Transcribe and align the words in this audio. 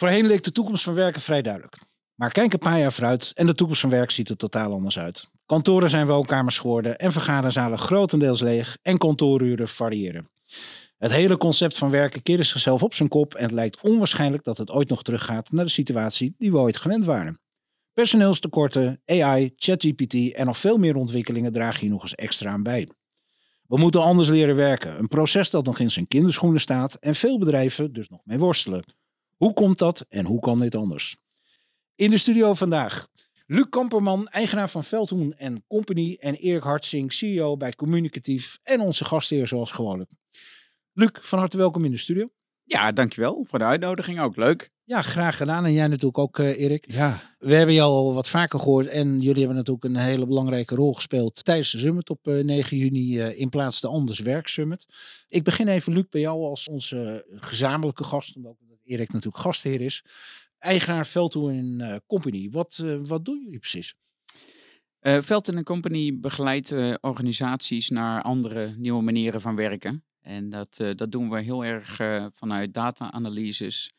Voorheen 0.00 0.26
leek 0.26 0.42
de 0.42 0.52
toekomst 0.52 0.84
van 0.84 0.94
werken 0.94 1.20
vrij 1.20 1.42
duidelijk. 1.42 1.78
Maar 2.14 2.32
kijk 2.32 2.52
een 2.52 2.58
paar 2.58 2.78
jaar 2.78 2.92
vooruit 2.92 3.32
en 3.34 3.46
de 3.46 3.54
toekomst 3.54 3.80
van 3.80 3.90
werk 3.90 4.10
ziet 4.10 4.28
er 4.28 4.36
totaal 4.36 4.72
anders 4.72 4.98
uit. 4.98 5.30
Kantoren 5.46 5.90
zijn 5.90 6.06
woonkamers 6.06 6.58
geworden 6.58 6.98
en 6.98 7.12
vergaderzalen 7.12 7.78
grotendeels 7.78 8.40
leeg 8.40 8.78
en 8.82 8.98
kantooruren 8.98 9.68
variëren. 9.68 10.30
Het 10.98 11.12
hele 11.12 11.36
concept 11.36 11.78
van 11.78 11.90
werken 11.90 12.22
keerde 12.22 12.42
zichzelf 12.42 12.82
op 12.82 12.94
zijn 12.94 13.08
kop 13.08 13.34
en 13.34 13.42
het 13.42 13.52
lijkt 13.52 13.80
onwaarschijnlijk 13.80 14.44
dat 14.44 14.58
het 14.58 14.70
ooit 14.70 14.88
nog 14.88 15.02
teruggaat 15.02 15.50
naar 15.50 15.64
de 15.64 15.70
situatie 15.70 16.34
die 16.38 16.50
we 16.50 16.58
ooit 16.58 16.76
gewend 16.76 17.04
waren. 17.04 17.40
Personeelstekorten, 17.92 19.02
AI, 19.06 19.52
ChatGPT 19.56 20.32
en 20.32 20.46
nog 20.46 20.58
veel 20.58 20.78
meer 20.78 20.96
ontwikkelingen 20.96 21.52
dragen 21.52 21.80
hier 21.80 21.90
nog 21.90 22.02
eens 22.02 22.14
extra 22.14 22.50
aan 22.50 22.62
bij. 22.62 22.88
We 23.66 23.78
moeten 23.78 24.02
anders 24.02 24.28
leren 24.28 24.56
werken, 24.56 24.98
een 24.98 25.08
proces 25.08 25.50
dat 25.50 25.64
nog 25.64 25.78
in 25.78 25.90
zijn 25.90 26.08
kinderschoenen 26.08 26.60
staat 26.60 26.94
en 26.94 27.14
veel 27.14 27.38
bedrijven 27.38 27.92
dus 27.92 28.08
nog 28.08 28.20
mee 28.24 28.38
worstelen. 28.38 28.98
Hoe 29.40 29.52
komt 29.52 29.78
dat 29.78 30.06
en 30.08 30.24
hoe 30.24 30.40
kan 30.40 30.58
dit 30.58 30.74
anders? 30.74 31.16
In 31.94 32.10
de 32.10 32.18
studio 32.18 32.54
vandaag 32.54 33.08
Luc 33.46 33.66
Kamperman, 33.70 34.28
eigenaar 34.28 34.70
van 34.70 34.84
Veldhoen 34.84 35.64
Company 35.68 36.16
en 36.20 36.34
Erik 36.34 36.62
Hartsing, 36.62 37.12
CEO 37.12 37.56
bij 37.56 37.72
Communicatief 37.72 38.58
en 38.62 38.80
onze 38.80 39.04
gastheer 39.04 39.46
zoals 39.46 39.70
gewoonlijk. 39.72 40.12
Luc, 40.92 41.10
van 41.12 41.38
harte 41.38 41.56
welkom 41.56 41.84
in 41.84 41.90
de 41.90 41.96
studio. 41.96 42.30
Ja, 42.62 42.92
dankjewel 42.92 43.44
voor 43.48 43.58
de 43.58 43.64
uitnodiging. 43.64 44.20
Ook 44.20 44.36
leuk. 44.36 44.70
Ja, 44.90 45.02
graag 45.02 45.36
gedaan. 45.36 45.64
En 45.64 45.72
jij 45.72 45.86
natuurlijk 45.86 46.18
ook, 46.18 46.38
uh, 46.38 46.60
Erik. 46.60 46.92
Ja. 46.92 47.20
We 47.38 47.54
hebben 47.54 47.74
jou 47.74 47.90
al 47.90 48.14
wat 48.14 48.28
vaker 48.28 48.58
gehoord 48.58 48.86
en 48.86 49.20
jullie 49.20 49.38
hebben 49.38 49.56
natuurlijk 49.56 49.84
een 49.84 49.96
hele 49.96 50.26
belangrijke 50.26 50.74
rol 50.74 50.94
gespeeld 50.94 51.44
tijdens 51.44 51.70
de 51.70 51.78
Summit 51.78 52.10
op 52.10 52.18
9 52.24 52.48
eh, 52.48 52.82
juni 52.82 53.18
uh, 53.18 53.38
in 53.38 53.48
plaats 53.48 53.80
de 53.80 53.88
Anders 53.88 54.18
Werk 54.18 54.48
Summit. 54.48 54.86
Ik 55.28 55.44
begin 55.44 55.68
even, 55.68 55.92
Luc, 55.92 56.04
bij 56.10 56.20
jou 56.20 56.44
als 56.44 56.68
onze 56.68 57.26
gezamenlijke 57.30 58.04
gast, 58.04 58.36
omdat 58.36 58.56
Erik 58.84 59.12
natuurlijk 59.12 59.42
gastheer 59.42 59.80
is. 59.80 60.04
Eigenaar 60.58 61.06
Veldhoen 61.06 62.00
Company. 62.06 62.50
Wat, 62.50 62.84
wat 63.02 63.24
doen 63.24 63.42
jullie 63.44 63.58
precies? 63.58 63.94
Uh, 65.00 65.20
Veldhoen 65.20 65.62
Company 65.62 66.18
begeleidt 66.20 66.74
organisaties 67.00 67.88
naar 67.88 68.22
andere 68.22 68.74
nieuwe 68.76 69.02
manieren 69.02 69.40
van 69.40 69.56
werken. 69.56 70.04
En 70.20 70.48
dat, 70.48 70.76
dat 70.94 71.12
doen 71.12 71.30
we 71.30 71.40
heel 71.40 71.64
erg 71.64 71.96
vanuit 72.34 72.74
data-analyses, 72.74 73.90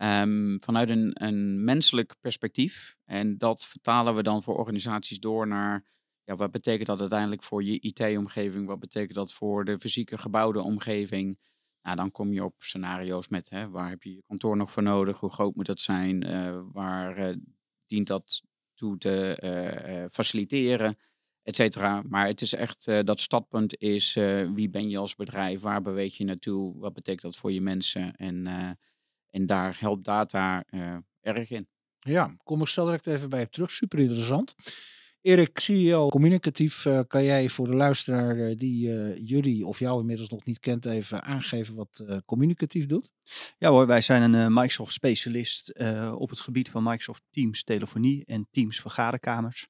Ehm, 0.00 0.58
vanuit 0.58 0.88
een, 0.90 1.64
menselijk 1.64 2.14
perspectief. 2.20 2.96
En 3.04 3.38
dat 3.38 3.66
vertalen 3.66 4.14
we 4.14 4.22
dan 4.22 4.42
voor 4.42 4.56
organisaties 4.56 5.18
door 5.18 5.46
naar 5.46 5.84
ja, 6.24 6.36
wat 6.36 6.50
betekent 6.50 6.86
dat 6.86 7.00
uiteindelijk 7.00 7.42
voor 7.42 7.64
je 7.64 7.80
IT-omgeving? 7.80 8.66
Wat 8.66 8.78
betekent 8.78 9.14
dat 9.14 9.32
voor 9.32 9.64
de 9.64 9.78
fysieke 9.78 10.18
gebouwde 10.18 10.62
omgeving? 10.62 11.38
Nou, 11.82 11.96
dan 11.96 12.10
kom 12.10 12.32
je 12.32 12.44
op 12.44 12.54
scenario's 12.58 13.28
met 13.28 13.50
hè, 13.50 13.68
waar 13.68 13.88
heb 13.88 14.02
je 14.02 14.14
je 14.14 14.22
kantoor 14.26 14.56
nog 14.56 14.72
voor 14.72 14.82
nodig? 14.82 15.18
Hoe 15.18 15.32
groot 15.32 15.54
moet 15.54 15.66
dat 15.66 15.80
zijn? 15.80 16.26
Uh, 16.26 16.60
waar 16.72 17.28
uh, 17.28 17.36
dient 17.86 18.06
dat 18.06 18.42
toe 18.74 18.98
te 18.98 19.38
uh, 19.44 20.04
faciliteren? 20.10 20.98
Et 21.42 21.56
cetera. 21.56 22.02
Maar 22.08 22.26
het 22.26 22.40
is 22.40 22.54
echt, 22.54 22.84
dat 23.04 23.20
startpunt 23.20 23.80
is 23.80 24.14
wie 24.54 24.70
ben 24.70 24.88
je 24.88 24.98
als 24.98 25.14
bedrijf? 25.14 25.60
Waar 25.60 25.82
beweeg 25.82 26.16
je 26.16 26.24
naartoe? 26.24 26.78
Wat 26.78 26.92
betekent 26.92 27.22
dat 27.22 27.36
voor 27.36 27.52
je 27.52 27.60
mensen? 27.60 28.16
En 28.16 28.46
en 29.30 29.46
daar 29.46 29.76
helpt 29.80 30.04
data 30.04 30.64
uh, 30.70 30.96
erg 31.20 31.50
in. 31.50 31.68
Ja, 31.98 32.36
kom 32.42 32.60
ik 32.60 32.68
zo 32.68 32.84
direct 32.84 33.06
even 33.06 33.28
bij 33.28 33.46
terug. 33.46 33.70
Super 33.70 33.98
interessant. 33.98 34.54
Erik, 35.20 35.58
CEO 35.58 36.08
communicatief, 36.08 36.84
uh, 36.84 37.00
kan 37.06 37.24
jij 37.24 37.48
voor 37.48 37.66
de 37.66 37.74
luisteraar 37.74 38.36
uh, 38.36 38.56
die 38.56 38.88
jullie 39.24 39.66
of 39.66 39.78
jou 39.78 40.00
inmiddels 40.00 40.28
nog 40.28 40.44
niet 40.44 40.60
kent, 40.60 40.86
even 40.86 41.22
aangeven 41.22 41.74
wat 41.74 42.04
communicatief 42.24 42.86
doet? 42.86 43.10
Ja 43.58 43.70
hoor, 43.70 43.86
wij 43.86 44.00
zijn 44.00 44.32
een 44.32 44.52
Microsoft 44.52 44.92
specialist 44.92 45.78
op 46.14 46.30
het 46.30 46.40
gebied 46.40 46.70
van 46.70 46.82
Microsoft 46.82 47.22
Teams 47.30 47.64
telefonie 47.64 48.24
en 48.26 48.48
Teams 48.50 48.80
vergaderkamers. 48.80 49.68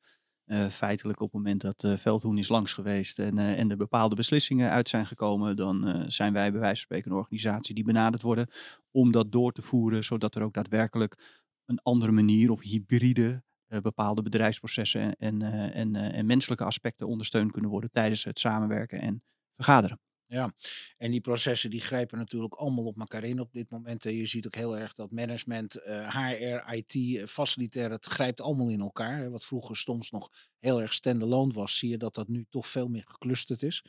Uh, 0.50 0.66
feitelijk 0.66 1.20
op 1.20 1.32
het 1.32 1.36
moment 1.36 1.60
dat 1.60 1.82
uh, 1.82 1.96
Veldhoen 1.96 2.38
is 2.38 2.48
langs 2.48 2.72
geweest 2.72 3.18
en, 3.18 3.36
uh, 3.36 3.58
en 3.58 3.70
er 3.70 3.76
bepaalde 3.76 4.14
beslissingen 4.14 4.70
uit 4.70 4.88
zijn 4.88 5.06
gekomen, 5.06 5.56
dan 5.56 6.04
zijn 6.10 6.32
wij 6.32 6.50
bij 6.50 6.60
wijze 6.60 6.76
van 6.76 6.84
spreken 6.84 7.10
een 7.10 7.16
organisatie 7.16 7.74
die 7.74 7.84
benaderd 7.84 8.22
worden 8.22 8.46
om 8.90 9.12
dat 9.12 9.32
door 9.32 9.52
te 9.52 9.62
voeren, 9.62 10.04
zodat 10.04 10.34
er 10.34 10.42
ook 10.42 10.54
daadwerkelijk 10.54 11.40
een 11.64 11.80
andere 11.82 12.12
manier 12.12 12.50
of 12.50 12.62
hybride 12.62 13.42
bepaalde 13.82 14.22
bedrijfsprocessen 14.22 15.16
en, 15.16 15.42
en, 15.72 15.96
en 15.96 16.26
menselijke 16.26 16.64
aspecten 16.64 17.06
ondersteund 17.06 17.52
kunnen 17.52 17.70
worden 17.70 17.90
tijdens 17.90 18.24
het 18.24 18.38
samenwerken 18.38 19.00
en 19.00 19.22
vergaderen. 19.56 20.00
Ja, 20.30 20.54
en 20.96 21.10
die 21.10 21.20
processen 21.20 21.70
die 21.70 21.80
grijpen 21.80 22.18
natuurlijk 22.18 22.54
allemaal 22.54 22.84
op 22.84 22.98
elkaar 22.98 23.24
in 23.24 23.41
op 23.41 23.52
dit 23.52 23.70
moment. 23.70 24.04
En 24.04 24.14
je 24.14 24.26
ziet 24.26 24.46
ook 24.46 24.54
heel 24.54 24.78
erg 24.78 24.92
dat 24.92 25.10
management, 25.10 25.72
HR, 26.08 26.18
eh, 26.18 26.76
IT, 26.76 26.94
eh, 26.94 27.26
facilitair, 27.26 27.91
het 27.91 28.06
grijpt 28.06 28.41
allemaal 28.41 28.68
in 28.68 28.80
elkaar. 28.80 29.30
Wat 29.30 29.44
vroeger 29.44 29.76
soms 29.76 30.10
nog 30.10 30.30
heel 30.58 30.80
erg 30.80 30.94
standalone 30.94 31.52
was, 31.52 31.78
zie 31.78 31.91
je 31.91 31.96
dat 31.96 32.14
dat 32.14 32.28
nu 32.28 32.46
toch 32.50 32.66
veel 32.66 32.88
meer 32.88 33.04
geclusterd 33.06 33.62
is. 33.62 33.84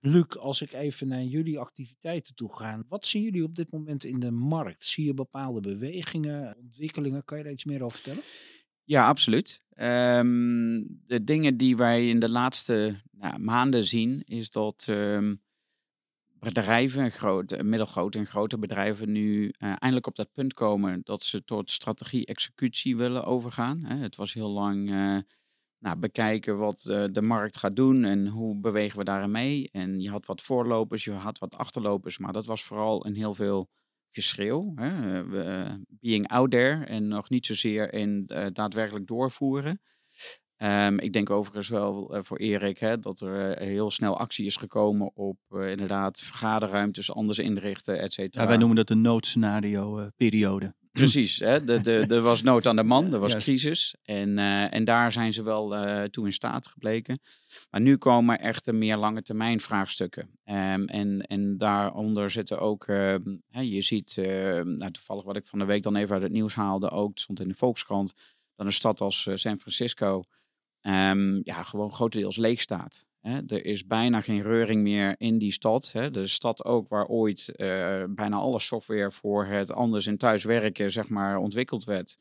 Luc, 0.00 0.36
als 0.36 0.60
ik 0.60 0.72
even 0.72 1.08
naar 1.08 1.22
jullie 1.22 1.58
activiteiten 1.58 2.34
toe 2.34 2.56
ga, 2.56 2.82
wat 2.88 3.06
zien 3.06 3.22
jullie 3.22 3.44
op 3.44 3.54
dit 3.54 3.72
moment 3.72 4.04
in 4.04 4.20
de 4.20 4.30
markt? 4.30 4.84
Zie 4.84 5.04
je 5.04 5.14
bepaalde 5.14 5.60
bewegingen, 5.60 6.56
ontwikkelingen? 6.56 7.24
Kan 7.24 7.38
je 7.38 7.44
daar 7.44 7.52
iets 7.52 7.64
meer 7.64 7.82
over 7.82 7.96
vertellen? 7.96 8.22
Ja, 8.84 9.06
absoluut. 9.06 9.62
Um, 9.76 11.00
de 11.06 11.24
dingen 11.24 11.56
die 11.56 11.76
wij 11.76 12.08
in 12.08 12.18
de 12.18 12.28
laatste 12.28 13.00
nou, 13.10 13.38
maanden 13.38 13.84
zien, 13.84 14.22
is 14.24 14.50
dat 14.50 14.86
um, 14.88 15.40
bedrijven, 16.42 17.10
grote, 17.10 17.62
middelgrote 17.62 18.18
en 18.18 18.26
grote 18.26 18.58
bedrijven, 18.58 19.12
nu 19.12 19.44
uh, 19.44 19.50
eindelijk 19.58 20.06
op 20.06 20.16
dat 20.16 20.32
punt 20.32 20.54
komen 20.54 21.00
dat 21.04 21.22
ze 21.22 21.44
tot 21.44 21.70
strategie-executie 21.70 22.96
willen 22.96 23.24
overgaan. 23.24 23.84
Het 23.84 24.16
was 24.16 24.34
heel 24.34 24.50
lang 24.50 24.90
uh, 24.90 25.18
nou, 25.78 25.96
bekijken 25.98 26.58
wat 26.58 26.80
de 27.12 27.22
markt 27.22 27.56
gaat 27.56 27.76
doen 27.76 28.04
en 28.04 28.26
hoe 28.26 28.60
bewegen 28.60 28.98
we 28.98 29.04
daarin 29.04 29.30
mee. 29.30 29.68
En 29.72 30.00
je 30.00 30.10
had 30.10 30.26
wat 30.26 30.42
voorlopers, 30.42 31.04
je 31.04 31.12
had 31.12 31.38
wat 31.38 31.56
achterlopers, 31.56 32.18
maar 32.18 32.32
dat 32.32 32.46
was 32.46 32.64
vooral 32.64 33.06
een 33.06 33.16
heel 33.16 33.34
veel 33.34 33.70
geschreeuw. 34.10 34.74
Being 35.86 36.28
out 36.28 36.50
there 36.50 36.84
en 36.84 37.08
nog 37.08 37.30
niet 37.30 37.46
zozeer 37.46 37.92
in 37.92 38.26
daadwerkelijk 38.52 39.06
doorvoeren. 39.06 39.80
Um, 40.62 40.98
ik 40.98 41.12
denk 41.12 41.30
overigens 41.30 41.68
wel 41.68 42.16
uh, 42.16 42.20
voor 42.22 42.38
Erik 42.38 42.78
hè, 42.78 42.98
dat 42.98 43.20
er 43.20 43.60
uh, 43.60 43.66
heel 43.66 43.90
snel 43.90 44.18
actie 44.18 44.46
is 44.46 44.56
gekomen 44.56 45.16
op 45.16 45.38
uh, 45.50 45.70
inderdaad 45.70 46.20
vergaderruimtes 46.20 47.12
anders 47.12 47.38
inrichten, 47.38 48.00
et 48.00 48.12
cetera. 48.12 48.42
Ja, 48.42 48.48
wij 48.48 48.58
noemen 48.58 48.76
dat 48.76 48.88
de 48.88 48.94
noodscenario-periode. 48.94 50.74
Precies, 50.92 51.38
hè? 51.38 51.80
er 52.10 52.20
was 52.20 52.42
nood 52.42 52.66
aan 52.66 52.76
de 52.76 52.82
man, 52.82 53.12
er 53.12 53.18
was 53.18 53.36
crisis. 53.36 53.94
En, 54.02 54.38
en 54.70 54.84
daar 54.84 55.12
zijn 55.12 55.32
ze 55.32 55.42
wel 55.42 55.74
toe 56.10 56.26
in 56.26 56.32
staat 56.32 56.66
gebleken. 56.66 57.20
Maar 57.70 57.80
nu 57.80 57.96
komen 57.96 58.38
echt 58.38 58.72
meer 58.72 58.96
lange 58.96 59.22
termijn 59.22 59.60
vraagstukken. 59.60 60.22
Um, 60.44 60.86
en, 60.86 61.20
en 61.20 61.58
daaronder 61.58 62.30
zitten 62.30 62.60
ook, 62.60 62.86
ehm, 62.86 63.36
hè, 63.48 63.60
je 63.60 63.82
ziet, 63.82 64.16
nou, 64.64 64.90
toevallig 64.90 65.24
wat 65.24 65.36
ik 65.36 65.46
van 65.46 65.58
de 65.58 65.64
week 65.64 65.82
dan 65.82 65.96
even 65.96 66.14
uit 66.14 66.22
het 66.22 66.32
nieuws 66.32 66.54
haalde, 66.54 66.90
ook 66.90 67.18
stond 67.18 67.40
in 67.40 67.48
de 67.48 67.54
Volkskrant, 67.54 68.12
dan 68.56 68.66
een 68.66 68.72
stad 68.72 69.00
als 69.00 69.28
San 69.34 69.60
Francisco 69.60 70.24
um, 70.82 71.40
ja, 71.44 71.62
gewoon 71.62 71.94
grotendeels 71.94 72.36
leeg 72.36 72.60
staat. 72.60 73.06
Hè. 73.22 73.40
Er 73.46 73.64
is 73.64 73.86
bijna 73.86 74.20
geen 74.20 74.42
reuring 74.42 74.82
meer 74.82 75.14
in 75.18 75.38
die 75.38 75.52
stad. 75.52 75.92
Hè. 75.92 76.10
De 76.10 76.26
stad 76.26 76.64
ook 76.64 76.88
waar 76.88 77.06
ooit 77.06 77.52
uh, 77.56 78.04
bijna 78.08 78.36
alle 78.36 78.60
software 78.60 79.12
voor 79.12 79.46
het 79.46 79.72
anders 79.72 80.06
in 80.06 80.16
thuiswerken 80.16 80.92
zeg 80.92 81.08
maar, 81.08 81.36
ontwikkeld 81.36 81.84
werd. 81.84 82.16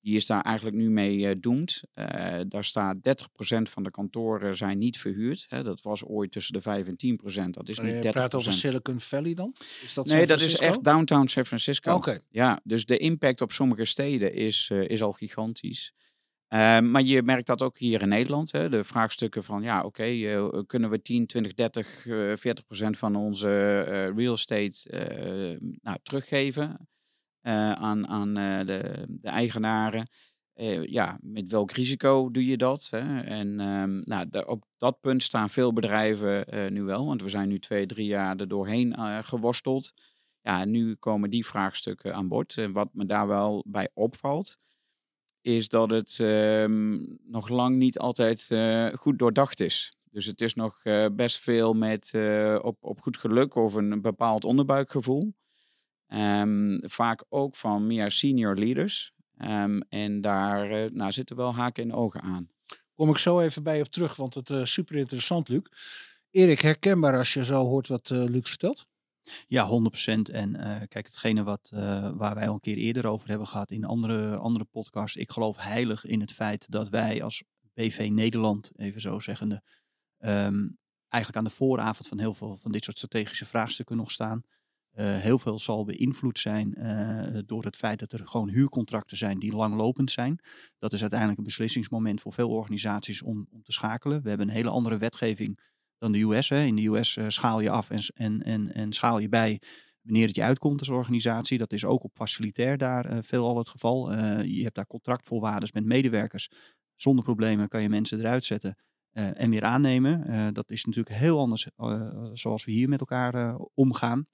Die 0.00 0.16
is 0.16 0.26
daar 0.26 0.42
eigenlijk 0.42 0.76
nu 0.76 0.90
mee 0.90 1.18
uh, 1.18 1.30
doemd. 1.38 1.82
Uh, 1.94 2.40
daar 2.48 2.64
staat 2.64 2.96
30% 2.96 3.00
van 3.62 3.82
de 3.82 3.90
kantoren 3.90 4.56
zijn 4.56 4.78
niet 4.78 4.98
verhuurd. 4.98 5.46
Hè. 5.48 5.62
Dat 5.62 5.82
was 5.82 6.04
ooit 6.04 6.32
tussen 6.32 6.52
de 6.52 6.60
5 6.60 6.86
en 6.86 7.18
10%. 7.46 7.50
Dat 7.50 7.68
is 7.68 7.78
nu 7.78 8.00
30%. 8.00 8.02
Je 8.02 8.10
praat 8.10 8.34
over 8.34 8.52
Silicon 8.52 9.00
Valley 9.00 9.34
dan? 9.34 9.54
Is 9.82 9.94
dat 9.94 10.06
nee, 10.06 10.26
dat 10.26 10.40
is 10.40 10.58
echt 10.58 10.84
downtown 10.84 11.26
San 11.26 11.44
Francisco. 11.44 11.94
Oké. 11.94 12.18
Ja, 12.30 12.60
dus 12.64 12.86
de 12.86 12.98
impact 12.98 13.40
op 13.40 13.52
sommige 13.52 13.84
steden 13.84 14.34
is, 14.34 14.70
is 14.70 15.02
al 15.02 15.12
gigantisch. 15.12 15.92
Uh, 16.48 16.80
maar 16.80 17.02
je 17.02 17.22
merkt 17.22 17.46
dat 17.46 17.62
ook 17.62 17.78
hier 17.78 18.02
in 18.02 18.08
Nederland. 18.08 18.52
Hè? 18.52 18.68
De 18.68 18.84
vraagstukken 18.84 19.44
van, 19.44 19.62
ja, 19.62 19.82
oké, 19.84 20.06
uh, 20.08 20.48
kunnen 20.66 20.90
we 20.90 21.02
10, 21.02 21.26
20, 21.26 21.54
30, 21.54 22.04
uh, 22.04 22.36
40 22.36 22.64
procent 22.64 22.98
van 22.98 23.16
onze 23.16 23.48
uh, 23.88 24.16
real 24.16 24.32
estate 24.32 24.78
uh, 25.60 25.70
nou, 25.82 25.98
teruggeven? 26.02 26.88
eh, 27.46 27.72
aan, 27.72 28.06
aan 28.06 28.36
eh, 28.36 28.66
de, 28.66 29.04
de 29.08 29.28
eigenaren. 29.28 30.08
Eh, 30.52 30.84
ja, 30.84 31.18
met 31.20 31.50
welk 31.50 31.70
risico 31.70 32.30
doe 32.30 32.46
je 32.46 32.56
dat? 32.56 32.88
Hè? 32.90 33.20
En 33.20 33.60
ehm, 33.60 34.00
nou, 34.04 34.46
op 34.46 34.64
dat 34.76 35.00
punt 35.00 35.22
staan 35.22 35.50
veel 35.50 35.72
bedrijven 35.72 36.46
eh, 36.46 36.70
nu 36.70 36.82
wel, 36.82 37.06
want 37.06 37.22
we 37.22 37.28
zijn 37.28 37.48
nu 37.48 37.58
twee, 37.58 37.86
drie 37.86 38.06
jaar 38.06 38.36
er 38.36 38.48
doorheen 38.48 38.94
eh, 38.94 39.18
geworsteld. 39.22 39.92
Ja, 40.40 40.64
nu 40.64 40.94
komen 40.94 41.30
die 41.30 41.46
vraagstukken 41.46 42.14
aan 42.14 42.28
bod. 42.28 42.56
En 42.56 42.72
wat 42.72 42.88
me 42.92 43.06
daar 43.06 43.26
wel 43.26 43.64
bij 43.66 43.90
opvalt, 43.94 44.56
is 45.46 45.68
dat 45.68 45.90
het 45.90 46.20
ehm, 46.20 46.98
nog 47.24 47.48
lang 47.48 47.76
niet 47.76 47.98
altijd 47.98 48.46
eh, 48.50 48.86
goed 48.86 49.18
doordacht 49.18 49.60
is. 49.60 49.96
Dus 50.10 50.26
het 50.26 50.40
is 50.40 50.54
nog 50.54 50.80
eh, 50.82 51.06
best 51.12 51.38
veel 51.38 51.74
met 51.74 52.10
eh, 52.14 52.58
op, 52.62 52.76
op 52.80 53.00
goed 53.00 53.16
geluk 53.16 53.54
of 53.54 53.74
een 53.74 54.00
bepaald 54.00 54.44
onderbuikgevoel. 54.44 55.34
Ehm, 56.06 56.78
vaak 56.82 57.24
ook 57.28 57.56
van 57.56 57.86
meer 57.86 58.10
senior 58.10 58.54
leaders. 58.54 59.12
Ehm, 59.36 59.80
en 59.88 60.20
daar 60.20 60.92
nou, 60.92 61.12
zitten 61.12 61.36
wel 61.36 61.54
haken 61.54 61.82
en 61.82 61.92
ogen 61.92 62.20
aan. 62.20 62.50
Kom 62.94 63.10
ik 63.10 63.18
zo 63.18 63.40
even 63.40 63.62
bij 63.62 63.80
op 63.80 63.88
terug, 63.88 64.16
want 64.16 64.34
het 64.34 64.50
is 64.50 64.72
super 64.72 64.96
interessant, 64.96 65.48
Luc. 65.48 65.62
Erik, 66.30 66.60
herkenbaar 66.60 67.18
als 67.18 67.34
je 67.34 67.44
zo 67.44 67.64
hoort 67.64 67.88
wat 67.88 68.10
Luc 68.10 68.48
vertelt? 68.48 68.86
Ja, 69.46 69.66
100%. 69.66 70.30
En 70.30 70.56
eh, 70.56 70.88
kijk, 70.88 71.06
hetgene 71.06 71.42
wat, 71.42 71.70
eh, 71.74 72.10
waar 72.14 72.34
wij 72.34 72.48
al 72.48 72.54
een 72.54 72.60
keer 72.60 72.76
eerder 72.76 73.06
over 73.06 73.28
hebben 73.28 73.46
gehad 73.46 73.70
in 73.70 73.84
andere, 73.84 74.36
andere 74.36 74.64
podcasts. 74.64 75.16
Ik 75.16 75.30
geloof 75.30 75.56
heilig 75.56 76.04
in 76.04 76.20
het 76.20 76.32
feit 76.32 76.70
dat 76.70 76.88
wij 76.88 77.22
als 77.22 77.42
BV 77.74 78.08
Nederland, 78.12 78.70
even 78.76 79.00
zo 79.00 79.20
zeggende, 79.20 79.62
ehm, 80.18 80.68
eigenlijk 81.08 81.36
aan 81.36 81.50
de 81.50 81.56
vooravond 81.56 82.08
van 82.08 82.18
heel 82.18 82.34
veel 82.34 82.56
van 82.56 82.72
dit 82.72 82.84
soort 82.84 82.96
strategische 82.96 83.46
vraagstukken 83.46 83.96
nog 83.96 84.10
staan. 84.10 84.42
Eh, 84.90 85.16
heel 85.18 85.38
veel 85.38 85.58
zal 85.58 85.84
beïnvloed 85.84 86.38
zijn 86.38 86.72
door 87.46 87.64
het 87.64 87.76
feit 87.76 87.98
dat 87.98 88.12
er 88.12 88.28
gewoon 88.28 88.48
huurcontracten 88.48 89.16
zijn 89.16 89.38
die 89.38 89.52
langlopend 89.52 90.10
zijn. 90.10 90.38
Dat 90.78 90.92
is 90.92 91.00
uiteindelijk 91.00 91.38
een 91.38 91.44
beslissingsmoment 91.44 92.20
voor 92.20 92.32
veel 92.32 92.50
organisaties 92.50 93.22
om, 93.22 93.46
om 93.50 93.62
te 93.62 93.72
schakelen. 93.72 94.22
We 94.22 94.28
hebben 94.28 94.48
een 94.48 94.54
hele 94.54 94.70
andere 94.70 94.96
wetgeving 94.96 95.58
dan 95.98 96.12
de 96.12 96.20
US. 96.20 96.48
Hè. 96.48 96.64
In 96.64 96.76
de 96.76 96.86
US 96.86 97.16
eh, 97.16 97.24
schaal 97.28 97.60
je 97.60 97.70
af 97.70 97.90
en, 97.90 98.00
en, 98.14 98.42
en, 98.42 98.74
en 98.74 98.92
schaal 98.92 99.18
je 99.18 99.28
bij 99.28 99.60
wanneer 100.02 100.26
het 100.26 100.36
je 100.36 100.42
uitkomt 100.42 100.78
als 100.78 100.88
organisatie. 100.88 101.58
Dat 101.58 101.72
is 101.72 101.84
ook 101.84 102.04
op 102.04 102.14
facilitair 102.14 102.76
daar 102.78 103.04
eh, 103.04 103.18
veelal 103.20 103.58
het 103.58 103.68
geval. 103.68 104.12
Eh, 104.12 104.44
je 104.44 104.62
hebt 104.62 104.74
daar 104.74 104.86
contractvoorwaarden 104.86 105.68
met 105.72 105.84
medewerkers. 105.84 106.50
Zonder 106.94 107.24
problemen 107.24 107.68
kan 107.68 107.82
je 107.82 107.88
mensen 107.88 108.18
eruit 108.18 108.44
zetten 108.44 108.76
en 109.12 109.50
weer 109.50 109.64
aannemen. 109.64 110.54
Dat 110.54 110.70
is 110.70 110.84
natuurlijk 110.84 111.16
heel 111.16 111.38
anders 111.38 111.68
zoals 112.32 112.64
we 112.64 112.72
hier 112.72 112.88
met 112.88 113.00
elkaar 113.00 113.56
omgaan. 113.74 114.26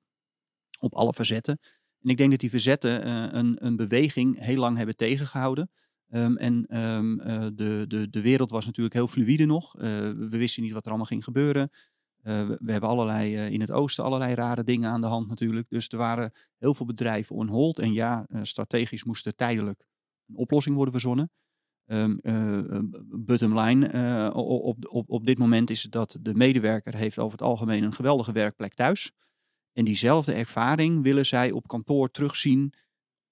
Op 0.79 0.95
alle 0.95 1.13
verzetten. 1.13 1.59
En 2.01 2.11
ik 2.11 2.17
denk 2.17 2.31
dat 2.31 2.41
die 2.41 2.51
verzetten 2.51 3.09
een, 3.37 3.67
een 3.67 3.77
beweging 3.77 4.39
heel 4.39 4.57
lang 4.57 4.77
hebben 4.77 4.97
tegengehouden. 4.97 5.71
Ehm, 6.13 6.37
en 6.37 6.67
ehm, 6.67 7.19
eh, 7.19 7.47
de, 7.55 7.85
de, 7.89 8.11
de 8.11 8.21
wereld 8.21 8.51
was 8.51 8.67
natuurlijk 8.67 8.95
heel 8.95 9.09
fluïde 9.09 9.45
nog. 9.47 9.77
Eh, 9.77 9.83
we 10.11 10.37
wisten 10.39 10.63
niet 10.63 10.73
wat 10.73 10.83
er 10.83 10.89
allemaal 10.89 11.07
ging 11.07 11.25
gebeuren. 11.25 11.71
Eh, 12.23 12.49
we, 12.49 12.73
hebben 12.73 12.91
allerlei 12.91 13.37
in 13.37 13.61
het 13.61 13.71
oosten 13.71 14.05
allerlei 14.05 14.35
rare 14.35 14.65
dingen 14.65 14.91
aan 14.91 15.01
de 15.01 15.07
hand 15.07 15.29
natuurlijk. 15.29 15.69
Dus 15.69 15.89
er 15.89 15.99
waren 15.99 16.33
heel 16.59 16.75
veel 16.75 16.87
bedrijven 16.87 17.37
on 17.37 17.49
hold. 17.49 17.79
En 17.79 17.93
ja, 17.93 18.27
strategisch 18.43 19.05
moest 19.05 19.27
er 19.27 19.35
tijdelijk 19.35 19.87
een 20.27 20.37
oplossing 20.37 20.75
worden 20.75 20.93
verzonnen. 20.93 21.31
Ehm 21.87 22.17
eh, 22.19 22.59
eh, 22.59 22.83
bottom 23.09 23.59
line 23.59 24.33
op, 24.35 24.87
op, 24.89 25.11
op 25.11 25.27
dit 25.27 25.39
moment 25.39 25.71
is 25.71 25.83
dat 25.83 26.19
de 26.21 26.35
medewerker 26.35 26.95
heeft 26.95 27.19
over 27.19 27.33
het 27.33 27.43
algemeen 27.43 27.83
een 27.83 27.93
geweldige 27.93 28.33
werkplek 28.33 28.75
thuis. 28.75 29.13
En 29.73 29.85
diezelfde 29.85 30.33
ervaring 30.33 31.03
willen 31.03 31.27
zij 31.27 31.51
op 31.51 31.69
kantoor 31.69 32.11
terugzien. 32.11 32.73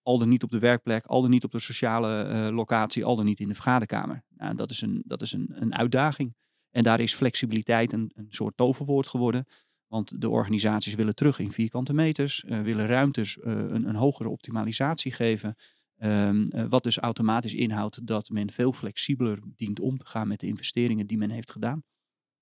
Al 0.02 0.19
dan 0.19 0.29
niet 0.29 0.43
op 0.43 0.50
de 0.50 0.58
werkplek, 0.58 1.06
al 1.06 1.20
dan 1.20 1.31
niet 1.31 1.44
op 1.44 1.52
de 1.52 1.58
sociale 1.58 2.23
eh, 2.23 2.49
locatie, 2.49 3.05
al 3.05 3.17
dan 3.17 3.25
niet 3.25 3.41
in 3.41 3.49
de 3.49 3.55
vergaderkamer. 3.55 4.23
Nou, 4.29 4.55
dat 4.55 4.70
is, 4.70 4.81
een, 4.81 5.02
dat 5.06 5.23
is 5.23 5.32
een, 5.32 5.49
een 5.50 5.75
uitdaging. 5.75 6.35
En 6.70 6.82
daar 6.82 7.00
is 7.00 7.14
flexibiliteit 7.14 7.93
een, 7.93 8.11
een 8.14 8.26
soort 8.29 8.56
toverwoord 8.56 9.08
geworden. 9.08 9.47
Want 9.87 10.20
de 10.20 10.29
organisaties 10.29 10.94
willen 10.94 11.14
terug 11.14 11.38
in 11.38 11.52
vierkante 11.52 11.93
meters, 11.93 12.44
eh, 12.44 12.61
willen 12.61 12.87
ruimtes 12.87 13.38
eh, 13.38 13.52
een, 13.52 13.88
een 13.88 13.94
hogere 13.94 14.29
optimalisatie 14.29 15.12
geven. 15.12 15.56
Ehm, 15.97 16.44
eh, 16.44 16.64
wat 16.69 16.82
dus 16.82 16.99
automatisch 16.99 17.55
inhoudt 17.55 18.06
dat 18.06 18.29
men 18.29 18.50
veel 18.50 18.73
flexibeler 18.73 19.38
dient 19.56 19.81
om 19.81 19.99
te 19.99 20.06
gaan 20.06 20.29
met 20.29 20.41
de 20.41 20.47
investeringen 20.47 21.06
die 21.06 21.19
men 21.19 21.31
heeft 21.31 21.50
gedaan. 21.50 21.82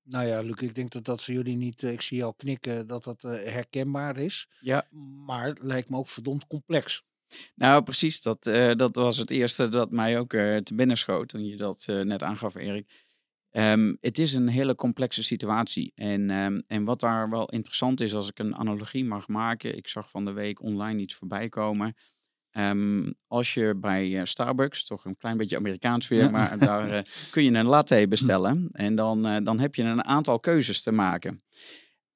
Nou 0.03 0.27
ja, 0.27 0.41
Luc, 0.41 0.57
ik 0.57 0.75
denk 0.75 0.91
dat 0.91 1.05
dat 1.05 1.25
voor 1.25 1.35
jullie 1.35 1.57
niet, 1.57 1.83
ik 1.83 2.01
zie 2.01 2.25
al 2.25 2.35
knikken, 2.35 2.87
dat 2.87 3.05
dat 3.05 3.23
herkenbaar 3.23 4.17
is. 4.17 4.49
Ja. 4.61 4.87
Maar 5.27 5.47
het 5.47 5.63
lijkt 5.63 5.89
me 5.89 5.97
ook 5.97 6.09
verdomd 6.09 6.47
complex. 6.47 7.05
Nou, 7.55 7.83
precies. 7.83 8.23
Dat, 8.23 8.47
eh, 8.47 8.75
dat 8.75 8.97
was 8.97 9.17
het 9.17 9.31
eerste 9.31 9.69
dat 9.69 9.91
mij 9.91 10.19
ook 10.19 10.33
eh, 10.33 10.57
te 10.57 10.75
binnen 10.75 10.97
schoot 10.97 11.29
toen 11.29 11.47
je 11.47 11.57
dat 11.57 11.85
eh, 11.89 12.01
net 12.01 12.23
aangaf, 12.23 12.55
Erik. 12.55 13.07
Ehm, 13.51 13.95
het 14.01 14.19
is 14.19 14.33
een 14.33 14.49
hele 14.49 14.75
complexe 14.75 15.23
situatie. 15.23 15.93
En, 15.95 16.31
ehm, 16.31 16.61
en 16.67 16.85
wat 16.85 17.01
daar 17.01 17.31
wel 17.31 17.49
interessant 17.49 18.01
is, 18.01 18.15
als 18.15 18.29
ik 18.29 18.39
een 18.39 18.57
analogie 18.57 19.05
mag 19.05 19.29
maken. 19.29 19.77
Ik 19.77 19.89
zag 19.89 20.11
van 20.11 20.25
de 20.25 20.33
week 20.33 20.63
online 20.63 21.01
iets 21.01 21.15
voorbij 21.15 21.49
komen. 21.49 21.95
Ehm, 22.51 23.13
als 23.27 23.55
je 23.55 23.75
bij 23.77 24.27
Starbucks, 24.27 24.85
toch 24.85 25.05
een 25.05 25.17
klein 25.17 25.37
beetje 25.37 25.57
Amerikaans 25.57 26.09
weer, 26.09 26.23
Ja. 26.23 26.31
maar 26.31 26.59
daar 26.59 27.07
kun 27.31 27.45
je 27.45 27.51
een 27.51 27.67
latte 27.67 28.07
bestellen. 28.09 28.69
En 28.73 28.95
dan, 28.95 29.45
dan 29.45 29.59
heb 29.59 29.75
je 29.75 29.83
een 29.83 30.05
aantal 30.05 30.41
keuzes 30.41 30.83
te 30.83 30.93
maken. 30.93 31.41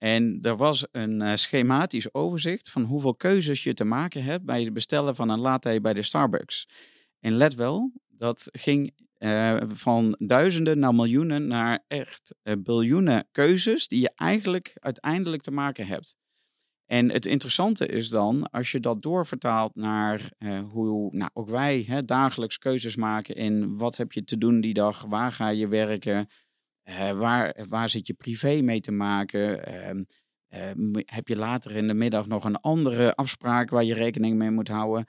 En 0.02 0.38
er 0.43 0.56
was 0.56 0.87
een 0.90 1.22
eh, 1.22 1.34
schematisch 1.34 2.14
overzicht 2.14 2.70
van 2.70 2.82
hoeveel 2.82 3.14
keuzes 3.14 3.62
je 3.62 3.75
te 3.75 3.84
maken 3.84 4.25
hebt 4.25 4.44
bij 4.44 4.62
het 4.62 4.72
bestellen 4.72 5.14
van 5.14 5.28
een 5.28 5.40
latte 5.40 5.78
bij 5.82 5.94
de 5.94 6.02
Starbucks. 6.02 6.69
En 7.20 7.32
let 7.32 7.54
wel, 7.54 7.93
dat 8.08 8.49
ging 8.52 8.93
eh, 9.12 9.60
van 9.66 10.16
duizenden 10.19 10.78
naar 10.78 10.94
miljoenen 10.94 11.46
naar 11.46 11.84
echt 11.88 12.34
eh, 12.43 12.54
biljoenen 12.58 13.28
keuzes 13.32 13.88
die 13.88 14.00
je 14.00 14.10
eigenlijk 14.14 14.72
uiteindelijk 14.75 15.43
te 15.43 15.50
maken 15.50 15.87
hebt. 15.87 16.16
En 16.87 17.10
het 17.10 17.26
interessante 17.26 17.87
is 17.87 18.08
dan, 18.08 18.50
als 18.50 18.70
je 18.70 18.81
dat 18.81 19.02
doorvertaalt 19.02 19.75
naar 19.75 20.32
hoe 20.70 21.16
nou, 21.16 21.31
ook 21.32 21.49
wij 21.49 21.84
hè, 21.87 22.04
dagelijks 22.04 22.58
keuzes 22.58 22.96
maken 22.96 23.34
in 23.34 23.76
wat 23.76 23.96
heb 23.96 24.12
je 24.12 24.25
te 24.25 24.38
doen 24.38 24.60
die 24.60 24.75
dag, 24.75 25.04
waar 25.04 25.32
ga 25.32 25.49
je 25.49 25.69
werken, 25.69 26.28
eh, 26.98 27.18
waar, 27.18 27.66
waar 27.68 27.88
zit 27.88 28.06
je 28.06 28.14
privé 28.14 28.60
mee 28.60 28.80
te 28.80 28.92
maken, 28.92 29.66
ehm, 29.66 30.02
eh, 30.48 31.02
heb 31.04 31.28
je 31.28 31.36
later 31.36 31.76
in 31.76 31.86
de 31.86 31.94
middag 31.94 32.26
nog 32.26 32.44
een 32.44 32.60
andere 32.60 33.14
afspraak 33.14 33.70
waar 33.70 33.84
je 33.84 33.94
rekening 33.94 34.36
mee 34.36 34.50
moet 34.50 34.68
houden. 34.68 35.06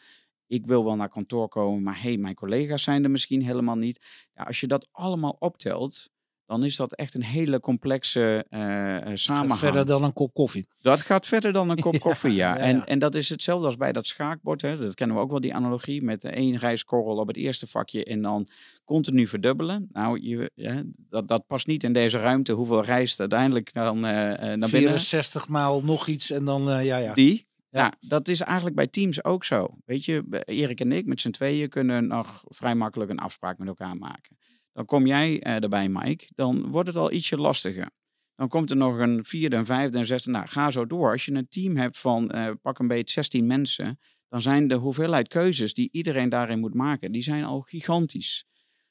Ik 0.48 0.66
wil 0.66 0.84
wel 0.84 0.96
naar 0.96 1.10
kantoor 1.10 1.48
komen, 1.48 1.84
maar 1.84 2.02
hey, 2.02 2.18
mijn 2.18 2.36
collega's 2.36 2.84
zijn 2.84 3.04
er 3.04 3.12
misschien 3.12 3.42
helemaal 3.42 3.76
niet. 3.76 4.28
Ja, 4.34 4.44
als 4.44 4.60
je 4.60 4.68
dat 4.68 4.88
allemaal 4.92 5.36
optelt, 5.40 6.10
dan 6.46 6.64
is 6.64 6.76
dat 6.76 6.94
echt 6.94 7.14
een 7.14 7.24
hele 7.24 7.60
complexe 7.60 8.46
Gaat 8.50 9.20
samenhang. 9.20 9.60
Verder 9.60 9.86
dan 9.86 10.04
een 10.04 10.14
kop 10.14 10.34
koffie. 10.34 10.68
Dat 10.82 11.02
gaat 11.02 11.26
verder 11.26 11.54
dan 11.54 11.70
een 11.70 11.80
kop 11.88 11.94
Ja, 11.94 12.00
koffie, 12.00 12.34
ja. 12.34 12.56
ja, 12.56 12.62
En, 12.62 12.76
ja. 12.76 12.86
en 12.86 13.00
dat 13.00 13.16
is 13.16 13.30
hetzelfde 13.30 13.66
als 13.66 13.78
bij 13.78 13.92
dat 13.92 14.08
schaakbord. 14.08 14.62
Hè. 14.62 14.78
Dat 14.78 14.94
kennen 14.94 15.16
we 15.16 15.22
ook 15.22 15.30
wel, 15.30 15.40
die 15.40 15.54
analogie. 15.54 16.04
Met 16.04 16.24
één 16.24 16.58
rijskorrel 16.58 17.18
op 17.18 17.28
het 17.28 17.38
eerste 17.38 17.68
vakje 17.68 18.06
en 18.06 18.22
dan 18.22 18.48
continu 18.86 19.28
verdubbelen. 19.28 19.90
Nou, 19.92 20.22
je, 20.22 20.52
hè, 20.56 20.82
dat, 21.10 21.28
dat 21.28 21.48
past 21.48 21.68
niet 21.68 21.84
in 21.84 21.94
deze 21.94 22.18
ruimte. 22.20 22.52
Hoeveel 22.52 22.84
rijst 22.84 23.20
uiteindelijk 23.20 23.74
dan 23.74 24.00
naar 24.00 24.38
binnen? 24.38 24.70
64 24.70 25.48
maal 25.48 25.84
nog 25.84 26.08
iets 26.08 26.30
en 26.30 26.46
dan, 26.46 26.84
ja, 26.84 26.98
ja. 26.98 27.14
Die? 27.14 27.34
Ja. 27.36 27.52
Ja. 27.82 27.94
dat 28.00 28.28
is 28.28 28.42
eigenlijk 28.42 28.76
bij 28.76 28.88
teams 28.88 29.24
ook 29.24 29.44
zo. 29.44 29.78
Weet 29.86 30.06
je, 30.06 30.44
Erik 30.46 30.80
en 30.80 30.92
ik 30.92 31.06
met 31.06 31.22
z'n 31.22 31.30
tweeën 31.30 31.70
kunnen 31.70 32.08
nog 32.08 32.44
vrij 32.48 32.76
makkelijk 32.76 33.12
een 33.12 33.20
afspraak 33.20 33.58
met 33.58 33.68
elkaar 33.68 33.96
maken. 33.96 34.38
Dan 34.74 34.86
kom 34.86 35.08
jij 35.08 35.42
eh, 35.42 35.64
erbij, 35.64 35.90
Mike. 35.90 36.28
Dan 36.36 36.70
wordt 36.70 36.88
het 36.88 36.98
al 36.98 37.12
ietsje 37.12 37.38
lastiger. 37.38 37.90
Dan 38.36 38.48
komt 38.48 38.70
er 38.70 38.78
nog 38.78 38.98
een 38.98 39.26
vierde, 39.26 39.56
een 39.56 39.66
vijfde 39.66 39.98
en 39.98 40.06
zesde. 40.06 40.32
Nou, 40.32 40.48
ga 40.48 40.72
zo 40.72 40.88
door. 40.88 41.12
Als 41.12 41.26
je 41.26 41.32
een 41.32 41.48
team 41.48 41.78
hebt 41.78 42.00
van 42.00 42.32
eh, 42.32 42.52
pak 42.62 42.80
een 42.80 42.88
beetje 42.88 43.12
16 43.12 43.48
mensen, 43.48 44.00
dan 44.28 44.42
zijn 44.42 44.68
de 44.68 44.76
hoeveelheid 44.76 45.28
keuzes 45.28 45.74
die 45.74 45.90
iedereen 45.92 46.30
daarin 46.30 46.60
moet 46.60 46.74
maken, 46.74 47.12
die 47.12 47.22
zijn 47.22 47.44
al 47.44 47.62
gigantisch. 47.62 48.46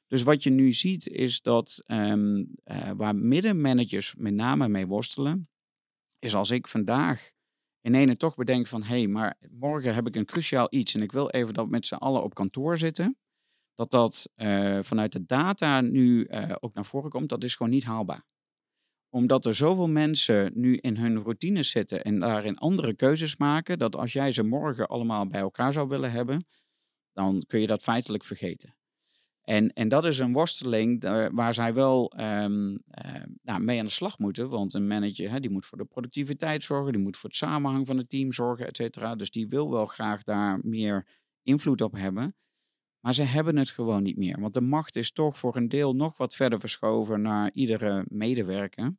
Dus 0.06 0.22
wat 0.22 0.42
je 0.42 0.50
nu 0.50 0.72
ziet 0.72 1.08
is 1.08 1.40
dat 1.40 1.82
ehm, 1.86 2.44
eh, 2.64 2.90
waar 2.96 3.16
middenmanagers 3.16 4.14
met 4.16 4.34
name 4.34 4.68
mee 4.68 4.86
worstelen, 4.86 5.48
is 6.18 6.34
als 6.34 6.50
ik 6.50 6.68
vandaag 6.68 7.30
in 7.80 7.94
ene 7.94 8.16
toch 8.16 8.34
bedenk 8.34 8.66
van 8.66 8.82
hé, 8.82 8.96
hey, 8.96 9.06
maar 9.06 9.36
morgen 9.50 9.94
heb 9.94 10.06
ik 10.06 10.16
een 10.16 10.24
cruciaal 10.24 10.66
iets 10.70 10.94
en 10.94 11.02
ik 11.02 11.12
wil 11.12 11.30
even 11.30 11.54
dat 11.54 11.68
met 11.68 11.86
z'n 11.86 11.94
allen 11.94 12.22
op 12.22 12.34
kantoor 12.34 12.78
zitten, 12.78 13.16
dat 13.74 13.90
dat 13.90 14.30
eh, 14.34 14.78
vanuit 14.82 15.12
de 15.12 15.24
data 15.24 15.80
nu 15.80 16.24
eh, 16.24 16.56
ook 16.60 16.74
naar 16.74 16.86
voren 16.86 17.10
komt, 17.10 17.28
dat 17.28 17.44
is 17.44 17.56
gewoon 17.56 17.72
niet 17.72 17.84
haalbaar. 17.84 18.24
Omdat 19.08 19.44
er 19.44 19.54
zoveel 19.54 19.88
mensen 19.88 20.52
nu 20.54 20.76
in 20.76 20.96
hun 20.96 21.22
routines 21.22 21.70
zitten 21.70 22.04
en 22.04 22.20
daarin 22.20 22.58
andere 22.58 22.94
keuzes 22.94 23.36
maken, 23.36 23.78
dat 23.78 23.96
als 23.96 24.12
jij 24.12 24.32
ze 24.32 24.42
morgen 24.42 24.86
allemaal 24.86 25.26
bij 25.26 25.40
elkaar 25.40 25.72
zou 25.72 25.88
willen 25.88 26.10
hebben, 26.10 26.46
dan 27.12 27.44
kun 27.46 27.60
je 27.60 27.66
dat 27.66 27.82
feitelijk 27.82 28.24
vergeten. 28.24 28.74
En, 29.42 29.72
en 29.72 29.88
dat 29.88 30.04
is 30.04 30.18
een 30.18 30.32
worsteling 30.32 31.02
eh, 31.02 31.26
waar 31.32 31.54
zij 31.54 31.74
wel 31.74 32.12
ehm, 32.16 32.76
eh, 32.86 33.22
nou, 33.42 33.60
mee 33.60 33.78
aan 33.78 33.84
de 33.84 33.90
slag 33.90 34.18
moeten. 34.18 34.48
Want 34.48 34.74
een 34.74 34.86
manager 34.86 35.30
hè, 35.30 35.40
die 35.40 35.50
moet 35.50 35.66
voor 35.66 35.78
de 35.78 35.84
productiviteit 35.84 36.64
zorgen, 36.64 36.92
die 36.92 37.02
moet 37.02 37.16
voor 37.16 37.28
het 37.28 37.38
samenhang 37.38 37.86
van 37.86 37.96
het 37.96 38.08
team 38.08 38.32
zorgen, 38.32 38.66
et 38.66 38.76
cetera. 38.76 39.14
Dus 39.14 39.30
die 39.30 39.48
wil 39.48 39.70
wel 39.70 39.86
graag 39.86 40.22
daar 40.22 40.60
meer 40.62 41.06
invloed 41.42 41.80
op 41.80 41.92
hebben. 41.92 42.36
Maar 43.02 43.14
ze 43.14 43.22
hebben 43.22 43.56
het 43.56 43.70
gewoon 43.70 44.02
niet 44.02 44.16
meer. 44.16 44.40
Want 44.40 44.54
de 44.54 44.60
macht 44.60 44.96
is 44.96 45.12
toch 45.12 45.38
voor 45.38 45.56
een 45.56 45.68
deel 45.68 45.94
nog 45.94 46.16
wat 46.16 46.34
verder 46.34 46.60
verschoven 46.60 47.22
naar 47.22 47.50
iedere 47.52 48.04
medewerker. 48.08 48.94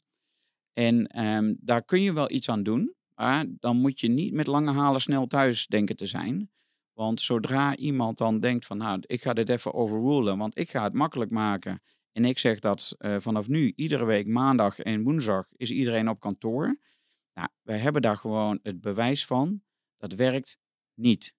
En 0.74 1.08
ehm, 1.08 1.54
daar 1.58 1.84
kun 1.84 2.02
je 2.02 2.14
wel 2.14 2.32
iets 2.32 2.50
aan 2.50 2.64
doen. 2.64 2.96
Maar 3.16 3.46
dan 3.60 3.78
moet 3.78 4.00
je 4.00 4.08
niet 4.08 4.34
met 4.34 4.48
lange 4.48 4.72
halen 4.72 5.02
snel 5.02 5.28
thuis 5.28 5.68
denken 5.68 5.96
te 5.96 6.06
zijn. 6.06 6.52
Want 6.94 7.22
zodra 7.22 7.76
iemand 7.76 8.18
dan 8.18 8.40
denkt 8.40 8.66
van 8.66 8.78
nou, 8.78 9.00
ik 9.02 9.22
ga 9.22 9.34
dit 9.34 9.50
even 9.50 9.74
overrulen, 9.74 10.38
want 10.38 10.58
ik 10.58 10.70
ga 10.70 10.84
het 10.84 10.94
makkelijk 10.94 11.32
maken. 11.32 11.82
En 12.12 12.26
ik 12.26 12.40
zeg 12.40 12.60
dat 12.60 12.96
uh, 13.00 13.16
vanaf 13.20 13.48
nu, 13.48 13.74
iedere 13.76 14.06
week 14.06 14.28
maandag 14.28 14.80
en 14.80 15.04
woensdag 15.04 15.48
is 15.56 15.72
iedereen 15.72 16.10
op 16.10 16.20
kantoor. 16.20 16.80
Nou, 17.34 17.48
wij 17.62 17.78
hebben 17.78 18.02
daar 18.02 18.18
gewoon 18.18 18.60
het 18.64 18.82
bewijs 18.82 19.26
van. 19.26 19.62
Dat 19.98 20.14
werkt 20.14 20.58
niet. 20.94 21.34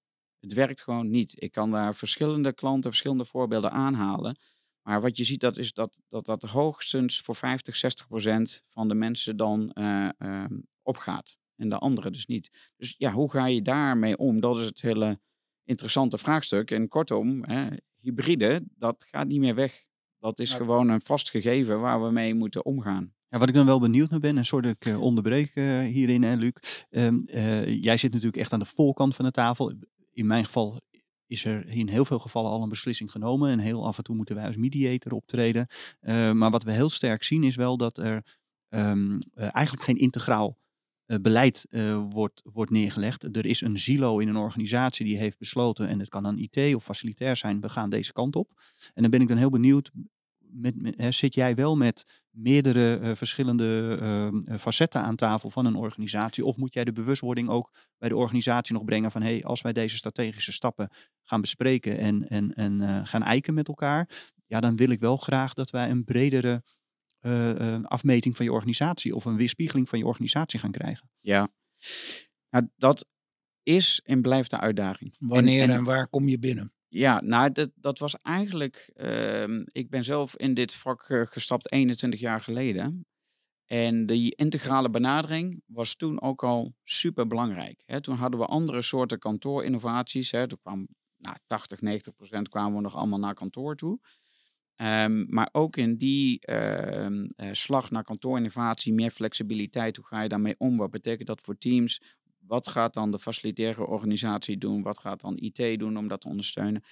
Het 0.44 0.52
werkt 0.52 0.82
gewoon 0.82 1.10
niet. 1.10 1.42
Ik 1.42 1.52
kan 1.52 1.70
daar 1.70 1.94
verschillende 1.94 2.52
klanten, 2.52 2.90
verschillende 2.90 3.24
voorbeelden 3.24 3.70
aanhalen. 3.70 4.36
Maar 4.82 5.00
wat 5.00 5.16
je 5.16 5.24
ziet, 5.24 5.40
dat 5.40 5.56
is 5.56 5.72
dat 5.72 5.98
dat, 6.08 6.26
dat 6.26 6.42
hoogstens 6.42 7.20
voor 7.20 7.34
50, 7.34 7.76
60 7.76 8.06
procent 8.06 8.62
van 8.68 8.88
de 8.88 8.94
mensen 8.94 9.36
dan 9.36 9.70
uh, 9.74 10.08
uh, 10.18 10.44
opgaat. 10.82 11.36
En 11.56 11.68
de 11.68 11.78
anderen 11.78 12.12
dus 12.12 12.26
niet. 12.26 12.50
Dus 12.76 12.94
ja, 12.98 13.12
hoe 13.12 13.30
ga 13.30 13.46
je 13.46 13.62
daarmee 13.62 14.16
om? 14.16 14.40
Dat 14.40 14.58
is 14.58 14.64
het 14.64 14.80
hele 14.80 15.20
interessante 15.64 16.18
vraagstuk. 16.18 16.70
En 16.70 16.88
kortom, 16.88 17.44
hè, 17.44 17.68
hybride, 18.00 18.62
dat 18.78 19.06
gaat 19.10 19.26
niet 19.26 19.40
meer 19.40 19.54
weg. 19.54 19.84
Dat 20.18 20.38
is 20.38 20.54
gewoon 20.54 20.88
een 20.88 21.00
vast 21.00 21.30
gegeven 21.30 21.80
waar 21.80 22.04
we 22.04 22.10
mee 22.10 22.34
moeten 22.34 22.64
omgaan. 22.64 23.14
Ja, 23.28 23.40
wat 23.40 23.48
ik 23.48 23.54
dan 23.54 23.66
wel 23.66 23.80
benieuwd 23.80 24.10
naar 24.10 24.20
ben, 24.20 24.36
en 24.36 24.44
sorry 24.44 24.66
dat 24.66 24.76
ik 24.76 24.86
uh, 24.86 25.00
onderbreek 25.00 25.50
uh, 25.54 25.80
hierin, 25.80 26.22
hè, 26.22 26.34
Luc. 26.34 26.52
Um, 26.90 27.22
uh, 27.26 27.82
jij 27.82 27.96
zit 27.96 28.12
natuurlijk 28.12 28.36
echt 28.36 28.52
aan 28.52 28.58
de 28.58 28.64
voorkant 28.64 29.14
van 29.14 29.24
de 29.24 29.30
tafel. 29.30 29.72
In 30.14 30.26
mijn 30.26 30.44
geval 30.44 30.80
is 31.26 31.44
er 31.44 31.68
in 31.68 31.88
heel 31.88 32.04
veel 32.04 32.18
gevallen 32.18 32.50
al 32.50 32.62
een 32.62 32.68
beslissing 32.68 33.10
genomen. 33.10 33.50
En 33.50 33.58
heel 33.58 33.86
af 33.86 33.98
en 33.98 34.04
toe 34.04 34.16
moeten 34.16 34.34
wij 34.34 34.46
als 34.46 34.56
mediator 34.56 35.12
optreden. 35.12 35.66
maar 36.36 36.50
wat 36.50 36.62
we 36.62 36.72
heel 36.72 36.90
sterk 36.90 37.22
zien 37.22 37.44
is 37.44 37.56
wel 37.56 37.76
dat 37.76 37.98
er 37.98 38.24
um, 38.68 39.18
eigenlijk 39.36 39.82
geen 39.82 39.96
integraal 39.96 40.58
uh, 41.06 41.18
beleid 41.18 41.66
wordt, 42.10 42.42
wordt 42.52 42.70
neergelegd. 42.70 43.36
Er 43.36 43.46
is 43.46 43.60
een 43.60 43.78
silo 43.78 44.18
in 44.18 44.28
een 44.28 44.36
organisatie 44.36 45.06
die 45.06 45.16
heeft 45.16 45.38
besloten, 45.38 45.88
en 45.88 45.98
het 45.98 46.08
kan 46.08 46.22
dan 46.22 46.38
IT 46.38 46.74
of 46.74 46.84
facilitair 46.84 47.36
zijn, 47.36 47.60
we 47.60 47.68
gaan 47.68 47.90
deze 47.90 48.12
kant 48.12 48.36
op. 48.36 48.62
En 48.94 49.02
dan 49.02 49.10
ben 49.10 49.20
ik 49.20 49.28
dan 49.28 49.36
heel 49.36 49.50
benieuwd, 49.50 49.90
met, 50.54 50.82
met, 50.82 50.94
hè, 50.96 51.12
zit 51.12 51.34
jij 51.34 51.54
wel 51.54 51.76
met 51.76 52.22
meerdere 52.30 53.00
uh, 53.00 53.14
verschillende 53.14 53.98
ehm, 54.00 54.58
facetten 54.58 55.00
aan 55.00 55.16
tafel 55.16 55.50
van 55.50 55.66
een 55.66 55.76
organisatie? 55.76 56.44
Of 56.44 56.56
moet 56.56 56.74
jij 56.74 56.84
de 56.84 56.92
bewustwording 56.92 57.48
ook 57.48 57.72
bij 57.98 58.08
de 58.08 58.16
organisatie 58.16 58.74
nog 58.74 58.84
brengen 58.84 59.10
van 59.10 59.22
hé, 59.22 59.32
hey, 59.32 59.44
als 59.44 59.62
wij 59.62 59.72
deze 59.72 59.96
strategische 59.96 60.52
stappen 60.52 60.88
gaan 61.22 61.40
bespreken 61.40 61.98
en, 61.98 62.28
en, 62.28 62.54
en 62.54 63.06
gaan 63.06 63.22
eiken 63.22 63.54
met 63.54 63.68
elkaar, 63.68 64.08
ja, 64.46 64.60
dan 64.60 64.76
wil 64.76 64.88
ik 64.88 65.00
wel 65.00 65.16
graag 65.16 65.54
dat 65.54 65.70
wij 65.70 65.90
een 65.90 66.04
bredere 66.04 66.62
uh, 67.20 67.82
afmeting 67.82 68.36
van 68.36 68.44
je 68.44 68.52
organisatie 68.52 69.14
of 69.14 69.24
een 69.24 69.36
weerspiegeling 69.36 69.88
van 69.88 69.98
je 69.98 70.06
organisatie 70.06 70.58
gaan 70.58 70.70
krijgen. 70.70 71.10
Ja, 71.20 71.48
nou, 72.50 72.68
dat 72.76 73.08
is 73.62 74.00
en 74.04 74.22
blijft 74.22 74.50
de 74.50 74.60
uitdaging. 74.60 75.16
Wanneer 75.18 75.62
en, 75.62 75.70
en, 75.70 75.76
en 75.76 75.84
waar 75.84 76.08
kom 76.08 76.28
je 76.28 76.38
binnen? 76.38 76.73
Ja, 76.96 77.20
nou, 77.20 77.52
dat, 77.52 77.70
dat 77.74 77.98
was 77.98 78.16
eigenlijk. 78.22 78.92
Uh, 78.96 79.58
ik 79.64 79.90
ben 79.90 80.04
zelf 80.04 80.36
in 80.36 80.54
dit 80.54 80.74
vak 80.74 81.08
uh, 81.08 81.26
gestapt 81.26 81.72
21 81.72 82.20
jaar 82.20 82.40
geleden. 82.40 83.06
En 83.64 84.06
die 84.06 84.34
integrale 84.36 84.90
benadering 84.90 85.62
was 85.66 85.94
toen 85.94 86.20
ook 86.20 86.42
al 86.42 86.74
super 86.84 87.26
belangrijk. 87.26 87.82
Toen 88.00 88.16
hadden 88.16 88.40
we 88.40 88.46
andere 88.46 88.82
soorten 88.82 89.18
kantoorinnovaties. 89.18 90.30
Hè. 90.30 90.48
Toen 90.48 90.58
kwam 90.62 90.88
nou, 91.16 91.36
80, 91.46 91.80
90 91.80 92.14
procent 92.14 92.48
kwamen 92.48 92.76
we 92.76 92.82
nog 92.82 92.96
allemaal 92.96 93.18
naar 93.18 93.34
kantoor 93.34 93.76
toe. 93.76 93.98
Um, 94.76 95.26
maar 95.28 95.48
ook 95.52 95.76
in 95.76 95.96
die 95.96 96.42
uh, 96.50 97.06
uh, 97.06 97.26
slag 97.52 97.90
naar 97.90 98.04
kantoorinnovatie, 98.04 98.92
meer 98.92 99.10
flexibiliteit, 99.10 99.96
hoe 99.96 100.06
ga 100.06 100.22
je 100.22 100.28
daarmee 100.28 100.54
om? 100.58 100.76
Wat 100.76 100.90
betekent 100.90 101.26
dat 101.26 101.40
voor 101.40 101.58
teams? 101.58 102.00
Wat 102.46 102.68
gaat 102.68 102.94
dan 102.94 103.10
de 103.10 103.18
facilitaire 103.18 103.86
organisatie 103.86 104.58
doen? 104.58 104.82
Wat 104.82 104.98
gaat 104.98 105.20
dan 105.20 105.36
IT 105.36 105.78
doen 105.78 105.96
om 105.96 106.08
dat 106.08 106.20
te 106.20 106.28
ondersteunen? 106.28 106.82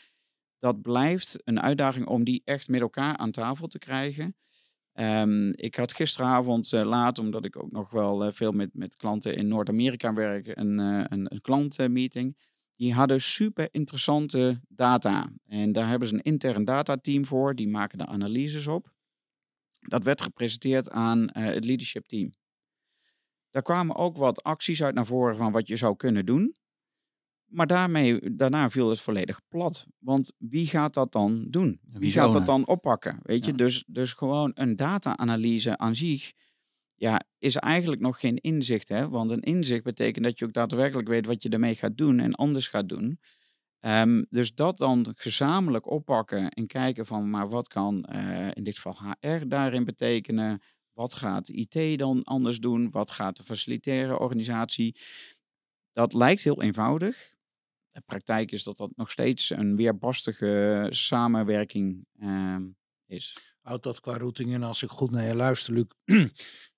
Dat 0.59 0.82
blijft 0.82 1.38
een 1.44 1.61
uitdaging 1.61 2.06
om 2.06 2.25
die 2.25 2.42
echt 2.44 2.68
met 2.68 2.80
elkaar 2.80 3.16
aan 3.16 3.30
tafel 3.30 3.66
te 3.66 3.78
krijgen. 3.78 4.37
Um, 4.94 5.52
ik 5.54 5.75
had 5.75 5.92
gisteravond 5.92 6.73
uh, 6.73 6.82
laat, 6.82 7.18
omdat 7.18 7.44
ik 7.44 7.62
ook 7.62 7.71
nog 7.71 7.90
wel 7.90 8.32
veel 8.32 8.52
met, 8.52 8.75
met 8.75 8.97
klanten 8.97 9.37
in 9.37 9.49
Noord-Amerika 9.49 10.12
werk, 10.12 10.47
een, 10.47 10.78
een, 10.78 11.32
een 11.32 11.40
klantmeeting 11.40 12.37
die 12.82 12.94
hadden 12.94 13.21
super 13.21 13.68
interessante 13.71 14.61
data. 14.68 15.32
En 15.47 15.73
daar 15.73 15.88
hebben 15.88 16.09
ze 16.09 16.14
een 16.14 16.23
intern 16.23 16.64
datateam 16.64 17.26
voor, 17.26 17.54
die 17.54 17.68
maken 17.68 17.99
de 17.99 18.06
analyses 18.06 18.66
op. 18.66 18.92
Dat 19.80 20.04
werd 20.04 20.21
gepresenteerd 20.21 20.90
aan 20.90 21.23
uh, 21.23 21.28
het 21.32 21.64
leadership 21.64 22.06
team. 22.06 22.30
Daar 23.52 23.62
kwamen 23.62 23.97
ook 23.97 24.16
wat 24.16 24.42
acties 24.42 24.82
uit 24.82 24.94
naar 24.94 25.06
voren 25.06 25.37
van 25.37 25.52
wat 25.52 25.68
je 25.68 25.76
zou 25.76 25.97
kunnen 25.97 26.26
doen. 26.26 26.56
Maar 27.44 27.66
daarmee, 27.66 28.35
daarna 28.37 28.71
viel 28.71 28.90
het 28.90 29.00
volledig 29.00 29.40
plat. 29.49 29.87
Want 29.99 30.32
wie 30.38 30.66
gaat 30.66 30.94
dat 30.94 31.12
dan 31.12 31.47
doen? 31.50 31.80
Wie 31.92 32.12
gaat 32.12 32.32
dat 32.32 32.47
dan 32.47 32.66
oppakken? 32.66 33.18
Weet 33.23 33.44
je, 33.44 33.52
dus, 33.52 33.85
dus 33.87 34.12
gewoon 34.12 34.50
een 34.54 34.76
data-analyse 34.76 35.78
aan 35.78 35.94
zich 35.94 36.32
ja, 36.94 37.23
is 37.38 37.56
eigenlijk 37.56 38.00
nog 38.00 38.21
geen 38.21 38.37
inzicht. 38.37 38.88
Hè? 38.88 39.09
Want 39.09 39.30
een 39.30 39.40
inzicht 39.40 39.82
betekent 39.82 40.25
dat 40.25 40.38
je 40.38 40.44
ook 40.44 40.52
daadwerkelijk 40.52 41.09
weet 41.09 41.26
wat 41.26 41.42
je 41.42 41.49
ermee 41.49 41.75
gaat 41.75 41.97
doen 41.97 42.18
en 42.18 42.35
anders 42.35 42.68
gaat 42.68 42.88
doen. 42.88 43.21
Um, 43.80 44.26
dus 44.30 44.54
dat 44.54 44.78
dan 44.78 45.12
gezamenlijk 45.14 45.90
oppakken 45.90 46.49
en 46.49 46.66
kijken 46.66 47.06
van, 47.06 47.30
maar 47.30 47.49
wat 47.49 47.68
kan 47.68 48.09
uh, 48.14 48.49
in 48.52 48.64
dit 48.64 48.75
geval 48.78 49.16
HR 49.21 49.47
daarin 49.47 49.85
betekenen? 49.85 50.62
Wat 50.93 51.15
gaat 51.15 51.49
IT 51.49 51.99
dan 51.99 52.25
anders 52.25 52.61
doen? 52.61 52.91
Wat 52.91 53.11
gaat 53.11 53.37
de 53.37 53.43
facilitaire 53.43 54.19
organisatie? 54.19 54.97
Dat 55.93 56.13
lijkt 56.13 56.43
heel 56.43 56.63
eenvoudig. 56.63 57.35
De 57.91 58.01
praktijk 58.01 58.53
is 58.53 58.63
dat 58.63 58.77
dat 58.77 58.91
nog 58.97 59.11
steeds 59.11 59.51
een 59.51 59.77
weerbarstige 59.77 60.87
samenwerking 60.91 62.07
uh, 62.19 62.57
is. 63.07 63.37
Houdt 63.61 63.83
dat 63.83 64.01
qua 64.01 64.17
routing 64.17 64.51
in, 64.51 64.63
als 64.63 64.83
ik 64.83 64.89
goed 64.89 65.11
naar 65.11 65.27
je 65.27 65.35
luister, 65.35 65.73
Luc, 65.73 65.87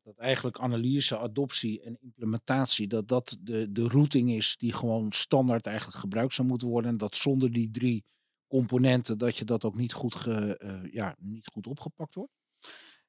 dat 0.02 0.16
eigenlijk 0.16 0.58
analyse, 0.58 1.18
adoptie 1.18 1.80
en 1.80 1.98
implementatie, 2.00 2.86
dat 2.86 3.08
dat 3.08 3.36
de, 3.40 3.72
de 3.72 3.88
routing 3.88 4.30
is 4.30 4.56
die 4.56 4.72
gewoon 4.72 5.12
standaard 5.12 5.66
eigenlijk 5.66 5.98
gebruikt 5.98 6.34
zou 6.34 6.48
moeten 6.48 6.68
worden. 6.68 6.90
En 6.90 6.96
dat 6.96 7.16
zonder 7.16 7.52
die 7.52 7.70
drie 7.70 8.04
componenten, 8.46 9.18
dat 9.18 9.36
je 9.36 9.44
dat 9.44 9.64
ook 9.64 9.76
niet 9.76 9.92
goed, 9.92 10.14
ge, 10.14 10.60
uh, 10.64 10.92
ja, 10.92 11.16
niet 11.18 11.46
goed 11.46 11.66
opgepakt 11.66 12.14
wordt? 12.14 12.32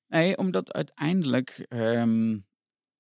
Nee, 0.08 0.38
omdat 0.38 0.74
uiteindelijk 0.74 1.66
um, 1.70 2.46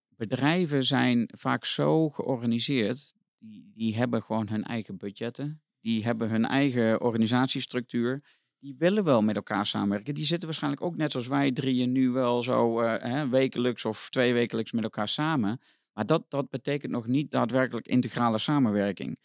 bedrijven 0.07 0.85
zijn 0.85 1.29
vaak 1.37 1.65
zo 1.65 2.09
georganiseerd, 2.09 3.13
die, 3.37 3.71
die 3.73 3.95
hebben 3.95 4.23
gewoon 4.23 4.49
hun 4.49 4.63
eigen 4.63 4.97
budgetten, 4.97 5.61
die 5.79 6.03
hebben 6.03 6.29
hun 6.29 6.45
eigen 6.45 7.01
organisatiestructuur 7.01 8.23
die 8.65 8.75
willen 8.77 9.03
wel 9.03 9.21
met 9.21 9.35
elkaar 9.35 9.65
samenwerken. 9.65 10.13
Die 10.13 10.25
zitten 10.25 10.47
waarschijnlijk 10.47 10.83
ook 10.83 10.95
net 10.95 11.11
zoals 11.11 11.27
wij 11.27 11.51
drieën 11.51 11.91
nu 11.91 12.09
wel 12.09 12.43
zo 12.43 12.81
uh, 12.81 12.95
hè, 12.97 13.29
wekelijks 13.29 13.85
of 13.85 14.09
twee 14.09 14.33
wekelijks 14.33 14.71
met 14.71 14.83
elkaar 14.83 15.07
samen. 15.07 15.61
Maar 15.93 16.05
dat, 16.05 16.25
dat 16.29 16.49
betekent 16.49 16.91
nog 16.91 17.07
niet 17.07 17.31
daadwerkelijk 17.31 17.87
integrale 17.87 18.37
samenwerking. 18.37 19.19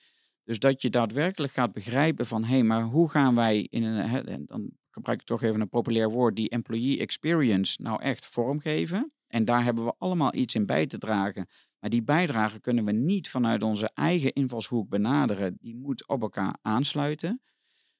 Dus 0.44 0.58
dat 0.58 0.82
je 0.82 0.90
daadwerkelijk 0.90 1.52
gaat 1.52 1.72
begrijpen 1.72 2.26
van, 2.26 2.44
hé, 2.44 2.54
hey, 2.54 2.62
maar 2.62 2.82
hoe 2.82 3.10
gaan 3.10 3.34
wij 3.34 3.66
in 3.70 3.82
een, 3.82 4.08
hè, 4.08 4.44
dan 4.44 4.70
gebruik 5.00 5.20
ik 5.20 5.26
toch 5.26 5.42
even 5.42 5.60
een 5.60 5.68
populair 5.68 6.10
woord, 6.10 6.36
die 6.36 6.48
employee 6.48 6.98
experience 6.98 7.82
nou 7.82 8.02
echt 8.02 8.26
vormgeven. 8.26 9.12
En 9.26 9.44
daar 9.44 9.64
hebben 9.64 9.84
we 9.84 9.94
allemaal 9.98 10.34
iets 10.34 10.54
in 10.54 10.66
bij 10.66 10.86
te 10.86 10.98
dragen. 10.98 11.48
Maar 11.78 11.90
die 11.90 12.02
bijdrage 12.02 12.60
kunnen 12.60 12.84
we 12.84 12.92
niet 12.92 13.28
vanuit 13.28 13.62
onze 13.62 13.90
eigen 13.94 14.32
invalshoek 14.32 14.88
benaderen. 14.88 15.56
Die 15.60 15.76
moet 15.76 16.08
op 16.08 16.22
elkaar 16.22 16.58
aansluiten. 16.62 17.40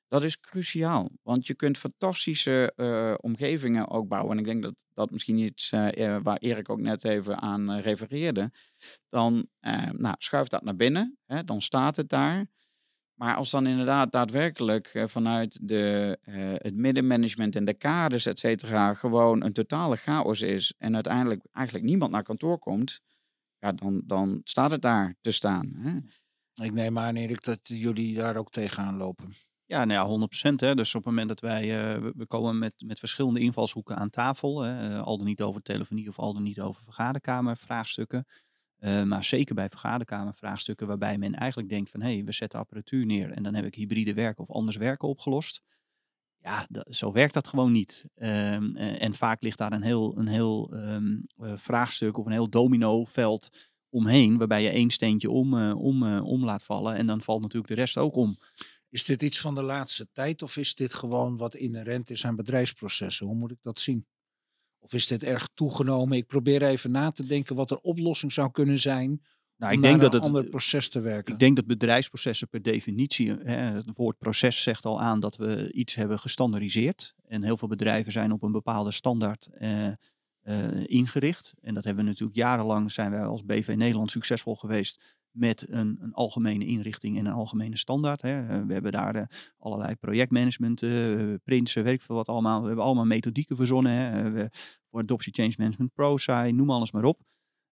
Dat 0.08 0.24
is 0.24 0.40
cruciaal, 0.40 1.10
want 1.22 1.46
je 1.46 1.54
kunt 1.54 1.78
fantastische 1.78 2.72
uh, 2.76 3.14
omgevingen 3.20 3.88
ook 3.88 4.08
bouwen. 4.08 4.32
En 4.32 4.38
ik 4.38 4.44
denk 4.44 4.62
dat 4.62 4.84
dat 4.94 5.10
misschien 5.10 5.38
iets 5.38 5.72
uh, 5.72 6.16
waar 6.22 6.36
Erik 6.36 6.68
ook 6.68 6.80
net 6.80 7.04
even 7.04 7.40
aan 7.40 7.76
uh, 7.76 7.80
refereerde. 7.80 8.50
Dan 9.08 9.46
nou, 9.92 10.14
schuif 10.18 10.48
dat 10.48 10.62
naar 10.62 10.76
binnen, 10.76 11.18
hè, 11.26 11.44
dan 11.44 11.62
staat 11.62 11.96
het 11.96 12.08
daar. 12.08 12.46
Maar 13.20 13.36
als 13.36 13.50
dan 13.50 13.66
inderdaad 13.66 14.12
daadwerkelijk 14.12 15.04
vanuit 15.06 15.58
de, 15.68 16.18
het 16.62 16.74
middenmanagement 16.74 17.56
en 17.56 17.64
de 17.64 17.74
kaders, 17.74 18.26
et 18.26 18.38
cetera, 18.38 18.94
gewoon 18.94 19.44
een 19.44 19.52
totale 19.52 19.96
chaos 19.96 20.40
is 20.40 20.74
en 20.78 20.94
uiteindelijk 20.94 21.42
eigenlijk 21.52 21.86
niemand 21.86 22.10
naar 22.10 22.22
kantoor 22.22 22.58
komt, 22.58 23.00
ja, 23.58 23.72
dan, 23.72 24.02
dan 24.04 24.40
staat 24.44 24.70
het 24.70 24.82
daar 24.82 25.16
te 25.20 25.30
staan. 25.30 25.72
Hè. 25.74 25.98
Ik 26.64 26.72
neem 26.72 26.98
aan, 26.98 27.16
Erik, 27.16 27.44
dat 27.44 27.60
jullie 27.62 28.14
daar 28.14 28.36
ook 28.36 28.50
tegenaan 28.50 28.96
lopen. 28.96 29.32
Ja, 29.64 29.84
nou 29.84 30.20
ja, 30.20 30.28
100%. 30.52 30.54
Hè. 30.54 30.74
Dus 30.74 30.94
op 30.94 31.04
het 31.04 31.10
moment 31.10 31.28
dat 31.28 31.40
wij, 31.40 31.64
uh, 31.64 32.10
we 32.16 32.26
komen 32.26 32.58
met, 32.58 32.74
met 32.86 32.98
verschillende 32.98 33.40
invalshoeken 33.40 33.96
aan 33.96 34.10
tafel, 34.10 34.60
hè, 34.60 34.90
uh, 34.90 35.02
al 35.02 35.16
dan 35.16 35.26
niet 35.26 35.42
over 35.42 35.62
telefonie 35.62 36.08
of 36.08 36.18
al 36.18 36.32
dan 36.32 36.42
niet 36.42 36.60
over 36.60 36.82
vergaderkamervraagstukken. 36.82 38.26
Uh, 38.80 39.02
maar 39.02 39.24
zeker 39.24 39.54
bij 39.54 39.68
vergaderkamervraagstukken 39.68 40.86
waarbij 40.86 41.18
men 41.18 41.34
eigenlijk 41.34 41.68
denkt 41.68 41.90
van 41.90 42.00
hé, 42.00 42.14
hey, 42.14 42.24
we 42.24 42.32
zetten 42.32 42.58
apparatuur 42.58 43.06
neer 43.06 43.30
en 43.30 43.42
dan 43.42 43.54
heb 43.54 43.64
ik 43.64 43.74
hybride 43.74 44.14
werken 44.14 44.42
of 44.42 44.50
anders 44.50 44.76
werken 44.76 45.08
opgelost. 45.08 45.62
Ja, 46.42 46.68
zo 46.88 47.12
werkt 47.12 47.34
dat 47.34 47.48
gewoon 47.48 47.72
niet. 47.72 48.04
Um, 48.16 48.76
en 48.76 49.14
vaak 49.14 49.42
ligt 49.42 49.58
daar 49.58 49.72
een 49.72 49.82
heel, 49.82 50.18
een 50.18 50.28
heel 50.28 50.74
um, 50.74 51.26
vraagstuk 51.36 52.18
of 52.18 52.26
een 52.26 52.32
heel 52.32 52.48
dominoveld 52.48 53.50
omheen, 53.88 54.38
waarbij 54.38 54.62
je 54.62 54.70
één 54.70 54.90
steentje 54.90 55.30
om, 55.30 55.72
om, 55.72 56.18
om 56.18 56.44
laat 56.44 56.64
vallen 56.64 56.94
en 56.94 57.06
dan 57.06 57.22
valt 57.22 57.42
natuurlijk 57.42 57.74
de 57.74 57.80
rest 57.80 57.96
ook 57.96 58.16
om. 58.16 58.38
Is 58.88 59.04
dit 59.04 59.22
iets 59.22 59.40
van 59.40 59.54
de 59.54 59.62
laatste 59.62 60.08
tijd 60.12 60.42
of 60.42 60.56
is 60.56 60.74
dit 60.74 60.94
gewoon 60.94 61.36
wat 61.36 61.54
inherent 61.54 62.10
is 62.10 62.26
aan 62.26 62.36
bedrijfsprocessen? 62.36 63.26
Hoe 63.26 63.36
moet 63.36 63.50
ik 63.50 63.62
dat 63.62 63.80
zien? 63.80 64.06
Of 64.80 64.92
is 64.92 65.06
dit 65.06 65.22
erg 65.22 65.48
toegenomen? 65.54 66.16
Ik 66.16 66.26
probeer 66.26 66.62
even 66.62 66.90
na 66.90 67.10
te 67.10 67.26
denken 67.26 67.56
wat 67.56 67.68
de 67.68 67.82
oplossing 67.82 68.32
zou 68.32 68.50
kunnen 68.50 68.78
zijn. 68.78 69.22
Nou, 69.56 69.72
ik 69.72 69.82
denk 69.82 70.00
dat 70.00 70.12
het 70.12 70.22
een 70.22 70.28
ander 70.28 70.44
proces 70.44 70.88
te 70.88 71.00
werken. 71.00 71.32
Ik 71.32 71.38
denk 71.38 71.56
dat 71.56 71.66
bedrijfsprocessen 71.66 72.48
per 72.48 72.62
definitie, 72.62 73.30
hè, 73.30 73.56
het 73.56 73.90
woord 73.94 74.18
proces 74.18 74.62
zegt 74.62 74.84
al 74.84 75.00
aan 75.00 75.20
dat 75.20 75.36
we 75.36 75.72
iets 75.72 75.94
hebben 75.94 76.18
gestandardiseerd. 76.18 77.14
En 77.26 77.42
heel 77.42 77.56
veel 77.56 77.68
bedrijven 77.68 78.12
zijn 78.12 78.32
op 78.32 78.42
een 78.42 78.52
bepaalde 78.52 78.90
standaard 78.90 79.48
uh, 79.60 79.86
uh, 79.86 80.86
ingericht. 80.86 81.54
En 81.60 81.74
dat 81.74 81.84
hebben 81.84 82.04
we 82.04 82.10
natuurlijk 82.10 82.38
jarenlang 82.38 82.92
zijn 82.92 83.10
wij 83.10 83.24
als 83.24 83.44
BV 83.44 83.74
Nederland 83.76 84.10
succesvol 84.10 84.54
geweest 84.54 85.18
met 85.30 85.68
een, 85.68 85.98
een, 86.00 86.12
algemene 86.12 86.66
inrichting 86.66 87.18
en 87.18 87.26
een 87.26 87.32
algemene 87.32 87.76
standaard. 87.76 88.22
Hè. 88.22 88.48
Eh, 88.48 88.66
we 88.66 88.72
hebben 88.72 88.92
daar 88.92 89.16
uh, 89.16 89.22
allerlei 89.58 89.96
projectmanagement, 89.96 90.82
uh, 90.82 91.34
weet 91.44 91.86
ik 91.86 92.02
veel 92.02 92.16
wat 92.16 92.28
allemaal. 92.28 92.60
We 92.60 92.66
hebben 92.66 92.84
allemaal 92.84 93.04
methodieken 93.04 93.56
verzonnen. 93.56 93.92
Hè. 93.92 94.30
We, 94.30 94.50
voor 94.90 95.00
Adoptie 95.00 95.32
Change 95.32 95.54
Management 95.56 95.92
Pro, 95.94 96.16
SAI, 96.16 96.52
noem 96.52 96.70
alles 96.70 96.92
maar 96.92 97.04
op. 97.04 97.20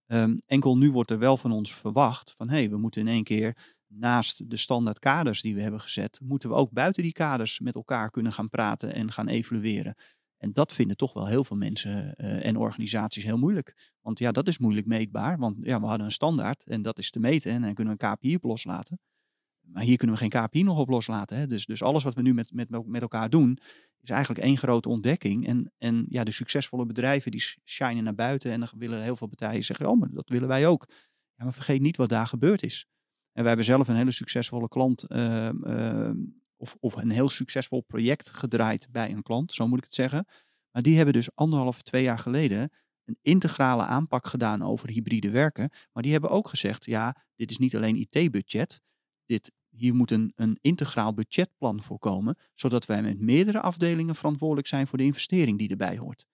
Um, 0.06 0.38
enkel 0.46 0.78
nu 0.78 0.90
wordt 0.90 1.10
er 1.10 1.18
wel 1.18 1.36
van 1.36 1.52
ons 1.52 1.74
verwacht 1.74 2.34
van 2.36 2.48
hé, 2.48 2.56
hey, 2.56 2.70
we 2.70 2.76
moeten 2.76 3.00
in 3.00 3.08
één 3.08 3.24
keer 3.24 3.76
naast 3.86 4.50
de 4.50 4.56
standaard 4.56 4.98
kaders 4.98 5.42
die 5.42 5.54
we 5.54 5.60
hebben 5.60 5.80
gezet, 5.80 6.20
moeten 6.22 6.48
we 6.48 6.54
ook 6.54 6.70
buiten 6.70 7.02
die 7.02 7.12
kaders 7.12 7.60
met 7.60 7.74
elkaar 7.74 8.10
kunnen 8.10 8.32
gaan 8.32 8.48
praten 8.48 8.94
en 8.94 9.12
gaan 9.12 9.28
evalueren. 9.28 9.94
En 10.38 10.52
dat 10.52 10.72
vinden 10.72 10.96
toch 10.96 11.12
wel 11.12 11.26
heel 11.26 11.44
veel 11.44 11.56
mensen 11.56 12.14
uh, 12.16 12.46
en 12.46 12.56
organisaties 12.56 13.24
heel 13.24 13.38
moeilijk. 13.38 13.94
Want 14.00 14.18
ja, 14.18 14.32
dat 14.32 14.48
is 14.48 14.58
moeilijk 14.58 14.86
meetbaar. 14.86 15.38
Want 15.38 15.56
ja, 15.60 15.80
we 15.80 15.86
hadden 15.86 16.06
een 16.06 16.12
standaard 16.12 16.64
en 16.64 16.82
dat 16.82 16.98
is 16.98 17.10
te 17.10 17.20
meten. 17.20 17.52
En 17.52 17.62
dan 17.62 17.74
kunnen 17.74 17.96
we 17.96 18.04
een 18.04 18.14
KPI 18.14 18.34
op 18.34 18.42
loslaten. 18.42 18.98
Maar 19.60 19.82
hier 19.82 19.96
kunnen 19.96 20.16
we 20.16 20.22
geen 20.22 20.42
KPI 20.42 20.62
nog 20.62 20.78
op 20.78 20.88
loslaten. 20.88 21.38
Hè? 21.38 21.46
Dus, 21.46 21.66
dus 21.66 21.82
alles 21.82 22.04
wat 22.04 22.14
we 22.14 22.22
nu 22.22 22.34
met, 22.34 22.52
met, 22.52 22.86
met 22.86 23.02
elkaar 23.02 23.30
doen, 23.30 23.58
is 24.00 24.10
eigenlijk 24.10 24.40
één 24.40 24.58
grote 24.58 24.88
ontdekking. 24.88 25.46
En, 25.46 25.72
en 25.78 26.06
ja, 26.08 26.24
de 26.24 26.30
succesvolle 26.30 26.86
bedrijven 26.86 27.30
die 27.30 27.42
shinen 27.64 28.04
naar 28.04 28.14
buiten. 28.14 28.52
En 28.52 28.60
dan 28.60 28.68
willen 28.76 29.02
heel 29.02 29.16
veel 29.16 29.26
partijen 29.26 29.64
zeggen, 29.64 29.88
oh, 29.88 29.98
maar 29.98 30.08
dat 30.12 30.28
willen 30.28 30.48
wij 30.48 30.66
ook. 30.66 30.86
Ja, 31.34 31.44
maar 31.44 31.54
vergeet 31.54 31.80
niet 31.80 31.96
wat 31.96 32.08
daar 32.08 32.26
gebeurd 32.26 32.62
is. 32.62 32.86
En 33.32 33.44
wij 33.44 33.46
hebben 33.46 33.64
zelf 33.64 33.88
een 33.88 33.96
hele 33.96 34.10
succesvolle 34.10 34.68
klant 34.68 35.04
uh, 35.08 35.48
uh, 35.64 36.10
of, 36.58 36.76
of 36.80 36.96
een 36.96 37.10
heel 37.10 37.28
succesvol 37.28 37.80
project 37.80 38.30
gedraaid 38.30 38.88
bij 38.90 39.10
een 39.10 39.22
klant, 39.22 39.52
zo 39.52 39.68
moet 39.68 39.78
ik 39.78 39.84
het 39.84 39.94
zeggen. 39.94 40.26
Maar 40.70 40.82
die 40.82 40.96
hebben 40.96 41.14
dus 41.14 41.34
anderhalf, 41.34 41.82
twee 41.82 42.02
jaar 42.02 42.18
geleden 42.18 42.70
een 43.04 43.18
integrale 43.22 43.82
aanpak 43.82 44.26
gedaan 44.26 44.62
over 44.62 44.88
hybride 44.88 45.30
werken. 45.30 45.70
Maar 45.92 46.02
die 46.02 46.12
hebben 46.12 46.30
ook 46.30 46.48
gezegd, 46.48 46.84
ja, 46.84 47.24
dit 47.34 47.50
is 47.50 47.58
niet 47.58 47.76
alleen 47.76 47.96
IT-budget. 47.96 48.80
Dit, 49.26 49.52
hier 49.68 49.94
moet 49.94 50.10
een, 50.10 50.58
integraal 50.60 51.14
budgetplan 51.14 51.82
voor 51.82 51.98
komen, 51.98 52.36
zodat 52.54 52.86
wij 52.86 53.02
met 53.02 53.20
meerdere 53.20 53.60
afdelingen 53.60 54.14
verantwoordelijk 54.14 54.66
zijn 54.66 54.86
voor 54.86 54.98
de 54.98 55.04
investering 55.04 55.58
die 55.58 55.68
erbij 55.68 55.98
hoort. 55.98 56.26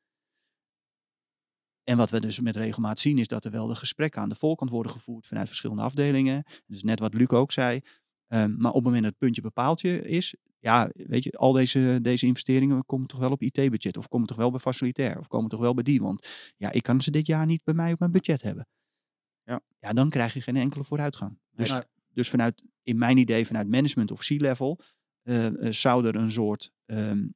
En 1.85 1.97
wat 1.97 2.11
we 2.11 2.21
dus 2.21 2.41
met 2.41 2.57
regelmaat 2.57 2.99
zien 2.99 3.19
is 3.19 3.29
dat 3.29 3.45
er 3.45 3.51
wel 3.51 3.67
de 3.67 3.75
gesprekken 3.75 4.21
aan 4.21 4.29
de 4.29 4.35
voorkant 4.35 4.71
worden 4.71 4.93
gevoerd 4.93 5.27
vanuit 5.27 5.47
verschillende 5.47 5.83
afdelingen. 5.83 6.45
Dus 6.67 6.83
net 6.83 6.99
wat 6.99 7.15
Luc 7.15 7.29
ook 7.29 7.53
zei, 7.53 7.81
Um, 8.29 8.57
maar 8.59 8.71
op 8.71 8.75
het 8.75 8.85
moment 8.85 9.03
dat 9.03 9.11
het 9.11 9.21
puntje 9.21 9.43
bepaaltje 9.43 10.01
is, 10.01 10.35
ja, 10.59 10.91
weet 10.93 11.25
je, 11.25 11.33
al 11.33 11.53
deze, 11.53 11.99
deze 12.03 12.27
investeringen 12.27 12.87
komen 12.87 13.07
toch 13.07 13.21
wel 13.21 13.31
op 13.31 13.43
IT-budget, 13.43 13.97
of 13.97 14.09
komen 14.09 14.27
toch 14.27 14.37
wel 14.37 14.51
bij 14.51 14.61
facilitair, 14.61 15.19
of 15.19 15.29
komen 15.29 15.51
toch 15.51 15.61
wel 15.61 15.75
bij 15.75 15.85
die, 15.85 16.01
want 16.01 16.53
ja, 16.57 16.73
ik 16.73 16.83
kan 16.83 17.01
ze 17.01 17.11
dit 17.11 17.27
jaar 17.27 17.47
niet 17.47 17.65
bij 17.65 17.75
mij 17.75 17.93
op 17.93 17.99
mijn 17.99 18.13
budget 18.13 18.43
hebben. 18.43 18.69
Ja, 19.43 19.61
ja 19.79 19.93
dan 19.93 20.09
krijg 20.09 20.35
je 20.35 20.41
geen 20.41 20.57
enkele 20.57 20.85
vooruitgang. 20.85 21.39
Dus, 21.51 21.75
dus 22.09 22.31
vanuit, 22.31 22.63
in 22.83 22.99
mijn 22.99 23.17
idee, 23.17 23.47
vanuit 23.47 23.69
management 23.69 24.11
of 24.11 24.21
C-level, 24.21 24.81
uh, 25.23 25.51
uh, 25.51 25.73
zou 25.73 26.07
er 26.07 26.15
een 26.15 26.33
soort 26.33 26.71
um, 26.87 27.35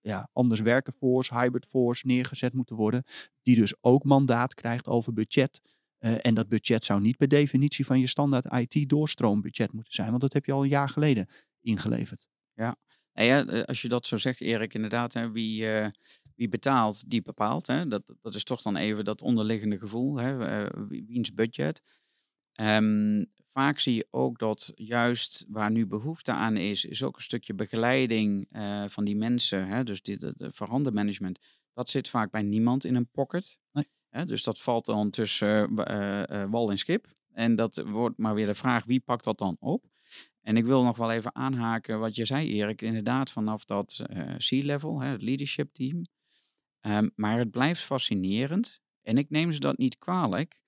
ja, 0.00 0.28
anders 0.32 0.60
werken 0.60 0.92
force, 0.92 1.34
hybrid 1.34 1.66
force 1.66 2.06
neergezet 2.06 2.52
moeten 2.52 2.76
worden, 2.76 3.04
die 3.42 3.56
dus 3.56 3.74
ook 3.80 4.04
mandaat 4.04 4.54
krijgt 4.54 4.86
over 4.86 5.12
budget. 5.12 5.60
Uh, 6.04 6.14
en 6.22 6.34
dat 6.34 6.48
budget 6.48 6.84
zou 6.84 7.00
niet 7.00 7.16
per 7.16 7.28
definitie 7.28 7.86
van 7.86 8.00
je 8.00 8.06
standaard 8.06 8.74
IT-doorstroombudget 8.74 9.72
moeten 9.72 9.92
zijn, 9.92 10.08
want 10.08 10.20
dat 10.20 10.32
heb 10.32 10.44
je 10.44 10.52
al 10.52 10.62
een 10.62 10.68
jaar 10.68 10.88
geleden 10.88 11.28
ingeleverd. 11.60 12.28
Ja, 12.54 12.76
nou 13.12 13.28
ja 13.28 13.46
eh, 13.46 13.62
als 13.62 13.82
je 13.82 13.88
dat 13.88 14.06
zo 14.06 14.16
zegt, 14.16 14.40
Erik, 14.40 14.74
inderdaad, 14.74 15.12
hè, 15.12 15.30
wie, 15.30 15.62
uh, 15.62 15.86
wie 16.34 16.48
betaalt, 16.48 17.10
die 17.10 17.22
bepaalt. 17.22 17.66
Hè? 17.66 17.86
Dat, 17.86 18.02
dat 18.20 18.34
is 18.34 18.44
toch 18.44 18.62
dan 18.62 18.76
even 18.76 19.04
dat 19.04 19.22
onderliggende 19.22 19.78
gevoel, 19.78 20.16
hè? 20.16 20.62
Uh, 20.64 20.86
wiens 21.06 21.34
budget. 21.34 21.82
Um, 22.60 23.26
vaak 23.48 23.78
zie 23.78 23.94
je 23.94 24.06
ook 24.10 24.38
dat 24.38 24.72
juist 24.74 25.44
waar 25.48 25.70
nu 25.70 25.86
behoefte 25.86 26.32
aan 26.32 26.56
is, 26.56 26.84
is 26.84 27.02
ook 27.02 27.16
een 27.16 27.22
stukje 27.22 27.54
begeleiding 27.54 28.48
van 28.86 29.04
die 29.04 29.16
mensen. 29.16 29.66
Hè? 29.66 29.84
Dus 29.84 30.02
dit, 30.02 30.20
de, 30.20 30.32
de 30.36 30.52
verandermanagement, 30.52 31.38
dat 31.72 31.90
zit 31.90 32.08
vaak 32.08 32.30
bij 32.30 32.42
niemand 32.42 32.84
in 32.84 32.94
een 32.94 33.10
pocket. 33.10 33.58
Nee 33.72 33.86
dus 34.26 34.42
dat 34.42 34.60
valt 34.60 34.84
dan 34.84 35.10
tussen 35.10 35.72
uh, 35.72 36.44
wal 36.50 36.70
en 36.70 36.78
schip. 36.78 37.06
En 37.32 37.54
dat 37.54 37.76
wordt 37.76 38.18
maar 38.18 38.34
weer 38.34 38.46
de 38.46 38.54
vraag, 38.54 38.84
wie 38.84 39.00
pakt 39.00 39.24
dat 39.24 39.38
dan 39.38 39.56
op? 39.60 39.90
En 40.40 40.56
ik 40.56 40.64
wil 40.64 40.82
nog 40.82 40.96
wel 40.96 41.10
even 41.10 41.34
aanhaken 41.34 41.98
wat 42.00 42.16
je 42.16 42.24
zei, 42.24 42.48
Erik. 42.48 42.82
Inderdaad, 42.82 43.30
vanaf 43.30 43.64
dat 43.64 44.04
C-level, 44.36 45.00
het 45.00 45.22
leadership 45.22 45.72
team. 45.72 46.06
Um, 46.80 47.12
maar 47.14 47.38
het 47.38 47.50
blijft 47.50 47.80
fascinerend. 47.80 48.80
En 49.02 49.18
ik 49.18 49.30
neem 49.30 49.52
ze 49.52 49.60
dat 49.60 49.78
niet 49.78 49.98
kwalijk. 49.98 50.60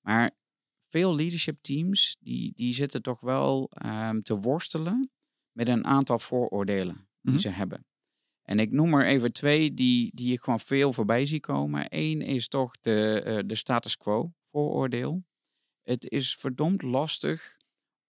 Maar 0.00 0.30
veel 0.88 1.14
leadership 1.14 1.58
teams, 1.60 2.16
die, 2.20 2.52
die 2.56 2.74
zitten 2.74 3.02
toch 3.02 3.20
wel 3.20 3.70
um, 3.86 4.22
te 4.22 4.38
worstelen 4.38 5.10
met 5.52 5.68
een 5.68 5.84
aantal 5.84 6.18
vooroordelen 6.18 6.94
die 6.94 7.06
mm-hmm. 7.20 7.40
ze 7.40 7.48
hebben. 7.48 7.86
En 8.48 8.58
ik 8.58 8.70
noem 8.70 8.94
er 8.94 9.06
even 9.06 9.32
twee 9.32 9.74
die, 9.74 10.10
die 10.14 10.32
ik 10.32 10.40
gewoon 10.40 10.60
veel 10.60 10.92
voorbij 10.92 11.26
zie 11.26 11.40
komen. 11.40 11.86
Eén 11.88 12.22
is 12.22 12.48
toch 12.48 12.70
de, 12.80 13.24
uh, 13.26 13.38
de 13.46 13.54
status 13.54 13.96
quo 13.96 14.32
vooroordeel. 14.50 15.24
Het 15.82 16.10
is 16.10 16.36
verdomd 16.36 16.82
lastig 16.82 17.56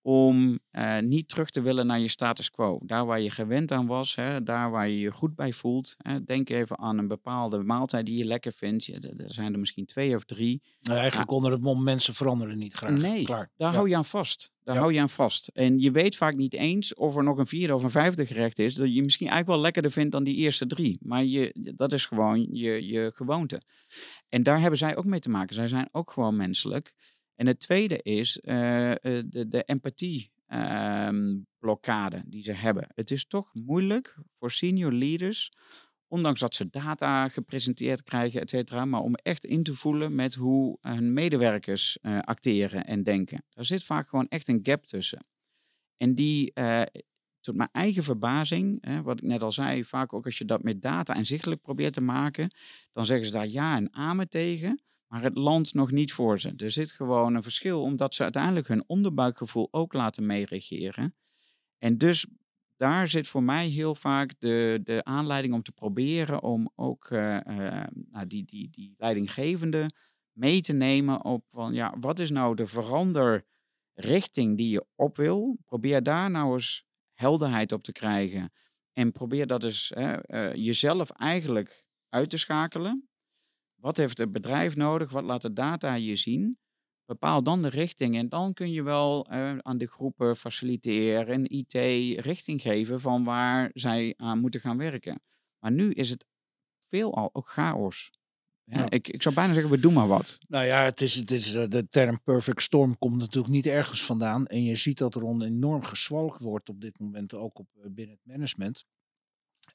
om 0.02 0.60
uh, 0.72 1.00
niet 1.00 1.30
terug 1.30 1.50
te 1.50 1.62
willen 1.62 1.88
naar 1.88 2.00
je 2.00 2.08
status 2.08 2.52
quo. 2.52 2.80
Daar 2.86 3.06
waar 3.06 3.20
je 3.20 3.32
gewend 3.32 3.72
aan 3.72 3.88
was, 3.88 4.16
hè, 4.16 4.44
daar 4.44 4.72
waar 4.72 4.90
je 4.90 5.00
je 5.00 5.12
goed 5.12 5.36
bij 5.36 5.54
voelt. 5.54 5.96
Hè. 5.98 6.24
Denk 6.24 6.50
even 6.50 6.80
aan 6.80 6.98
een 6.98 7.08
bepaalde 7.08 7.64
maaltijd 7.64 8.06
die 8.06 8.18
je 8.18 8.26
lekker 8.26 8.54
vindt. 8.54 8.86
Ja, 8.86 8.98
er 9.00 9.34
zijn 9.34 9.54
er 9.54 9.60
misschien 9.60 9.86
twee 9.86 10.16
of 10.16 10.24
drie. 10.24 10.62
Nou, 10.82 11.00
eigenlijk 11.00 11.32
onder 11.32 11.52
het 11.52 11.62
mom 11.62 11.84
mensen 11.84 12.14
veranderen 12.14 12.58
niet 12.58 12.74
graag. 12.74 12.92
Nee, 12.92 13.24
Klaar. 13.24 13.52
daar 13.58 13.74
hou 13.74 13.90
je 13.90 13.96
aan 13.96 14.06
vast. 14.06 14.52
Daar 14.64 14.78
hou 14.78 14.94
je 14.94 15.00
aan 15.00 15.10
vast. 15.10 15.48
En 15.48 15.80
je 15.80 15.92
weet 15.92 16.16
vaak 16.16 16.36
niet 16.36 16.54
eens 16.54 16.94
of 16.94 17.16
er 17.16 17.24
nog 17.24 17.38
een 17.38 17.48
vierde 17.48 17.76
of 17.76 17.84
een 17.84 17.92
vijfde 17.92 18.26
gerecht 18.26 18.60
is. 18.60 18.74
Dat 18.74 18.94
je 18.94 19.04
misschien 19.04 19.28
eigenlijk 19.28 19.56
wel 19.56 19.66
lekkerder 19.66 19.92
vindt 19.92 20.12
dan 20.12 20.24
die 20.24 20.36
eerste 20.36 20.68
drie. 20.68 20.98
Maar 21.02 21.24
je, 21.24 21.74
dat 21.76 21.94
is 21.94 22.06
gewoon 22.06 22.48
je, 22.52 22.88
je 22.88 23.12
gewoonte. 23.16 23.62
En 24.30 24.44
daar 24.44 24.60
hebben 24.60 24.80
zij 24.80 24.96
ook 24.96 25.06
mee 25.06 25.20
te 25.20 25.30
maken. 25.30 25.56
Zij 25.56 25.68
zijn 25.68 25.90
ook 25.92 26.12
gewoon 26.12 26.36
menselijk. 26.36 26.94
En 27.40 27.48
het 27.48 27.60
tweede 27.60 28.02
is 28.02 28.40
uh, 28.44 28.54
de, 29.02 29.46
de 29.48 29.64
empathie-blokkade 29.64 32.16
ehm, 32.16 32.30
die 32.30 32.44
ze 32.44 32.52
hebben. 32.52 32.88
Het 32.96 33.12
is 33.12 33.26
toch 33.26 33.50
moeilijk 33.54 34.18
voor 34.40 34.52
senior 34.52 34.92
leaders, 34.92 35.52
ondanks 36.08 36.40
dat 36.40 36.56
ze 36.56 36.70
data 36.70 37.30
gepresenteerd 37.30 38.04
krijgen, 38.04 38.42
et 38.42 38.50
cetera, 38.50 38.86
maar 38.86 39.02
om 39.02 39.16
echt 39.16 39.46
in 39.46 39.64
te 39.64 39.74
voelen 39.74 40.16
met 40.16 40.34
hoe 40.34 40.78
hun 40.82 41.14
medewerkers 41.14 41.98
uh, 42.02 42.20
acteren 42.20 42.86
en 42.86 43.04
denken. 43.04 43.44
Daar 43.50 43.66
zit 43.66 43.84
vaak 43.84 44.10
gewoon 44.10 44.28
echt 44.28 44.48
een 44.48 44.60
gap 44.64 44.86
tussen. 44.86 45.28
En 45.98 46.16
die, 46.16 46.54
tot 47.40 47.56
mijn 47.56 47.70
eigen 47.72 48.04
verbazing, 48.04 48.86
hè, 48.86 49.02
wat 49.02 49.22
ik 49.22 49.28
net 49.28 49.42
al 49.42 49.52
zei, 49.52 49.86
vaak 49.86 50.14
ook 50.14 50.26
als 50.26 50.38
je 50.38 50.46
dat 50.46 50.64
met 50.64 50.82
data 50.82 51.16
inzichtelijk 51.16 51.62
probeert 51.62 51.94
te 51.94 52.02
maken, 52.02 52.52
dan 52.92 53.06
zeggen 53.06 53.26
ze 53.26 53.32
daar 53.32 53.48
ja 53.48 53.76
en 53.76 53.94
amen 53.94 54.30
tegen 54.30 54.80
maar 55.10 55.24
het 55.24 55.36
landt 55.36 55.74
nog 55.74 55.92
niet 55.92 56.14
voor 56.14 56.40
ze. 56.40 56.54
Er 56.58 56.72
zit 56.72 56.92
gewoon 56.92 57.36
een 57.36 57.44
verschil, 57.44 57.82
omdat 57.82 58.16
ze 58.16 58.24
uiteindelijk 58.24 58.68
hun 58.68 58.84
onderbuikgevoel 58.88 59.68
ook 59.72 59.94
laten 59.94 60.26
meeregeren. 60.26 61.16
En 61.78 61.98
dus 61.98 62.26
daar 62.78 63.08
zit 63.08 63.28
voor 63.28 63.44
mij 63.44 63.68
heel 63.68 63.96
vaak 63.96 64.34
de, 64.40 64.80
de 64.84 65.04
aanleiding 65.04 65.54
om 65.54 65.62
te 65.62 65.72
proberen 65.72 66.44
om 66.44 66.72
ook 66.76 67.10
uh, 67.10 67.36
uh, 67.48 67.84
nou, 67.94 68.28
die, 68.28 68.46
die, 68.46 68.70
die 68.70 68.94
leidinggevende 68.98 69.90
mee 70.32 70.62
te 70.62 70.74
nemen 70.74 71.24
op 71.24 71.46
van 71.50 71.74
ja, 71.74 71.94
wat 72.00 72.20
is 72.20 72.30
nou 72.30 72.56
de 72.56 72.68
veranderrichting 72.68 74.58
die 74.58 74.70
je 74.70 74.86
op 74.96 75.18
wil? 75.18 75.58
Probeer 75.66 76.04
daar 76.04 76.32
nou 76.32 76.54
eens 76.54 76.86
helderheid 77.14 77.72
op 77.72 77.84
te 77.84 77.92
krijgen. 77.92 78.54
En 78.94 79.12
probeer 79.12 79.48
dat 79.48 79.64
hè, 79.64 80.14
eh, 80.14 80.56
jezelf 80.66 81.10
eigenlijk 81.10 81.86
uit 82.10 82.30
te 82.30 82.38
schakelen. 82.38 83.09
Wat 83.80 83.98
heeft 83.98 84.18
het 84.18 84.32
bedrijf 84.32 84.76
nodig? 84.76 85.12
Wat 85.12 85.24
laat 85.24 85.42
de 85.42 85.54
data 85.54 85.94
je 85.94 86.16
zien? 86.16 86.58
Bepaal 87.06 87.44
dan 87.44 87.62
de 87.62 87.70
richting 87.70 88.18
en 88.18 88.30
dan 88.30 88.54
kun 88.54 88.72
je 88.72 88.84
wel 88.84 89.26
eh, 89.26 89.58
aan 89.58 89.78
de 89.78 89.88
groepen 89.88 90.38
faciliteren 90.38 91.28
en 91.28 91.50
IT 91.50 91.74
richting 92.26 92.62
geven 92.62 93.02
van 93.02 93.24
waar 93.24 93.70
zij 93.74 94.14
aan 94.18 94.40
moeten 94.40 94.62
gaan 94.62 94.78
werken. 94.78 95.22
Maar 95.60 95.72
nu 95.72 95.92
is 95.92 96.10
het 96.10 96.26
veelal 96.78 97.30
ook 97.34 97.50
chaos. 97.50 98.12
Ja. 98.64 98.90
Ik, 98.90 99.08
ik 99.08 99.22
zou 99.22 99.36
bijna 99.36 99.54
zeggen, 99.54 99.72
we 99.72 99.80
doen 99.80 99.94
maar 99.94 100.08
wat. 100.08 100.38
Nou 100.48 100.66
ja, 100.66 100.84
het 100.84 101.02
is, 101.02 101.16
het 101.16 101.32
is, 101.32 101.54
eh, 101.54 101.68
de 101.68 101.90
term 101.90 102.22
perfect 102.24 102.62
storm 102.62 102.98
komt 102.98 103.18
natuurlijk 103.18 103.54
niet 103.54 103.66
ergens 103.66 104.06
vandaan. 104.06 104.48
En 104.48 104.64
je 104.64 104.76
ziet 104.76 104.98
dat 104.98 105.16
er 105.16 105.24
on- 105.24 105.44
enorm 105.44 105.84
gezwolgen 105.84 106.46
wordt 106.46 106.70
op 106.70 106.82
dit 106.82 107.00
moment, 107.00 107.34
ook 107.34 107.60
op, 107.60 107.68
eh, 107.76 107.90
binnen 107.90 108.16
het 108.16 108.26
management. 108.34 108.86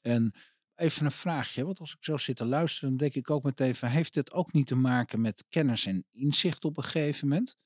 En 0.01 0.33
even 0.75 1.05
een 1.05 1.11
vraagje, 1.11 1.65
want 1.65 1.79
als 1.79 1.91
ik 1.93 2.03
zo 2.03 2.17
zit 2.17 2.35
te 2.35 2.45
luisteren, 2.45 2.89
dan 2.89 2.97
denk 2.97 3.13
ik 3.13 3.29
ook 3.29 3.43
meteen 3.43 3.75
van, 3.75 3.89
heeft 3.89 4.13
dit 4.13 4.31
ook 4.31 4.53
niet 4.53 4.67
te 4.67 4.75
maken 4.75 5.21
met 5.21 5.45
kennis 5.49 5.85
en 5.85 6.05
inzicht 6.11 6.65
op 6.65 6.77
een 6.77 6.83
gegeven 6.83 7.27
moment? 7.27 7.57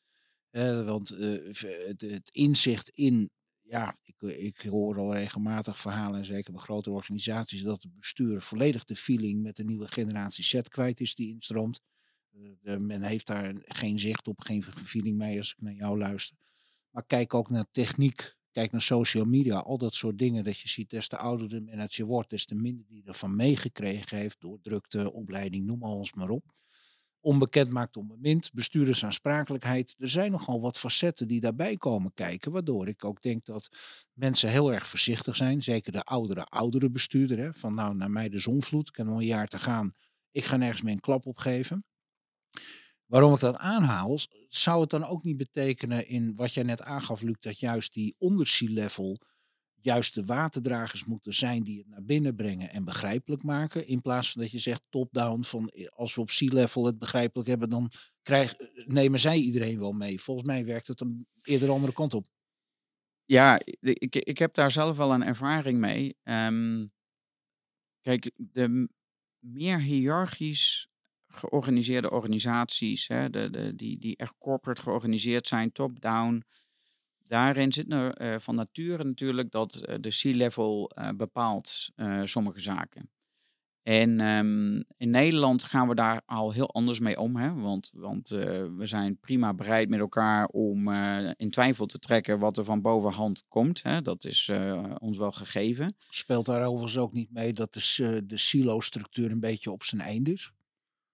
Eh, 0.49 0.85
want 0.85 1.09
eh, 1.09 1.53
het, 1.97 2.29
inzicht 2.31 2.89
in, 2.89 3.29
ja, 3.61 3.95
ik, 4.03 4.21
ik 4.21 4.61
hoor 4.61 4.97
al 4.97 5.13
regelmatig 5.13 5.79
verhalen, 5.79 6.19
en 6.19 6.25
zeker 6.25 6.51
bij 6.51 6.61
grote 6.61 6.91
organisaties, 6.91 7.61
dat 7.61 7.83
het 7.83 7.95
bestuur 7.95 8.41
volledig 8.41 8.85
de 8.85 8.95
feeling 8.95 9.41
met 9.41 9.55
de 9.55 9.63
nieuwe 9.63 9.87
generatie 9.87 10.43
Z 10.43 10.61
kwijt 10.61 10.99
is 10.99 11.15
die 11.15 11.29
instroomt. 11.29 11.81
Eh, 12.63 12.77
men 12.77 13.01
heeft 13.01 13.27
daar 13.27 13.53
geen 13.57 13.99
zicht 13.99 14.27
op, 14.27 14.41
geen 14.41 14.63
feeling 14.63 15.17
mee 15.17 15.37
als 15.37 15.51
ik 15.51 15.61
naar 15.61 15.73
jou 15.73 15.97
luister. 15.97 16.37
Maar 16.89 17.05
kijk 17.05 17.33
ook 17.33 17.49
naar 17.49 17.65
techniek, 17.71 18.35
kijk 18.51 18.71
naar 18.71 18.81
social 18.81 19.25
media, 19.25 19.57
al 19.57 19.77
dat 19.77 19.95
soort 19.95 20.17
dingen. 20.17 20.43
Dat 20.43 20.59
je 20.59 20.69
ziet, 20.69 20.89
des 20.89 21.07
te 21.07 21.17
ouder 21.17 21.49
de 21.49 21.61
manager 21.61 22.05
wordt, 22.05 22.29
des 22.29 22.45
te 22.45 22.55
minder 22.55 22.85
die 22.87 23.03
ervan 23.05 23.35
meegekregen 23.35 24.17
heeft 24.17 24.41
door 24.41 24.59
drukte, 24.61 25.13
opleiding, 25.13 25.65
noem 25.65 25.83
alles 25.83 26.13
maar 26.13 26.29
op. 26.29 26.43
Onbekend 27.21 27.69
maakt 27.69 27.97
onbemind, 27.97 28.53
bestuurdersaansprakelijkheid. 28.53 29.95
Er 29.97 30.09
zijn 30.09 30.31
nogal 30.31 30.61
wat 30.61 30.77
facetten 30.77 31.27
die 31.27 31.39
daarbij 31.39 31.77
komen 31.77 32.13
kijken, 32.13 32.51
waardoor 32.51 32.87
ik 32.87 33.05
ook 33.05 33.21
denk 33.21 33.45
dat 33.45 33.69
mensen 34.13 34.49
heel 34.49 34.73
erg 34.73 34.87
voorzichtig 34.87 35.35
zijn. 35.35 35.63
Zeker 35.63 35.91
de 35.91 36.03
oudere, 36.03 36.45
oudere 36.45 36.89
bestuurder. 36.89 37.37
Hè, 37.37 37.53
van 37.53 37.73
nou, 37.73 37.95
naar 37.95 38.11
mij 38.11 38.29
de 38.29 38.39
zonvloed, 38.39 38.89
ik 38.89 38.95
heb 38.95 39.05
nog 39.05 39.17
een 39.17 39.25
jaar 39.25 39.47
te 39.47 39.59
gaan. 39.59 39.93
Ik 40.31 40.43
ga 40.43 40.57
nergens 40.57 40.81
meer 40.81 40.93
een 40.93 40.99
klap 40.99 41.25
opgeven. 41.25 41.85
Waarom 43.09 43.33
ik 43.33 43.39
dat 43.39 43.55
aanhaal, 43.55 44.19
zou 44.47 44.81
het 44.81 44.89
dan 44.89 45.05
ook 45.05 45.23
niet 45.23 45.37
betekenen 45.37 46.07
in 46.07 46.35
wat 46.35 46.53
jij 46.53 46.63
net 46.63 46.81
aangaf, 46.81 47.21
Luc, 47.21 47.35
dat 47.39 47.59
juist 47.59 47.93
die 47.93 48.15
onder 48.17 48.47
sea-level 48.47 49.17
juist 49.81 50.13
de 50.13 50.25
waterdragers 50.25 51.05
moeten 51.05 51.33
zijn 51.33 51.63
die 51.63 51.77
het 51.77 51.87
naar 51.87 52.03
binnen 52.03 52.35
brengen 52.35 52.69
en 52.69 52.83
begrijpelijk 52.83 53.43
maken, 53.43 53.87
in 53.87 54.01
plaats 54.01 54.31
van 54.31 54.41
dat 54.41 54.51
je 54.51 54.59
zegt 54.59 54.81
top-down 54.89 55.43
van 55.43 55.69
eh, 55.69 55.87
als 55.87 56.15
we 56.15 56.21
op 56.21 56.29
sea-level 56.29 56.85
het 56.85 56.99
begrijpelijk 56.99 57.49
hebben, 57.49 57.69
dan 57.69 57.91
krijg, 58.21 58.53
eh, 58.53 58.85
nemen 58.85 59.19
zij 59.19 59.37
iedereen 59.37 59.79
wel 59.79 59.91
mee. 59.91 60.21
Volgens 60.21 60.47
mij 60.47 60.65
werkt 60.65 60.87
het 60.87 61.01
een 61.01 61.27
eerder 61.41 61.67
de 61.67 61.73
andere 61.73 61.93
kant 61.93 62.13
op. 62.13 62.27
Ja, 63.25 63.59
ik, 63.79 64.15
ik 64.15 64.37
heb 64.37 64.53
daar 64.53 64.71
zelf 64.71 64.97
wel 64.97 65.13
een 65.13 65.23
ervaring 65.23 65.79
mee. 65.79 66.17
Ehm, 66.23 66.87
kijk, 68.01 68.31
de 68.35 68.89
meer 69.39 69.79
hiërarchisch 69.79 70.89
georganiseerde 71.29 72.11
organisaties, 72.11 73.07
hè, 73.07 73.29
de, 73.29 73.49
de, 73.49 73.75
die, 73.75 73.99
die 73.99 74.17
echt 74.17 74.33
corporate 74.37 74.81
georganiseerd 74.81 75.47
zijn, 75.47 75.71
top-down. 75.71 76.43
Daarin 77.29 77.73
zit 77.73 77.91
er 77.91 78.13
eh, 78.13 78.39
van 78.39 78.55
nature 78.55 79.03
natuurlijk 79.03 79.51
dat 79.51 79.75
eh, 79.75 79.95
de 79.99 80.09
C-level 80.09 80.89
eh, 80.89 81.09
bepaalt 81.15 81.89
sommige 82.23 82.59
zaken. 82.59 83.09
En 83.83 84.19
ehm, 84.19 84.75
in 84.97 85.09
Nederland 85.09 85.63
gaan 85.63 85.87
we 85.87 85.95
daar 85.95 86.21
al 86.25 86.51
heel 86.51 86.73
anders 86.73 86.99
mee 86.99 87.19
om. 87.19 87.35
Hè? 87.35 87.53
Want, 87.53 87.91
want 87.93 88.29
we 88.29 88.81
zijn 88.83 89.19
prima 89.19 89.53
bereid 89.53 89.89
met 89.89 89.99
elkaar 89.99 90.47
om 90.47 90.91
in 91.37 91.49
twijfel 91.49 91.85
te 91.85 91.99
trekken 91.99 92.39
wat 92.39 92.57
er 92.57 92.63
van 92.63 92.81
bovenhand 92.81 93.43
komt. 93.47 93.83
Hè? 93.83 94.01
Dat 94.01 94.25
is 94.25 94.51
ons 94.97 95.17
wel 95.17 95.31
gegeven. 95.31 95.95
Speelt 96.09 96.45
daar 96.45 96.65
overigens 96.65 96.97
ook 96.97 97.13
niet 97.13 97.31
mee 97.31 97.53
dat 97.53 97.73
de, 97.73 98.23
de 98.25 98.37
silo-structuur 98.37 99.31
een 99.31 99.39
beetje 99.39 99.71
op 99.71 99.83
zijn 99.83 100.01
eind 100.01 100.27
is? 100.27 100.53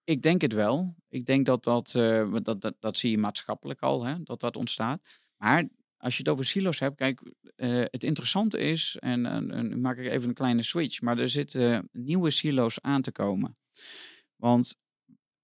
Ik 0.06 0.22
denk 0.22 0.40
het 0.40 0.52
wel. 0.52 0.94
Ik 1.08 1.26
denk 1.26 1.46
dat 1.46 1.64
dat, 1.64 1.94
eh, 1.94 2.32
dat, 2.42 2.60
dat, 2.60 2.74
dat 2.80 2.96
zie 2.96 3.10
je 3.10 3.18
maatschappelijk 3.18 3.80
al, 3.80 4.04
hè, 4.04 4.22
dat 4.22 4.40
dat 4.40 4.56
ontstaat. 4.56 5.02
Maar 5.36 5.68
als 5.96 6.16
je 6.16 6.22
het 6.22 6.32
over 6.32 6.44
silo's 6.44 6.78
hebt, 6.78 6.96
kijk, 6.96 7.32
eh, 7.56 7.68
het 7.68 8.04
interessante 8.04 8.58
is, 8.58 8.96
en, 9.00 9.26
en, 9.26 9.50
en 9.50 9.80
maak 9.80 9.98
ik 9.98 10.10
even 10.10 10.28
een 10.28 10.34
kleine 10.34 10.62
switch, 10.62 11.00
maar 11.00 11.18
er 11.18 11.30
zitten 11.30 11.88
nieuwe 11.92 12.30
silo's 12.30 12.80
aan 12.80 13.02
te 13.02 13.12
komen. 13.12 13.56
Want 14.36 14.76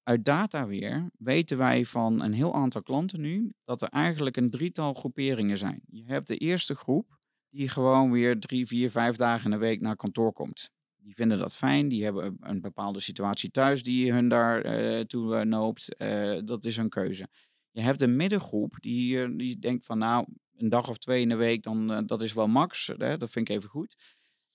uit 0.02 0.24
data 0.24 0.66
weer 0.66 1.10
weten 1.18 1.58
wij 1.58 1.84
van 1.84 2.22
een 2.22 2.32
heel 2.32 2.54
aantal 2.54 2.82
klanten 2.82 3.20
nu 3.20 3.52
dat 3.64 3.82
er 3.82 3.88
eigenlijk 3.88 4.36
een 4.36 4.50
drietal 4.50 4.94
groeperingen 4.94 5.58
zijn. 5.58 5.82
Je 5.86 6.04
hebt 6.06 6.26
de 6.26 6.36
eerste 6.36 6.74
groep 6.74 7.18
die 7.48 7.68
gewoon 7.68 8.10
weer 8.10 8.40
drie, 8.40 8.66
vier, 8.66 8.90
vijf 8.90 9.16
dagen 9.16 9.44
in 9.44 9.50
de 9.50 9.56
week 9.56 9.80
naar 9.80 9.96
kantoor 9.96 10.32
komt. 10.32 10.70
Die 11.02 11.14
vinden 11.14 11.38
dat 11.38 11.56
fijn, 11.56 11.88
die 11.88 12.04
hebben 12.04 12.24
een- 12.24 12.36
een 12.40 12.60
bepaalde 12.60 13.00
situatie 13.00 13.50
thuis 13.50 13.82
die 13.82 14.12
hun 14.12 14.28
daar 14.28 14.60
eh, 14.62 15.00
toe 15.00 15.36
eh, 15.36 15.44
noopt. 15.44 15.96
Eh, 15.96 16.38
dat 16.44 16.64
is 16.64 16.76
hun 16.76 16.88
keuze. 16.88 17.28
Je 17.70 17.80
hebt 17.80 18.00
een 18.00 18.16
middengroep 18.16 18.76
die, 18.80 19.36
die 19.36 19.58
denkt 19.58 19.86
van 19.86 19.98
nou, 19.98 20.26
een 20.56 20.68
dag 20.68 20.88
of 20.88 20.98
twee 20.98 21.22
in 21.22 21.28
de 21.28 21.34
week, 21.34 21.62
dan, 21.62 22.06
dat 22.06 22.22
is 22.22 22.32
wel 22.32 22.46
max. 22.48 22.86
Hè, 22.96 23.16
dat 23.16 23.30
vind 23.30 23.48
ik 23.48 23.56
even 23.56 23.68
goed. 23.68 23.96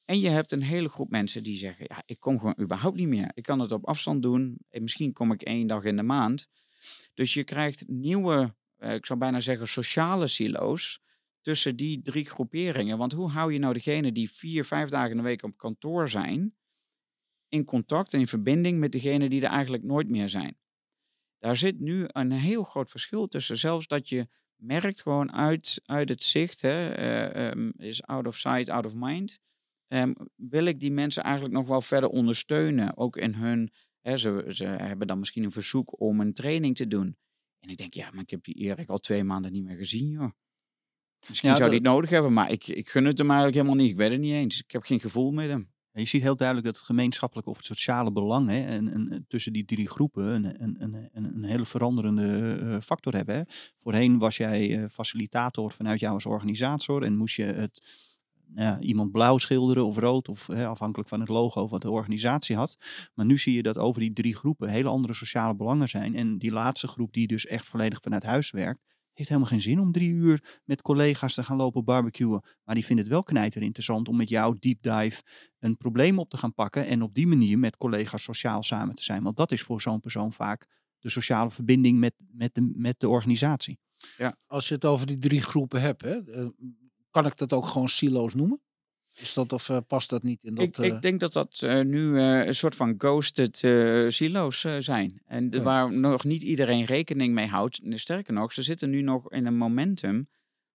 En 0.06 0.20
je 0.20 0.30
hebt 0.30 0.52
een 0.52 0.62
hele 0.62 0.90
groep 0.90 1.10
mensen 1.10 1.44
die 1.44 1.58
zeggen, 1.58 1.86
ja, 1.90 2.02
ik 2.06 2.20
kom 2.20 2.38
gewoon 2.40 2.58
überhaupt 2.62 2.98
niet 2.98 3.08
meer. 3.08 3.32
Ik 3.34 3.44
kan 3.44 3.60
het 3.60 3.72
op 3.72 3.86
afstand 3.88 4.22
doen. 4.22 4.58
En 4.70 4.82
misschien 4.84 5.14
kom 5.14 5.32
ik 5.32 5.42
één 5.42 5.68
dag 5.68 5.84
in 5.84 5.96
de 5.96 6.04
maand. 6.04 6.48
Dus 7.14 7.34
je 7.34 7.44
krijgt 7.44 7.88
nieuwe, 7.88 8.56
ik 8.78 9.06
zou 9.06 9.20
bijna 9.20 9.40
zeggen, 9.40 9.68
sociale 9.68 10.28
silo's 10.28 11.00
tussen 11.48 11.76
die 11.76 12.02
drie 12.02 12.26
groeperingen. 12.26 12.98
Want 12.98 13.12
hoe 13.12 13.30
hou 13.30 13.54
je 13.54 13.60
nou 13.60 13.74
degene 13.74 14.12
die 14.12 14.32
vier, 14.32 14.66
vijf 14.66 14.90
dagen 14.90 15.12
in 15.12 15.18
de 15.18 15.24
week 15.24 15.44
op 15.44 15.58
kantoor 15.58 16.10
zijn, 16.10 16.56
in 17.48 17.66
contact 17.66 18.14
en 18.14 18.20
in 18.20 18.28
verbinding 18.28 18.80
met 18.80 18.92
degene 18.92 19.30
die 19.30 19.42
er 19.42 19.50
eigenlijk 19.50 19.84
nooit 19.84 20.10
meer 20.10 20.30
zijn? 20.30 20.58
Daar 21.40 21.58
zit 21.58 21.80
nu 21.80 22.06
een 22.08 22.32
heel 22.32 22.64
groot 22.64 22.90
verschil 22.90 23.28
tussen. 23.28 23.58
Zelfs 23.58 23.88
dat 23.88 24.10
je 24.10 24.28
merkt 24.56 25.02
gewoon 25.02 25.32
uit, 25.32 25.82
uit 25.86 26.10
het 26.10 26.24
zicht, 26.24 26.62
hè, 26.62 26.90
eh, 26.90 27.48
ehm, 27.48 27.70
is 27.78 28.04
out 28.04 28.28
of 28.28 28.38
sight, 28.38 28.70
out 28.70 28.86
of 28.86 28.94
mind. 28.96 29.40
Ehm, 29.88 30.14
wil 30.36 30.66
ik 30.66 30.80
die 30.80 30.92
mensen 30.92 31.24
eigenlijk 31.24 31.54
nog 31.54 31.68
wel 31.68 31.82
verder 31.82 32.10
ondersteunen, 32.10 32.98
ook 32.98 33.18
in 33.18 33.34
hun, 33.34 33.72
hè, 34.02 34.18
ze, 34.18 34.46
ze 34.48 34.66
hebben 34.66 35.08
dan 35.08 35.20
misschien 35.20 35.44
een 35.44 35.52
verzoek 35.52 36.00
om 36.00 36.20
een 36.20 36.34
training 36.34 36.76
te 36.76 36.88
doen. 36.88 37.18
En 37.60 37.70
ik 37.70 37.78
denk, 37.78 37.94
ja, 37.94 38.12
maar 38.12 38.24
ik 38.24 38.30
heb 38.30 38.44
die 38.44 38.56
Erik 38.56 38.90
al 38.90 39.00
twee 39.00 39.24
maanden 39.24 39.52
niet 39.52 39.64
meer 39.64 39.78
gezien, 39.78 40.10
joh. 40.10 40.32
Misschien 41.28 41.50
Ja, 41.50 41.56
zou 41.56 41.70
dat- 41.70 41.80
die 41.80 41.88
het 41.88 41.96
nodig 41.96 42.10
hebben, 42.10 42.34
maar 42.34 42.52
ik, 42.52 42.68
ik 42.68 42.90
gun 42.90 43.06
het 43.06 43.18
hem 43.18 43.28
eigenlijk 43.28 43.58
helemaal 43.58 43.84
niet. 43.84 43.92
Ik 43.92 43.98
weet 43.98 44.12
het 44.12 44.20
niet 44.20 44.34
eens. 44.34 44.60
Ik 44.60 44.72
heb 44.72 44.84
geen 44.84 45.00
gevoel 45.00 45.32
met 45.32 45.50
hem. 45.50 45.76
Je 45.92 46.06
ziet 46.06 46.22
heel 46.22 46.36
duidelijk 46.36 46.68
dat 46.68 46.76
het 46.76 46.86
gemeenschappelijke 46.86 47.50
of 47.50 47.58
het 47.58 47.66
sociale 47.66 48.12
belang 48.12 48.50
hè, 48.50 48.66
en, 48.66 48.94
en, 48.94 49.10
en 49.10 49.26
tussen 49.28 49.54
die 49.54 49.66
drie 49.66 49.88
groepen 49.90 50.24
een, 50.24 50.64
een, 50.64 50.76
een, 50.80 51.10
een, 51.14 51.44
hele 51.44 51.66
veranderende 51.66 52.58
eh, 52.62 52.78
factor 52.82 53.14
hebben. 53.14 53.36
Hè. 53.36 53.42
Voorheen 53.78 54.18
was 54.18 54.38
jij 54.38 54.78
eh, 54.78 54.90
facilitator 54.90 55.72
vanuit 55.72 56.00
jou 56.00 56.14
als 56.14 56.26
organisator 56.26 57.04
en 57.04 57.16
moest 57.16 57.36
je 57.36 57.44
het, 57.44 57.82
nou 58.48 58.68
ja, 58.68 58.80
iemand 58.80 59.12
blauw 59.12 59.38
schilderen 59.38 59.86
of 59.86 59.98
rood, 59.98 60.30
of 60.30 60.48
hè, 60.48 60.68
afhankelijk 60.68 61.10
van 61.10 61.20
het 61.20 61.30
logo 61.30 61.68
wat 61.68 61.82
de 61.82 61.92
organisatie 61.92 62.56
had. 62.56 62.78
Maar 63.14 63.26
nu 63.26 63.38
zie 63.38 63.54
je 63.54 63.64
dat 63.64 63.78
over 63.78 64.02
die 64.02 64.14
drie 64.14 64.36
groepen 64.36 64.70
hele 64.70 64.90
andere 64.90 65.14
sociale 65.14 65.56
belangen 65.56 65.90
zijn. 65.90 66.16
En 66.16 66.38
die 66.38 66.52
laatste 66.52 66.88
groep, 66.88 67.14
die 67.14 67.28
dus 67.28 67.46
echt 67.46 67.68
volledig 67.68 68.00
vanuit 68.02 68.24
huis 68.24 68.52
werkt, 68.52 68.82
heeft 69.18 69.30
helemaal 69.30 69.52
geen 69.52 69.62
zin 69.62 69.80
om 69.80 69.92
drie 69.92 70.10
uur 70.10 70.62
met 70.66 70.82
collega's 70.82 71.34
te 71.34 71.44
gaan 71.44 71.58
lopen 71.58 71.84
barbecuen. 71.84 72.44
Maar 72.64 72.76
die 72.76 72.86
vindt 72.86 73.02
het 73.02 73.12
wel 73.12 73.24
knijter 73.24 73.62
interessant 73.62 74.08
om 74.08 74.16
met 74.18 74.30
jou 74.30 74.56
deep 74.60 74.82
dive 74.82 75.24
een 75.60 75.78
probleem 75.78 76.20
op 76.20 76.30
te 76.30 76.38
gaan 76.38 76.54
pakken 76.54 76.86
en 76.88 77.02
op 77.02 77.14
die 77.14 77.28
manier 77.28 77.60
met 77.60 77.78
collega's 77.78 78.24
sociaal 78.24 78.64
samen 78.64 78.96
te 78.96 79.04
zijn. 79.04 79.24
Want 79.24 79.38
dat 79.38 79.52
is 79.52 79.62
voor 79.62 79.82
zo'n 79.82 80.00
persoon 80.00 80.34
vaak 80.34 80.68
de 81.00 81.10
sociale 81.10 81.52
verbinding 81.52 82.00
met, 82.00 82.14
met, 82.32 82.56
de, 82.56 82.72
met 82.76 83.00
de 83.00 83.10
organisatie. 83.10 83.80
Als 84.46 84.68
je 84.68 84.74
het 84.74 84.86
over 84.86 85.08
die 85.08 85.18
drie 85.18 85.42
groepen 85.42 85.82
hebt, 85.82 86.02
hè, 86.02 86.32
eh, 86.32 86.48
kan 87.10 87.26
ik 87.26 87.38
dat 87.38 87.54
ook 87.54 87.66
gewoon 87.66 87.90
silo's 87.90 88.34
noemen? 88.34 88.62
Is 89.20 89.34
dat 89.34 89.54
of 89.54 89.70
eh, 89.70 89.78
past 89.88 90.10
dat 90.10 90.24
niet 90.24 90.44
in 90.44 90.56
dat? 90.56 90.64
ik, 90.66 90.78
eh, 90.78 90.86
ik 90.86 91.02
denk 91.02 91.20
dat 91.20 91.34
dat 91.34 91.62
eh, 91.62 91.82
nu 91.82 92.18
eh, 92.18 92.46
een 92.46 92.56
soort 92.56 92.76
van 92.76 92.96
ghosted 92.98 93.64
eh, 93.64 94.06
silo's 94.10 94.64
eh, 94.64 94.76
zijn. 94.80 95.22
En 95.26 95.48
Ja. 95.52 95.62
waar 95.62 95.94
nog 95.94 96.24
niet 96.24 96.42
iedereen 96.42 96.86
rekening 96.86 97.34
mee 97.34 97.48
houdt. 97.48 97.80
Sterker 97.90 98.34
nog, 98.34 98.54
ze 98.54 98.64
zitten 98.64 98.90
nu 98.90 99.02
nog 99.02 99.32
in 99.32 99.46
een 99.46 99.58
momentum 99.58 100.28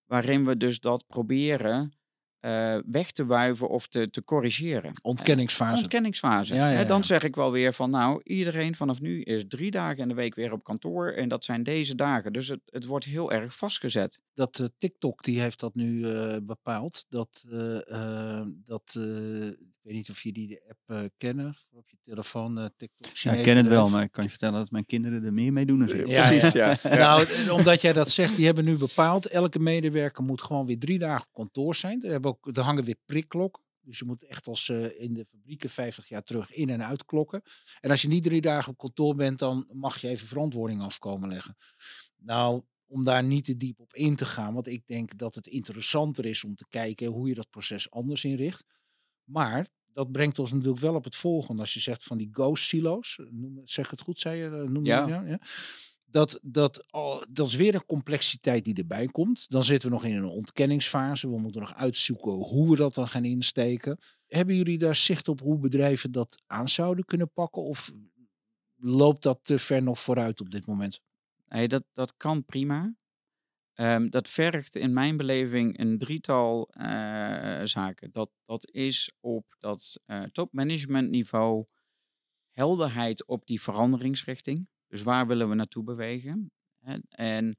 waarin 0.06 0.44
we 0.44 0.56
dus 0.56 0.80
dat 0.80 1.06
proberen 1.06 1.92
eh, 2.42 2.76
weg 2.86 3.10
te 3.10 3.26
wuiven 3.26 3.68
of 3.68 3.86
te, 3.86 4.10
te 4.10 4.24
corrigeren. 4.24 4.92
ontkenningsfase. 5.02 5.82
Ontkenningsfase. 5.82 6.54
Ja, 6.54 6.70
ja, 6.70 6.76
Hè, 6.76 6.84
dan 6.86 7.04
zeg 7.04 7.22
ik 7.22 7.34
wel 7.34 7.52
weer 7.52 7.72
van 7.72 7.90
nou, 7.90 8.20
iedereen 8.24 8.76
vanaf 8.76 9.00
nu 9.00 9.20
is 9.22 9.44
drie 9.48 9.70
dagen 9.70 9.98
in 9.98 10.08
de 10.08 10.14
week 10.14 10.34
weer 10.34 10.52
op 10.52 10.64
kantoor. 10.64 11.08
En 11.12 11.28
dat 11.28 11.44
zijn 11.44 11.62
deze 11.62 11.94
dagen. 11.94 12.32
Dus 12.32 12.48
het, 12.48 12.60
het 12.66 12.84
wordt 12.84 13.04
heel 13.04 13.32
erg 13.32 13.56
vastgezet. 13.56 14.18
Dat 14.34 14.58
eh, 14.58 14.66
TikTok 14.78 15.22
die 15.22 15.40
heeft 15.40 15.60
dat 15.60 15.74
nu 15.74 16.04
eh, 16.10 16.36
bepaald. 16.42 17.06
Dat, 17.08 17.44
eh, 17.50 17.90
eh, 18.40 18.46
dat 18.66 18.94
eh, 18.98 19.48
weet 19.82 19.94
niet 19.94 20.10
of 20.10 20.22
jullie 20.22 20.46
de 20.46 20.62
app 20.68 20.80
eh, 20.86 21.08
kennen 21.16 21.54
voor 21.54 21.78
op 21.78 21.90
je 21.90 21.96
telefoon. 22.02 22.58
eh, 22.58 22.66
TikTok. 22.76 23.16
Ja, 23.16 23.32
ik 23.32 23.42
ken 23.42 23.56
het 23.56 23.66
wel, 23.66 23.88
maar 23.88 24.02
ik 24.02 24.12
kan 24.12 24.24
je 24.24 24.30
vertellen 24.30 24.58
dat 24.58 24.70
mijn 24.70 24.86
kinderen 24.86 25.24
er 25.24 25.32
meer 25.32 25.52
mee 25.52 25.66
doen 25.66 25.78
dan 25.78 25.88
ik. 25.88 26.06
Ja, 26.08 26.28
Precies, 26.28 26.52
ja. 26.52 26.68
ja. 26.70 26.78
ja. 26.90 26.96
Nou, 26.96 27.50
omdat 27.50 27.80
jij 27.80 27.92
dat 27.92 28.10
zegt, 28.10 28.36
die 28.36 28.44
hebben 28.46 28.64
nu 28.64 28.76
bepaald. 28.76 29.26
Elke 29.26 29.58
medewerker 29.58 30.24
moet 30.24 30.42
gewoon 30.42 30.66
weer 30.66 30.78
drie 30.78 30.98
dagen 30.98 31.26
op 31.26 31.32
kantoor 31.32 31.74
zijn. 31.74 32.02
Er, 32.02 32.10
hebben 32.10 32.30
ook, 32.30 32.56
er 32.56 32.62
hangen 32.62 32.84
weer 32.84 32.96
prikklokken. 33.04 33.62
Dus 33.84 33.98
je 33.98 34.04
moet 34.04 34.24
echt 34.24 34.46
als 34.46 34.68
eh, 34.68 35.00
in 35.00 35.14
de 35.14 35.24
fabrieken 35.24 35.70
50 35.70 36.08
jaar 36.08 36.22
terug 36.22 36.52
in- 36.52 36.70
en 36.70 36.84
uitklokken. 36.84 37.42
En 37.80 37.90
als 37.90 38.02
je 38.02 38.08
niet 38.08 38.22
drie 38.22 38.40
dagen 38.40 38.72
op 38.72 38.78
kantoor 38.78 39.14
bent, 39.14 39.38
dan 39.38 39.66
mag 39.72 40.00
je 40.00 40.08
even 40.08 40.26
verantwoording 40.26 40.80
afkomen 40.82 41.28
leggen. 41.28 41.56
Nou, 42.16 42.62
om 42.86 43.04
daar 43.04 43.24
niet 43.24 43.44
te 43.44 43.56
diep 43.56 43.80
op 43.80 43.94
in 43.94 44.16
te 44.16 44.24
gaan, 44.24 44.54
want 44.54 44.66
ik 44.66 44.86
denk 44.86 45.18
dat 45.18 45.34
het 45.34 45.46
interessanter 45.46 46.24
is 46.24 46.44
om 46.44 46.54
te 46.54 46.66
kijken 46.68 47.06
hoe 47.06 47.28
je 47.28 47.34
dat 47.34 47.50
proces 47.50 47.90
anders 47.90 48.24
inricht. 48.24 48.64
Maar 49.24 49.66
dat 49.92 50.12
brengt 50.12 50.38
ons 50.38 50.52
natuurlijk 50.52 50.80
wel 50.80 50.94
op 50.94 51.04
het 51.04 51.16
volgende. 51.16 51.60
Als 51.60 51.74
je 51.74 51.80
zegt 51.80 52.04
van 52.04 52.18
die 52.18 52.28
ghost 52.32 52.64
silo's, 52.64 53.18
eh, 53.18 53.26
noem, 53.30 53.60
zeg 53.64 53.90
het 53.90 54.00
goed, 54.00 54.20
zei 54.20 54.36
je, 54.38 54.44
eh, 54.44 54.68
noem 54.68 54.84
je 54.84 54.90
Ja. 54.90 55.06
dat, 55.06 55.28
ja? 55.28 55.40
Dat, 56.04 56.38
dat, 56.42 56.90
al, 56.92 57.24
dat 57.30 57.46
is 57.46 57.54
weer 57.54 57.74
een 57.74 57.86
complexiteit 57.86 58.64
die 58.64 58.74
erbij 58.74 59.06
komt. 59.06 59.48
Dan 59.50 59.64
zitten 59.64 59.88
we 59.88 59.94
nog 59.94 60.04
in 60.04 60.16
een 60.16 60.24
ontkenningsfase. 60.24 61.30
We 61.30 61.38
moeten 61.40 61.60
nog 61.60 61.74
uitzoeken 61.74 62.32
hoe 62.32 62.70
we 62.70 62.76
dat 62.76 62.94
dan 62.94 63.08
gaan 63.08 63.24
insteken. 63.24 63.98
Hebben 64.26 64.56
jullie 64.56 64.78
daar 64.78 64.96
zicht 64.96 65.28
op 65.28 65.40
hoe 65.40 65.58
bedrijven 65.58 66.12
dat 66.12 66.42
aan 66.46 66.68
zouden 66.68 67.04
kunnen 67.04 67.32
pakken? 67.32 67.62
Of 67.62 67.92
loopt 68.76 69.22
dat 69.22 69.38
te 69.42 69.58
ver 69.58 69.82
nog 69.82 69.98
vooruit 70.00 70.40
op 70.40 70.50
dit 70.50 70.66
moment? 70.66 71.00
Nee, 71.48 71.68
dat, 71.68 71.84
dat 71.92 72.16
kan 72.16 72.44
prima. 72.44 72.94
Ehm, 73.72 74.08
dat 74.08 74.28
vergt 74.28 74.76
in 74.76 74.92
mijn 74.92 75.16
beleving 75.16 75.78
een 75.78 75.98
drietal 75.98 76.68
eh, 76.68 77.60
zaken. 77.64 78.10
Dat, 78.12 78.30
dat 78.44 78.70
is 78.70 79.12
op 79.20 79.54
dat 79.58 80.00
eh 80.06 80.22
topmanagement 80.22 81.10
niveau 81.10 81.64
helderheid 82.50 83.26
op 83.26 83.46
die 83.46 83.60
veranderingsrichting. 83.60 84.68
Dus 84.86 85.02
waar 85.02 85.26
willen 85.26 85.48
we 85.48 85.54
naartoe 85.54 85.84
bewegen? 85.84 86.52
En, 86.80 87.02
en 87.08 87.56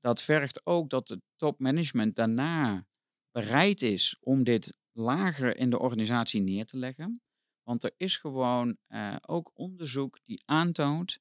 dat 0.00 0.22
vergt 0.22 0.66
ook 0.66 0.90
dat 0.90 1.08
het 1.08 1.20
topmanagement 1.36 2.16
daarna 2.16 2.86
bereid 3.30 3.82
is 3.82 4.16
om 4.20 4.44
dit 4.44 4.76
lager 4.92 5.56
in 5.56 5.70
de 5.70 5.78
organisatie 5.78 6.40
neer 6.40 6.66
te 6.66 6.76
leggen. 6.76 7.20
Want 7.62 7.84
er 7.84 7.92
is 7.96 8.16
gewoon 8.16 8.76
eh, 8.86 9.16
ook 9.26 9.50
onderzoek 9.54 10.18
die 10.24 10.42
aantoont 10.44 11.16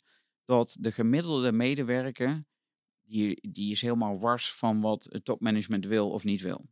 dat 0.45 0.77
de 0.79 0.91
gemiddelde 0.91 1.51
medewerker, 1.51 2.45
die, 3.07 3.49
die 3.51 3.71
is 3.71 3.81
helemaal 3.81 4.19
wars 4.19 4.53
van 4.53 4.81
wat 4.81 5.07
het 5.11 5.25
topmanagement 5.25 5.85
wil 5.85 6.09
of 6.09 6.23
niet 6.23 6.41
wil. 6.41 6.69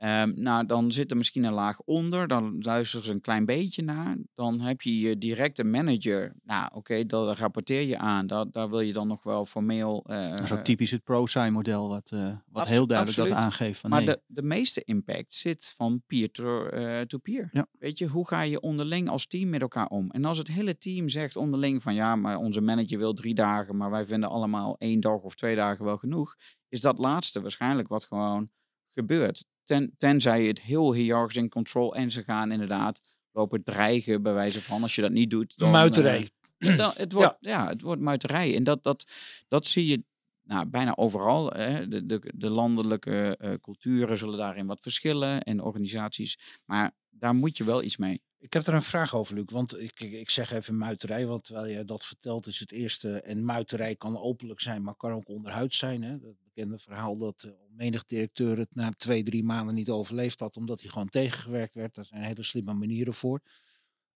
Ehm, 0.00 0.32
nou, 0.34 0.66
dan 0.66 0.92
zit 0.92 1.10
er 1.10 1.16
misschien 1.16 1.44
een 1.44 1.52
laag 1.52 1.80
onder, 1.80 2.28
dan 2.28 2.56
luisteren 2.60 3.04
ze 3.04 3.12
een 3.12 3.20
klein 3.20 3.44
beetje 3.44 3.82
naar. 3.82 4.16
Dan 4.34 4.60
heb 4.60 4.80
je 4.82 4.98
je 4.98 5.18
directe 5.18 5.64
manager. 5.64 6.36
Nou, 6.44 6.68
oké, 6.74 7.06
dat 7.06 7.38
rapporteer 7.38 7.82
je 7.82 7.98
aan. 7.98 8.26
Dat, 8.26 8.52
daar 8.52 8.70
wil 8.70 8.80
je 8.80 8.92
dan 8.92 9.08
nog 9.08 9.22
wel 9.22 9.46
formeel. 9.46 10.04
eh, 10.06 10.30
Dat 10.30 10.40
is 10.40 10.52
ook 10.52 10.64
typisch 10.64 10.90
het 10.90 11.04
ProSci-model, 11.04 11.88
wat, 11.88 12.10
eh, 12.12 12.32
wat 12.48 12.66
heel 12.66 12.86
duidelijk 12.86 13.18
dat 13.18 13.30
aangeeft. 13.30 13.80
Van, 13.80 13.90
maar 13.90 14.04
de, 14.04 14.20
de 14.26 14.42
meeste 14.42 14.82
impact 14.84 15.34
zit 15.34 15.74
van 15.76 16.02
peer-to-peer. 16.06 17.48
Ja. 17.52 17.66
Weet 17.78 17.98
je, 17.98 18.06
hoe 18.06 18.28
ga 18.28 18.40
je 18.42 18.60
onderling 18.60 19.08
als 19.08 19.26
team 19.26 19.48
met 19.48 19.60
elkaar 19.60 19.86
om? 19.86 20.10
En 20.10 20.24
als 20.24 20.38
het 20.38 20.48
hele 20.48 20.78
team 20.78 21.08
zegt 21.08 21.36
onderling 21.36 21.82
van 21.82 21.94
ja, 21.94 22.16
maar 22.16 22.36
onze 22.36 22.60
manager 22.60 22.98
wil 22.98 23.12
drie 23.14 23.34
dagen, 23.34 23.76
maar 23.76 23.90
wij 23.90 24.04
vinden 24.04 24.28
allemaal 24.28 24.76
één 24.78 25.00
dag 25.00 25.20
of 25.20 25.34
twee 25.34 25.56
dagen 25.56 25.84
wel 25.84 25.96
genoeg, 25.96 26.34
is 26.68 26.80
dat 26.80 26.98
laatste 26.98 27.40
waarschijnlijk 27.40 27.88
wat 27.88 28.04
gewoon 28.04 28.50
gebeurt. 28.88 29.44
Ten, 29.70 29.94
tenzij 29.98 30.42
je 30.42 30.48
het 30.48 30.60
heel 30.60 30.92
hiërarchisch 30.92 31.36
in 31.36 31.48
control 31.48 31.94
en 31.94 32.10
ze 32.10 32.22
gaan 32.22 32.52
inderdaad 32.52 33.00
lopen 33.32 33.62
dreigen 33.62 34.22
bij 34.22 34.32
wijze 34.32 34.62
van 34.62 34.82
als 34.82 34.94
je 34.94 35.00
dat 35.00 35.10
niet 35.10 35.30
doet. 35.30 35.52
Dan, 35.56 35.70
Muiterij. 35.70 36.28
eh, 36.58 36.76
dan, 36.82 36.92
het 36.96 37.12
wordt, 37.12 37.36
ja. 37.40 37.68
het 37.68 37.80
wordt 37.80 38.00
muiterij. 38.00 38.56
En 38.56 38.64
dat, 38.64 38.82
dat, 38.82 39.04
dat 39.48 39.66
zie 39.66 39.86
je 39.86 40.02
nou, 40.42 40.66
bijna 40.66 40.96
overal. 40.96 41.50
Hè. 41.50 41.88
De, 41.88 42.06
de, 42.06 42.32
de 42.34 42.50
landelijke 42.50 43.36
eh, 43.36 43.52
culturen 43.62 44.16
zullen 44.16 44.38
daarin 44.38 44.66
wat 44.66 44.80
verschillen 44.80 45.42
en 45.42 45.62
organisaties. 45.62 46.38
Maar 46.64 46.94
daar 47.10 47.34
moet 47.34 47.56
je 47.56 47.64
wel 47.64 47.82
iets 47.82 47.96
mee. 47.96 48.22
Ik 48.38 48.52
heb 48.52 48.66
er 48.66 48.74
een 48.74 48.82
vraag 48.82 49.14
over, 49.14 49.34
Luc. 49.34 49.44
Want 49.50 49.80
ik, 49.80 50.00
ik, 50.00 50.12
ik 50.12 50.30
zeg 50.30 50.52
even 50.52 50.78
muiterij, 50.78 51.26
want 51.26 51.44
terwijl 51.44 51.66
je 51.66 51.84
dat 51.84 52.04
vertelt 52.04 52.46
is 52.46 52.58
het 52.58 52.72
eerste. 52.72 53.20
En 53.20 53.44
muiterij 53.44 53.96
kan 53.96 54.18
openlijk 54.18 54.60
zijn, 54.60 54.82
maar 54.82 54.94
kan 54.94 55.12
ook 55.12 55.28
onderhuid 55.28 55.74
zijn. 55.74 56.02
Hè? 56.02 56.18
Dat 56.18 56.34
bekende 56.60 56.78
verhaal 56.78 57.16
dat 57.16 57.42
uh, 57.42 57.52
menig 57.68 58.04
directeur 58.04 58.58
het 58.58 58.74
na 58.74 58.90
twee, 58.90 59.22
drie 59.22 59.44
maanden 59.44 59.74
niet 59.74 59.88
overleefd 59.88 60.40
had, 60.40 60.56
omdat 60.56 60.80
hij 60.80 60.90
gewoon 60.90 61.08
tegengewerkt 61.08 61.74
werd. 61.74 61.94
Daar 61.94 62.04
zijn 62.04 62.22
hele 62.22 62.42
slimme 62.42 62.74
manieren 62.74 63.14
voor. 63.14 63.42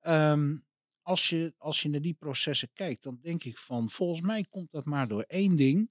Um, 0.01 0.67
als, 1.03 1.29
je, 1.29 1.55
als 1.59 1.83
je 1.83 1.89
naar 1.89 2.01
die 2.01 2.15
processen 2.15 2.73
kijkt, 2.73 3.03
dan 3.03 3.19
denk 3.23 3.45
ik 3.45 3.59
van, 3.59 3.91
volgens 3.91 4.21
mij 4.21 4.45
komt 4.51 4.71
dat 4.71 4.85
maar 4.85 5.09
door 5.09 5.23
één 5.23 5.57
ding. 5.57 5.91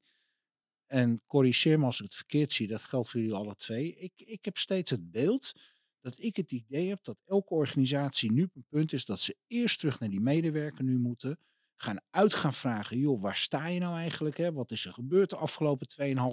En 0.86 1.22
corrigeer 1.28 1.80
me 1.80 1.86
als 1.86 1.98
ik 1.98 2.04
het 2.04 2.16
verkeerd 2.16 2.54
zie, 2.54 2.68
dat 2.68 2.82
geldt 2.82 3.10
voor 3.10 3.20
jullie 3.20 3.36
alle 3.36 3.56
twee. 3.56 3.96
Ik, 3.96 4.14
ik 4.16 4.46
heb 4.46 4.58
steeds 4.58 4.92
het 4.92 5.12
beeld 5.12 5.52
dat 6.00 6.20
ik 6.20 6.36
het 6.36 6.52
idee 6.52 6.90
heb 6.90 7.04
dat 7.04 7.18
elke 7.26 7.54
organisatie 7.54 8.32
nu 8.32 8.44
op 8.44 8.56
een 8.56 8.66
punt 8.70 8.94
is 8.94 9.06
dat 9.06 9.20
ze 9.20 9.38
eerst 9.48 9.80
terug 9.80 10.00
naar 10.00 10.10
die 10.10 10.22
medewerker 10.22 10.84
nu 10.84 11.00
moeten. 11.00 11.40
Gaan 11.76 12.02
uit 12.10 12.34
gaan 12.34 12.54
vragen, 12.54 12.98
joh, 12.98 13.22
waar 13.22 13.36
sta 13.36 13.68
je 13.68 13.80
nou 13.80 13.98
eigenlijk? 13.98 14.38
Hè? 14.38 14.54
Wat 14.54 14.72
is 14.72 14.86
er 14.86 14.94
gebeurd 14.94 15.30
de 15.30 15.36
afgelopen 15.36 15.88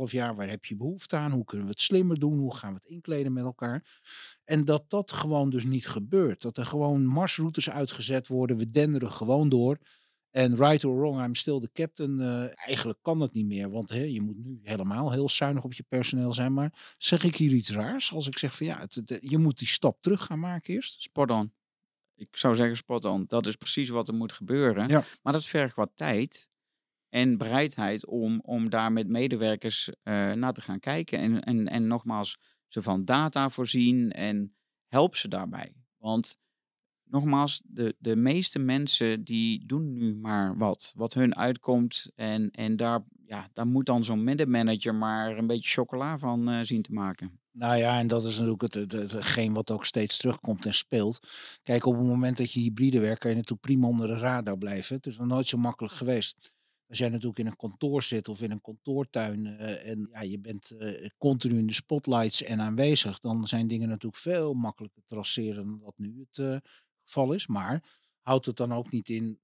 2,5 0.06 0.10
jaar? 0.10 0.34
Waar 0.34 0.48
heb 0.48 0.64
je 0.64 0.76
behoefte 0.76 1.16
aan? 1.16 1.32
Hoe 1.32 1.44
kunnen 1.44 1.66
we 1.66 1.72
het 1.72 1.80
slimmer 1.80 2.18
doen? 2.18 2.38
Hoe 2.38 2.54
gaan 2.54 2.72
we 2.72 2.80
het 2.82 2.90
inkleden 2.90 3.32
met 3.32 3.44
elkaar? 3.44 4.00
En 4.44 4.64
dat 4.64 4.90
dat 4.90 5.12
gewoon 5.12 5.50
dus 5.50 5.64
niet 5.64 5.88
gebeurt. 5.88 6.42
Dat 6.42 6.56
er 6.56 6.66
gewoon 6.66 7.06
marsroutes 7.06 7.70
uitgezet 7.70 8.28
worden. 8.28 8.56
We 8.56 8.70
denderen 8.70 9.12
gewoon 9.12 9.48
door. 9.48 9.78
En 10.30 10.56
right 10.56 10.84
or 10.84 10.96
wrong, 10.96 11.24
I'm 11.24 11.34
still 11.34 11.60
the 11.60 11.70
captain. 11.72 12.20
Uh, 12.20 12.58
eigenlijk 12.66 12.98
kan 13.02 13.18
dat 13.18 13.32
niet 13.32 13.46
meer, 13.46 13.70
want 13.70 13.88
hè, 13.88 14.02
je 14.02 14.20
moet 14.20 14.36
nu 14.36 14.60
helemaal 14.62 15.12
heel 15.12 15.28
zuinig 15.28 15.64
op 15.64 15.72
je 15.72 15.84
personeel 15.88 16.32
zijn. 16.32 16.52
Maar 16.52 16.94
zeg 16.98 17.24
ik 17.24 17.36
hier 17.36 17.52
iets 17.52 17.70
raars 17.70 18.12
als 18.12 18.26
ik 18.26 18.38
zeg 18.38 18.56
van 18.56 18.66
ja, 18.66 18.86
je 19.20 19.38
moet 19.38 19.58
die 19.58 19.68
stap 19.68 20.02
terug 20.02 20.24
gaan 20.24 20.38
maken 20.38 20.74
eerst? 20.74 21.02
Spot 21.02 21.30
on. 21.30 21.52
Ik 22.20 22.36
zou 22.36 22.54
zeggen 22.54 22.76
spot 22.76 23.04
on. 23.04 23.24
Dat 23.26 23.46
is 23.46 23.56
precies 23.56 23.88
wat 23.88 24.08
er 24.08 24.14
moet 24.14 24.32
gebeuren. 24.32 24.88
Ja. 24.88 25.04
Maar 25.22 25.32
dat 25.32 25.46
vergt 25.46 25.76
wat 25.76 25.90
tijd 25.94 26.48
en 27.08 27.38
bereidheid 27.38 28.06
om, 28.06 28.40
om 28.40 28.70
daar 28.70 28.92
met 28.92 29.08
medewerkers 29.08 29.88
uh, 29.88 30.32
naar 30.32 30.52
te 30.52 30.62
gaan 30.62 30.80
kijken. 30.80 31.18
En, 31.18 31.42
en, 31.42 31.68
en 31.68 31.86
nogmaals, 31.86 32.38
ze 32.68 32.82
van 32.82 33.04
data 33.04 33.50
voorzien 33.50 34.10
en 34.10 34.56
help 34.86 35.16
ze 35.16 35.28
daarbij. 35.28 35.74
Want 35.96 36.38
nogmaals, 37.04 37.62
de, 37.64 37.96
de 37.98 38.16
meeste 38.16 38.58
mensen 38.58 39.24
die 39.24 39.66
doen 39.66 39.96
nu 39.96 40.16
maar 40.16 40.58
wat. 40.58 40.92
Wat 40.96 41.14
hun 41.14 41.36
uitkomt. 41.36 42.10
En, 42.14 42.50
en 42.50 42.76
daar, 42.76 43.04
ja, 43.30 43.50
daar 43.52 43.66
moet 43.66 43.86
dan 43.86 44.04
zo'n 44.04 44.24
middenmanager 44.24 44.94
maar 44.94 45.38
een 45.38 45.46
beetje 45.46 45.70
chocola 45.70 46.18
van 46.18 46.48
uh, 46.48 46.60
zien 46.62 46.82
te 46.82 46.92
maken. 46.92 47.40
Nou 47.50 47.76
ja, 47.76 47.98
en 47.98 48.08
dat 48.08 48.24
is 48.24 48.34
natuurlijk 48.34 48.62
het, 48.62 48.74
het, 48.74 48.92
het, 48.92 49.12
hetgeen 49.12 49.52
wat 49.52 49.70
ook 49.70 49.84
steeds 49.84 50.16
terugkomt 50.16 50.66
en 50.66 50.74
speelt. 50.74 51.28
Kijk, 51.62 51.86
op 51.86 51.94
het 51.96 52.06
moment 52.06 52.36
dat 52.36 52.52
je 52.52 52.60
hybride 52.60 53.00
werkt, 53.00 53.18
kan 53.18 53.30
je 53.30 53.36
natuurlijk 53.36 53.62
prima 53.62 53.86
onder 53.86 54.06
de 54.06 54.18
radar 54.18 54.58
blijven. 54.58 54.96
Het 54.96 55.06
is 55.06 55.16
nog 55.16 55.26
nooit 55.26 55.48
zo 55.48 55.58
makkelijk 55.58 55.94
geweest. 55.94 56.52
Als 56.88 56.98
jij 56.98 57.08
natuurlijk 57.08 57.38
in 57.38 57.46
een 57.46 57.56
kantoor 57.56 58.02
zit 58.02 58.28
of 58.28 58.42
in 58.42 58.50
een 58.50 58.60
kantoortuin 58.60 59.46
uh, 59.46 59.88
en 59.88 60.08
ja, 60.12 60.20
je 60.20 60.38
bent 60.38 60.72
uh, 60.78 61.08
continu 61.18 61.58
in 61.58 61.66
de 61.66 61.72
spotlights 61.72 62.42
en 62.42 62.60
aanwezig, 62.60 63.20
dan 63.20 63.46
zijn 63.46 63.68
dingen 63.68 63.88
natuurlijk 63.88 64.22
veel 64.22 64.54
makkelijker 64.54 65.02
te 65.02 65.14
traceren 65.14 65.64
dan 65.66 65.80
dat 65.80 65.94
nu 65.96 66.26
het 66.30 66.62
geval 67.04 67.32
is. 67.32 67.46
Maar 67.46 67.82
houdt 68.20 68.46
het 68.46 68.56
dan 68.56 68.72
ook 68.72 68.90
niet 68.90 69.08
in, 69.08 69.38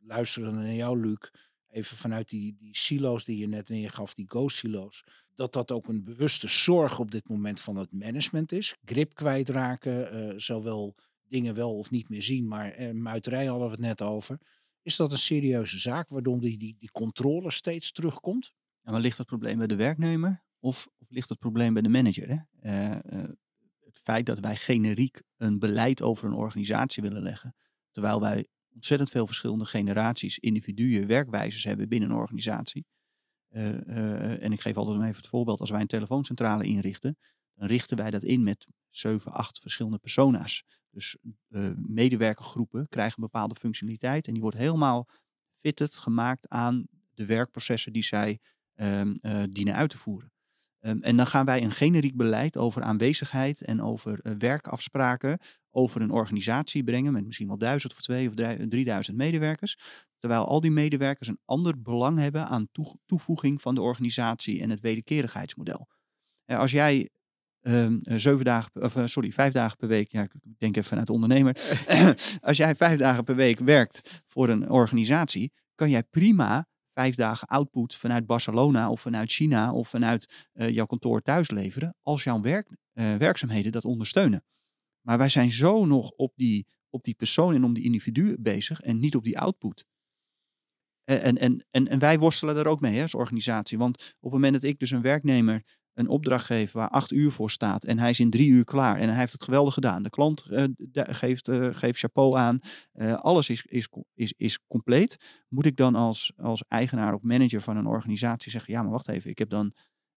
luisteren 0.00 0.54
naar 0.54 0.72
jou, 0.72 1.00
Luc, 1.00 1.30
even 1.70 1.96
vanuit 1.96 2.28
die, 2.28 2.56
die 2.58 2.76
silo's 2.76 3.24
die 3.24 3.38
je 3.38 3.48
net 3.48 3.68
neergaf, 3.68 4.14
die 4.14 4.30
go-silo's, 4.30 5.04
dat 5.34 5.52
dat 5.52 5.70
ook 5.70 5.88
een 5.88 6.04
bewuste 6.04 6.48
zorg 6.48 6.98
op 6.98 7.10
dit 7.10 7.28
moment 7.28 7.60
van 7.60 7.76
het 7.76 7.92
management 7.92 8.52
is. 8.52 8.76
Grip 8.84 9.14
kwijtraken, 9.14 10.14
uh, 10.14 10.38
zowel 10.38 10.94
dingen 11.28 11.54
wel 11.54 11.76
of 11.76 11.90
niet 11.90 12.08
meer 12.08 12.22
zien, 12.22 12.48
maar 12.48 12.80
uh, 12.80 12.90
muiterij 12.90 13.46
hadden 13.46 13.66
we 13.66 13.72
het 13.72 13.82
net 13.82 14.02
over. 14.02 14.38
Is 14.82 14.96
dat 14.96 15.12
een 15.12 15.18
serieuze 15.18 15.78
zaak, 15.78 16.08
waardoor 16.08 16.40
die, 16.40 16.58
die, 16.58 16.76
die 16.78 16.90
controle 16.90 17.50
steeds 17.50 17.92
terugkomt? 17.92 18.52
Ja, 18.82 18.90
maar 18.90 19.00
ligt 19.00 19.18
het 19.18 19.26
probleem 19.26 19.58
bij 19.58 19.66
de 19.66 19.76
werknemer 19.76 20.42
of, 20.58 20.88
of 20.98 21.06
ligt 21.10 21.28
het 21.28 21.38
probleem 21.38 21.72
bij 21.72 21.82
de 21.82 21.88
manager? 21.88 22.28
Hè? 22.28 22.38
Uh, 22.62 23.22
het 23.80 23.98
feit 24.02 24.26
dat 24.26 24.38
wij 24.38 24.56
generiek 24.56 25.22
een 25.36 25.58
beleid 25.58 26.02
over 26.02 26.26
een 26.26 26.34
organisatie 26.34 27.02
willen 27.02 27.22
leggen, 27.22 27.54
terwijl 27.90 28.20
wij 28.20 28.46
ontzettend 28.78 29.10
veel 29.10 29.26
verschillende 29.26 29.64
generaties, 29.64 30.38
individuen, 30.38 31.06
werkwijzes 31.06 31.64
hebben 31.64 31.88
binnen 31.88 32.10
een 32.10 32.16
organisatie. 32.16 32.86
Uh, 33.50 33.68
uh, 33.68 34.42
en 34.42 34.52
ik 34.52 34.60
geef 34.60 34.76
altijd 34.76 35.02
even 35.02 35.16
het 35.16 35.26
voorbeeld, 35.26 35.60
als 35.60 35.70
wij 35.70 35.80
een 35.80 35.86
telefooncentrale 35.86 36.64
inrichten, 36.64 37.16
dan 37.54 37.68
richten 37.68 37.96
wij 37.96 38.10
dat 38.10 38.22
in 38.22 38.42
met 38.42 38.66
7, 38.90 39.32
8 39.32 39.58
verschillende 39.58 39.98
persona's. 39.98 40.64
Dus 40.90 41.16
uh, 41.48 41.70
medewerkergroepen 41.76 42.88
krijgen 42.88 43.14
een 43.16 43.30
bepaalde 43.30 43.54
functionaliteit 43.54 44.26
en 44.26 44.32
die 44.32 44.42
wordt 44.42 44.56
helemaal 44.56 45.08
fitted 45.60 45.94
gemaakt 45.94 46.48
aan 46.48 46.86
de 47.14 47.26
werkprocessen 47.26 47.92
die 47.92 48.02
zij 48.02 48.40
dienen 49.50 49.74
uit 49.74 49.90
te 49.90 49.98
voeren. 49.98 50.32
Ehm, 50.80 50.98
en 51.00 51.16
dan 51.16 51.26
gaan 51.26 51.44
wij 51.44 51.62
een 51.62 51.70
generiek 51.70 52.16
beleid 52.16 52.56
over 52.56 52.82
aanwezigheid 52.82 53.62
en 53.62 53.82
over 53.82 54.20
uh, 54.22 54.32
werkafspraken 54.38 55.38
over 55.70 56.00
een 56.00 56.10
organisatie 56.10 56.84
brengen 56.84 57.12
met 57.12 57.24
misschien 57.24 57.46
wel 57.46 57.58
duizend 57.58 57.92
of 57.92 58.00
twee 58.00 58.28
of 58.28 58.34
drieduizend 58.68 59.16
medewerkers. 59.16 59.78
Terwijl 60.18 60.46
al 60.46 60.60
die 60.60 60.70
medewerkers 60.70 61.28
een 61.28 61.40
ander 61.44 61.82
belang 61.82 62.18
hebben 62.18 62.46
aan 62.46 62.68
toevoeging 63.06 63.62
van 63.62 63.74
de 63.74 63.80
organisatie 63.80 64.60
en 64.60 64.70
het 64.70 64.80
wederkerigheidsmodel. 64.80 65.88
als 66.46 66.70
jij 66.70 67.10
um, 67.60 68.00
zeven 68.02 68.44
dagen, 68.44 68.82
of, 68.82 68.94
sorry, 69.04 69.32
vijf 69.32 69.52
dagen 69.52 69.76
per 69.76 69.88
week, 69.88 70.12
ja, 70.12 70.22
ik 70.22 70.32
denk 70.58 70.76
even 70.76 70.88
vanuit 70.88 71.10
ondernemer. 71.10 71.56
als 72.40 72.56
jij 72.56 72.74
vijf 72.74 72.98
dagen 72.98 73.24
per 73.24 73.36
week 73.36 73.58
werkt 73.58 74.22
voor 74.24 74.48
een 74.48 74.70
organisatie, 74.70 75.52
kan 75.74 75.90
jij 75.90 76.02
prima 76.02 76.66
vijf 76.98 77.14
dagen 77.14 77.48
output 77.48 77.94
vanuit 77.94 78.26
Barcelona 78.26 78.90
of 78.90 79.00
vanuit 79.00 79.30
China 79.30 79.72
of 79.72 79.88
vanuit 79.88 80.48
uh, 80.54 80.68
jouw 80.68 80.86
kantoor 80.86 81.22
thuis 81.22 81.50
leveren, 81.50 81.96
als 82.02 82.24
jouw 82.24 82.40
werk, 82.40 82.68
uh, 82.70 83.16
werkzaamheden 83.16 83.72
dat 83.72 83.84
ondersteunen. 83.84 84.44
Maar 85.06 85.18
wij 85.18 85.28
zijn 85.28 85.50
zo 85.50 85.84
nog 85.84 86.10
op 86.10 86.32
die, 86.36 86.66
op 86.90 87.04
die 87.04 87.14
persoon 87.14 87.54
en 87.54 87.64
om 87.64 87.74
die 87.74 87.84
individu 87.84 88.36
bezig 88.38 88.80
en 88.80 88.98
niet 88.98 89.16
op 89.16 89.24
die 89.24 89.38
output. 89.38 89.84
En, 91.04 91.38
en, 91.38 91.66
en, 91.70 91.88
en 91.88 91.98
wij 91.98 92.18
worstelen 92.18 92.54
daar 92.54 92.66
ook 92.66 92.80
mee 92.80 92.96
hè, 92.96 93.02
als 93.02 93.14
organisatie. 93.14 93.78
Want 93.78 93.96
op 93.96 94.04
het 94.20 94.32
moment 94.32 94.52
dat 94.52 94.62
ik 94.62 94.78
dus 94.78 94.90
een 94.90 95.02
werknemer 95.02 95.78
een 95.98 96.08
opdracht 96.08 96.72
waar 96.72 96.88
acht 96.88 97.12
uur 97.12 97.32
voor 97.32 97.50
staat 97.50 97.84
en 97.84 97.98
hij 97.98 98.10
is 98.10 98.20
in 98.20 98.30
drie 98.30 98.48
uur 98.48 98.64
klaar 98.64 98.96
en 98.96 99.08
hij 99.08 99.18
heeft 99.18 99.32
het 99.32 99.42
geweldig 99.42 99.74
gedaan. 99.74 100.02
De 100.02 100.10
klant 100.10 100.46
uh, 100.50 100.64
geeft, 100.92 101.48
uh, 101.48 101.68
geeft 101.72 101.98
chapeau 101.98 102.36
aan, 102.36 102.58
uh, 102.94 103.14
alles 103.14 103.48
is, 103.48 103.64
is, 103.66 103.88
is, 104.14 104.34
is 104.36 104.58
compleet. 104.66 105.16
Moet 105.48 105.66
ik 105.66 105.76
dan 105.76 105.94
als, 105.94 106.32
als 106.36 106.64
eigenaar 106.68 107.14
of 107.14 107.22
manager 107.22 107.60
van 107.60 107.76
een 107.76 107.86
organisatie 107.86 108.50
zeggen, 108.50 108.72
ja 108.72 108.82
maar 108.82 108.90
wacht 108.90 109.08
even, 109.08 109.30
ik 109.30 109.38
heb 109.38 109.50
dan 109.50 109.72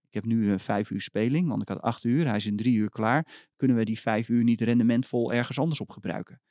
ik 0.07 0.13
heb 0.13 0.25
nu 0.25 0.59
vijf 0.59 0.89
uur 0.89 1.01
speling, 1.01 1.47
want 1.47 1.61
ik 1.61 1.67
had 1.67 1.81
acht 1.81 2.03
uur, 2.03 2.27
hij 2.27 2.37
is 2.37 2.45
in 2.45 2.55
drie 2.55 2.75
uur 2.75 2.89
klaar. 2.89 3.49
Kunnen 3.55 3.77
we 3.77 3.85
die 3.85 3.99
vijf 3.99 4.29
uur 4.29 4.43
niet 4.43 4.61
rendementvol 4.61 5.33
ergens 5.33 5.59
anders 5.59 5.81
op 5.81 5.89
gebruiken? 5.89 6.41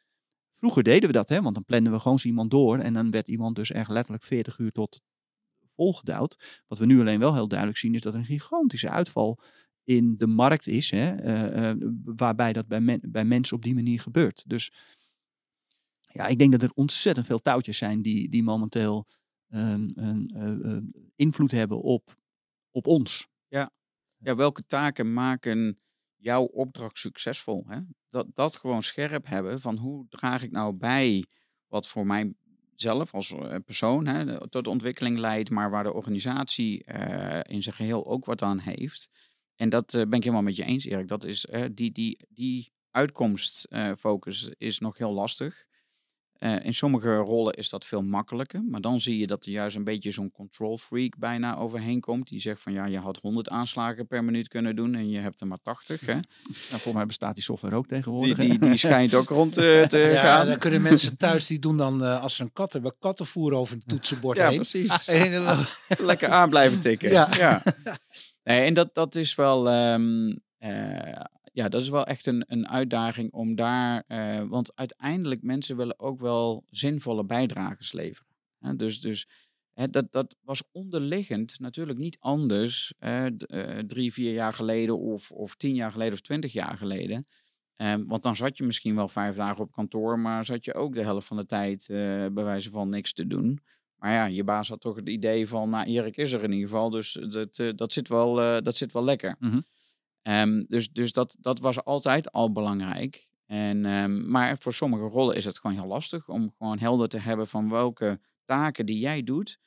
Vroeger 0.57 0.83
deden 0.83 1.07
we 1.07 1.13
dat, 1.13 1.29
hè, 1.29 1.43
want 1.43 1.55
dan 1.55 1.65
planden 1.65 1.93
we 1.93 1.99
gewoon 1.99 2.19
iemand 2.23 2.51
door 2.51 2.79
en 2.79 2.93
dan 2.93 3.11
werd 3.11 3.29
iemand 3.29 3.57
dus 3.57 3.71
echt 3.71 3.91
letterlijk 3.91 4.25
40 4.25 4.59
uur 4.59 4.73
tot 4.73 5.03
volgedouwd. 5.81 6.63
Wat 6.67 6.79
we 6.79 6.87
nu 6.87 7.01
alleen 7.01 7.19
wel 7.19 7.35
heel 7.35 7.49
duidelijk 7.49 7.79
zien 7.79 7.95
is 7.95 8.01
dat 8.01 8.13
er 8.13 8.19
een 8.19 8.25
gigantische 8.25 8.91
uitval 8.91 9.39
in 9.85 10.17
de 10.17 10.27
markt 10.27 10.67
is, 10.67 10.91
hè, 10.91 11.07
uh, 11.25 11.75
uh, 11.75 11.89
waarbij 12.05 12.53
dat 12.53 12.67
bij, 12.67 12.81
men, 12.81 13.01
bij 13.03 13.25
mensen 13.25 13.57
op 13.57 13.63
die 13.63 13.75
manier 13.75 14.01
gebeurt. 14.01 14.45
Dus 14.47 14.73
ja, 16.01 16.27
ik 16.27 16.39
denk 16.39 16.53
dat 16.53 16.63
er 16.63 16.71
ontzettend 16.75 17.27
veel 17.27 17.39
touwtjes 17.39 17.79
zijn 17.79 18.03
die, 18.03 18.29
die 18.29 18.43
momenteel 18.43 19.07
um, 19.49 19.93
een 19.95 20.31
uh, 20.35 21.03
invloed 21.17 21.51
hebben 21.51 21.81
op, 21.83 22.17
op 22.71 22.87
ons. 22.87 23.29
Ja. 23.49 23.71
ja, 24.17 24.35
welke 24.35 24.67
taken 24.67 25.13
maken 25.13 25.79
jouw 26.17 26.45
opdracht 26.45 26.99
succesvol? 26.99 27.65
Hè? 27.67 27.81
Dat, 28.09 28.27
dat 28.35 28.57
gewoon 28.57 28.83
scherp 28.83 29.27
hebben 29.27 29.61
van 29.61 29.77
hoe 29.77 30.07
draag 30.09 30.43
ik 30.43 30.51
nou 30.51 30.75
bij 30.75 31.25
wat 31.67 31.89
voor 31.89 32.07
mij 32.07 32.35
zelf 32.81 33.15
als 33.15 33.33
eh, 33.33 33.57
persoon 33.65 34.07
hè, 34.07 34.49
tot 34.49 34.67
ontwikkeling 34.67 35.19
leidt, 35.19 35.51
maar 35.51 35.71
waar 35.71 35.83
de 35.83 35.93
organisatie 35.93 36.85
uh, 36.87 37.41
in 37.43 37.63
zijn 37.63 37.75
geheel 37.75 38.07
ook 38.07 38.25
wat 38.25 38.43
aan 38.43 38.59
heeft. 38.59 39.09
En 39.57 39.69
dat 39.69 39.95
uh, 39.95 40.03
ben 40.03 40.19
ik 40.19 40.23
helemaal 40.23 40.43
met 40.43 40.57
je 40.57 40.65
eens, 40.65 40.85
Erik. 40.85 41.09
Dat 41.09 41.25
is 41.25 41.47
die, 41.73 41.93
die, 41.93 42.27
die 42.29 42.73
uitkomstfocus 42.91 44.51
is 44.59 44.79
nog 44.79 44.99
heel 44.99 45.13
lastig. 45.13 45.67
Uh, 46.41 46.65
in 46.65 46.75
sommige 46.75 47.17
rollen 47.17 47.55
is 47.55 47.69
dat 47.69 47.85
veel 47.85 48.03
makkelijker, 48.03 48.65
maar 48.65 48.81
dan 48.81 49.01
zie 49.01 49.19
je 49.19 49.27
dat 49.27 49.45
er 49.45 49.53
juist 49.53 49.77
een 49.77 49.85
beetje 49.85 50.11
zo'n 50.11 50.33
control 50.33 50.79
freak 50.79 51.19
bijna 51.19 51.57
overheen 51.57 52.01
komt. 52.01 52.29
Die 52.29 52.41
zegt 52.41 52.61
van 52.61 52.73
ja, 52.73 52.87
je 52.87 52.99
had 52.99 53.19
100 53.23 53.49
aanslagen 53.49 54.07
per 54.07 54.25
minuut 54.25 54.49
kunnen 54.49 54.77
doen 54.77 54.95
en 54.95 55.11
je 55.11 55.19
hebt 55.19 55.41
er 55.41 55.47
maar 55.47 55.59
80. 55.63 56.01
Hè? 56.01 56.15
Nou, 56.71 56.83
volgens 56.83 56.95
mij 56.95 57.07
bestaat 57.07 57.35
die 57.35 57.43
software 57.43 57.77
ook 57.77 57.87
tegenwoordig. 57.87 58.37
Die, 58.37 58.49
die, 58.49 58.59
die 58.59 58.77
schijnt 58.87 59.15
ook 59.15 59.29
rond 59.29 59.59
uh, 59.59 59.83
te 59.83 59.99
ja, 59.99 60.21
gaan. 60.21 60.47
Dan 60.47 60.59
kunnen 60.59 60.83
mensen 60.83 61.17
thuis 61.17 61.47
die 61.47 61.59
doen 61.59 61.77
dan 61.77 62.03
uh, 62.03 62.23
als 62.23 62.37
ze 62.37 62.43
een 62.43 62.53
kat 62.53 62.73
hebben, 62.73 62.95
kattenvoer 62.99 63.53
over 63.53 63.77
het 63.77 63.89
toetsenbord 63.89 64.37
ja, 64.37 64.49
heen. 64.49 64.57
Precies. 64.57 65.07
Lekker 65.99 66.29
aan 66.29 66.49
blijven 66.49 66.81
tikken. 66.81 67.11
Ja. 67.11 67.29
ja. 67.37 67.63
Nee, 68.43 68.65
en 68.65 68.75
dat, 68.75 68.95
dat 68.95 69.15
is 69.15 69.35
wel. 69.35 69.93
Um, 69.93 70.43
ja, 71.61 71.69
dat 71.69 71.83
is 71.83 71.89
wel 71.89 72.07
echt 72.07 72.27
een, 72.27 72.45
een 72.47 72.69
uitdaging 72.69 73.33
om 73.33 73.55
daar. 73.55 74.05
Uh, 74.09 74.43
want 74.49 74.73
uiteindelijk 74.75 75.43
mensen 75.43 75.77
willen 75.77 75.99
ook 75.99 76.21
wel 76.21 76.65
zinvolle 76.71 77.25
bijdrages 77.25 77.93
leveren. 77.93 78.33
Hè? 78.59 78.77
Dus, 78.77 79.01
dus 79.01 79.29
hè, 79.73 79.91
dat, 79.91 80.13
dat 80.13 80.37
was 80.43 80.63
onderliggend 80.73 81.59
natuurlijk 81.59 81.99
niet 81.99 82.17
anders 82.19 82.95
uh, 83.01 83.27
drie, 83.87 84.13
vier 84.13 84.33
jaar 84.33 84.55
geleden 84.55 84.99
of, 84.99 85.31
of 85.31 85.55
tien 85.55 85.75
jaar 85.75 85.93
geleden 85.93 86.13
of 86.13 86.21
twintig 86.21 86.53
jaar 86.53 86.77
geleden. 86.77 87.27
Um, 87.77 88.07
want 88.07 88.23
dan 88.23 88.37
zat 88.37 88.57
je 88.57 88.65
misschien 88.65 88.95
wel 88.95 89.09
vijf 89.09 89.37
dagen 89.37 89.65
op 89.65 89.73
kantoor, 89.73 90.19
maar 90.19 90.45
zat 90.45 90.65
je 90.65 90.75
ook 90.75 90.95
de 90.95 91.03
helft 91.03 91.27
van 91.27 91.37
de 91.37 91.47
tijd 91.47 91.85
bij 92.33 92.45
wijze 92.45 92.71
van 92.71 92.89
niks 92.89 93.13
te 93.13 93.27
doen. 93.27 93.61
Maar 93.97 94.13
ja, 94.13 94.25
je 94.25 94.45
baas 94.45 94.69
had 94.69 94.81
toch 94.81 94.97
het 94.97 95.09
idee 95.09 95.49
van, 95.49 95.71
nou 95.71 95.87
Erik 95.87 96.17
is 96.17 96.33
er 96.33 96.43
in 96.43 96.53
ieder 96.53 96.69
geval, 96.69 96.91
dus 96.91 97.13
dat, 97.13 97.63
dat, 97.77 97.93
zit, 97.93 98.09
wel, 98.09 98.35
dat 98.63 98.77
zit 98.77 98.93
wel 98.93 99.05
lekker. 99.05 99.37
Mm. 99.39 99.63
Um, 100.23 100.65
dus 100.69 100.91
dus 100.93 101.13
dat, 101.13 101.37
dat 101.41 101.59
was 101.59 101.85
altijd 101.85 102.33
al 102.33 102.53
belangrijk. 102.53 103.29
En, 103.47 103.85
um, 103.85 104.31
maar 104.31 104.59
voor 104.59 104.73
sommige 104.73 105.03
rollen 105.03 105.37
is 105.37 105.45
het 105.45 105.59
gewoon 105.59 105.77
heel 105.77 105.87
lastig 105.87 106.29
om 106.29 106.55
gewoon 106.59 106.79
helder 106.79 107.09
te 107.09 107.19
hebben 107.19 107.47
van 107.47 107.71
welke 107.71 108.21
taken 108.45 108.87
die 108.87 108.99
jij 108.99 109.23
doet, 109.23 109.59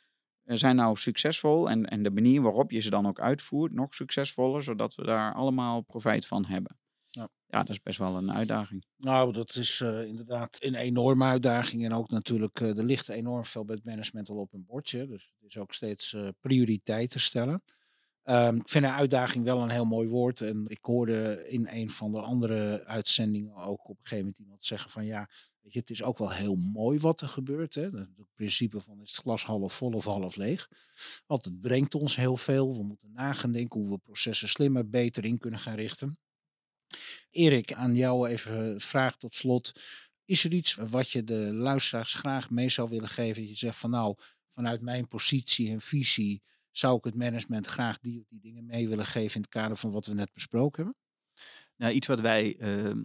uh, 0.45 0.57
zijn 0.57 0.75
nou 0.75 0.95
succesvol 0.95 1.69
en, 1.69 1.85
en 1.85 2.03
de 2.03 2.11
manier 2.11 2.41
waarop 2.41 2.71
je 2.71 2.79
ze 2.79 2.89
dan 2.89 3.07
ook 3.07 3.19
uitvoert 3.19 3.73
nog 3.73 3.93
succesvoller, 3.93 4.63
zodat 4.63 4.95
we 4.95 5.03
daar 5.03 5.33
allemaal 5.33 5.81
profijt 5.81 6.27
van 6.27 6.45
hebben. 6.45 6.77
Ja. 7.09 7.29
ja, 7.45 7.57
dat 7.57 7.69
is 7.69 7.81
best 7.81 7.97
wel 7.97 8.15
een 8.17 8.33
uitdaging. 8.33 8.85
Nou, 8.97 9.33
dat 9.33 9.55
is 9.55 9.79
uh, 9.79 10.05
inderdaad 10.05 10.57
een 10.59 10.75
enorme 10.75 11.25
uitdaging. 11.25 11.85
En 11.85 11.93
ook 11.93 12.09
natuurlijk, 12.09 12.59
uh, 12.59 12.77
er 12.77 12.83
ligt 12.83 13.09
enorm 13.09 13.45
veel 13.45 13.65
bij 13.65 13.75
het 13.75 13.85
management 13.85 14.29
al 14.29 14.37
op 14.37 14.53
een 14.53 14.65
bordje. 14.65 15.07
Dus 15.07 15.33
het 15.39 15.49
is 15.49 15.57
ook 15.57 15.73
steeds 15.73 16.15
prioriteiten 16.39 17.19
stellen. 17.19 17.63
Um, 18.25 18.55
ik 18.55 18.69
vind 18.69 18.85
een 18.85 18.91
uitdaging 18.91 19.43
wel 19.43 19.61
een 19.61 19.69
heel 19.69 19.85
mooi 19.85 20.07
woord. 20.07 20.41
En 20.41 20.65
ik 20.67 20.79
hoorde 20.81 21.45
in 21.49 21.67
een 21.71 21.89
van 21.89 22.11
de 22.11 22.21
andere 22.21 22.85
uitzendingen 22.85 23.55
ook 23.55 23.89
op 23.89 23.97
een 23.97 24.03
gegeven 24.03 24.17
moment 24.17 24.39
iemand 24.39 24.65
zeggen 24.65 24.91
van 24.91 25.05
ja, 25.05 25.29
weet 25.61 25.73
je, 25.73 25.79
het 25.79 25.89
is 25.89 26.03
ook 26.03 26.17
wel 26.17 26.31
heel 26.31 26.55
mooi 26.55 26.99
wat 26.99 27.21
er 27.21 27.27
gebeurt. 27.27 27.75
Hè? 27.75 27.83
Het 27.83 28.33
principe 28.35 28.81
van 28.81 29.01
is 29.01 29.11
het 29.11 29.21
glas 29.21 29.45
half 29.45 29.73
vol 29.73 29.91
of 29.91 30.05
half 30.05 30.35
leeg. 30.35 30.69
Want 31.25 31.45
het 31.45 31.61
brengt 31.61 31.95
ons 31.95 32.15
heel 32.15 32.37
veel. 32.37 32.73
We 32.77 32.83
moeten 32.83 33.11
nagaan 33.11 33.51
denken 33.51 33.79
hoe 33.79 33.89
we 33.89 33.97
processen 33.97 34.49
slimmer, 34.49 34.89
beter 34.89 35.25
in 35.25 35.37
kunnen 35.37 35.59
gaan 35.59 35.75
richten. 35.75 36.17
Erik, 37.29 37.73
aan 37.73 37.95
jou 37.95 38.27
even 38.27 38.81
vraag 38.81 39.17
tot 39.17 39.35
slot. 39.35 39.71
Is 40.25 40.43
er 40.43 40.53
iets 40.53 40.73
wat 40.73 41.09
je 41.09 41.23
de 41.23 41.53
luisteraars 41.53 42.13
graag 42.13 42.49
mee 42.49 42.69
zou 42.69 42.89
willen 42.89 43.09
geven? 43.09 43.41
Dat 43.41 43.51
je 43.51 43.57
zegt 43.57 43.79
van 43.79 43.89
nou, 43.89 44.15
vanuit 44.49 44.81
mijn 44.81 45.07
positie 45.07 45.71
en 45.71 45.81
visie 45.81 46.41
zou 46.73 46.97
ik 46.97 47.03
het 47.03 47.15
management 47.15 47.65
graag 47.65 47.99
die 47.99 48.19
of 48.19 48.27
die 48.27 48.39
dingen 48.39 48.65
mee 48.65 48.87
willen 48.87 49.05
geven 49.05 49.35
in 49.35 49.41
het 49.41 49.49
kader 49.49 49.77
van 49.77 49.91
wat 49.91 50.05
we 50.05 50.13
net 50.13 50.33
besproken 50.33 50.83
hebben? 50.83 51.01
Nou, 51.77 51.93
iets 51.93 52.07
wat 52.07 52.19
wij 52.19 52.55
uh, 52.59 53.01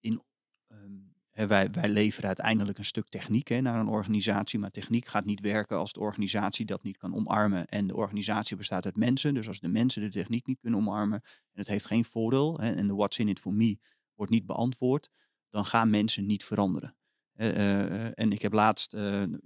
in. 0.00 0.22
Uh, 0.68 1.46
wij, 1.46 1.70
wij 1.70 1.88
leveren 1.88 2.26
uiteindelijk 2.26 2.78
een 2.78 2.84
stuk 2.84 3.08
techniek 3.08 3.48
hè, 3.48 3.60
naar 3.60 3.80
een 3.80 3.88
organisatie, 3.88 4.58
maar 4.58 4.70
techniek 4.70 5.06
gaat 5.06 5.24
niet 5.24 5.40
werken 5.40 5.76
als 5.76 5.92
de 5.92 6.00
organisatie 6.00 6.66
dat 6.66 6.82
niet 6.82 6.96
kan 6.96 7.14
omarmen. 7.14 7.66
En 7.66 7.86
de 7.86 7.96
organisatie 7.96 8.56
bestaat 8.56 8.84
uit 8.84 8.96
mensen, 8.96 9.34
dus 9.34 9.48
als 9.48 9.60
de 9.60 9.68
mensen 9.68 10.02
de 10.02 10.10
techniek 10.10 10.46
niet 10.46 10.60
kunnen 10.60 10.80
omarmen 10.80 11.20
en 11.22 11.58
het 11.58 11.68
heeft 11.68 11.86
geen 11.86 12.04
voordeel 12.04 12.58
hè, 12.60 12.74
en 12.74 12.86
de 12.86 12.94
what's 12.94 13.18
in 13.18 13.28
it 13.28 13.38
for 13.38 13.52
me 13.52 13.78
wordt 14.14 14.32
niet 14.32 14.46
beantwoord, 14.46 15.10
dan 15.50 15.64
gaan 15.64 15.90
mensen 15.90 16.26
niet 16.26 16.44
veranderen. 16.44 16.97
Uh, 17.38 18.18
en 18.18 18.32
ik 18.32 18.42
heb 18.42 18.52
laatst, 18.52 18.92
we, 18.92 19.40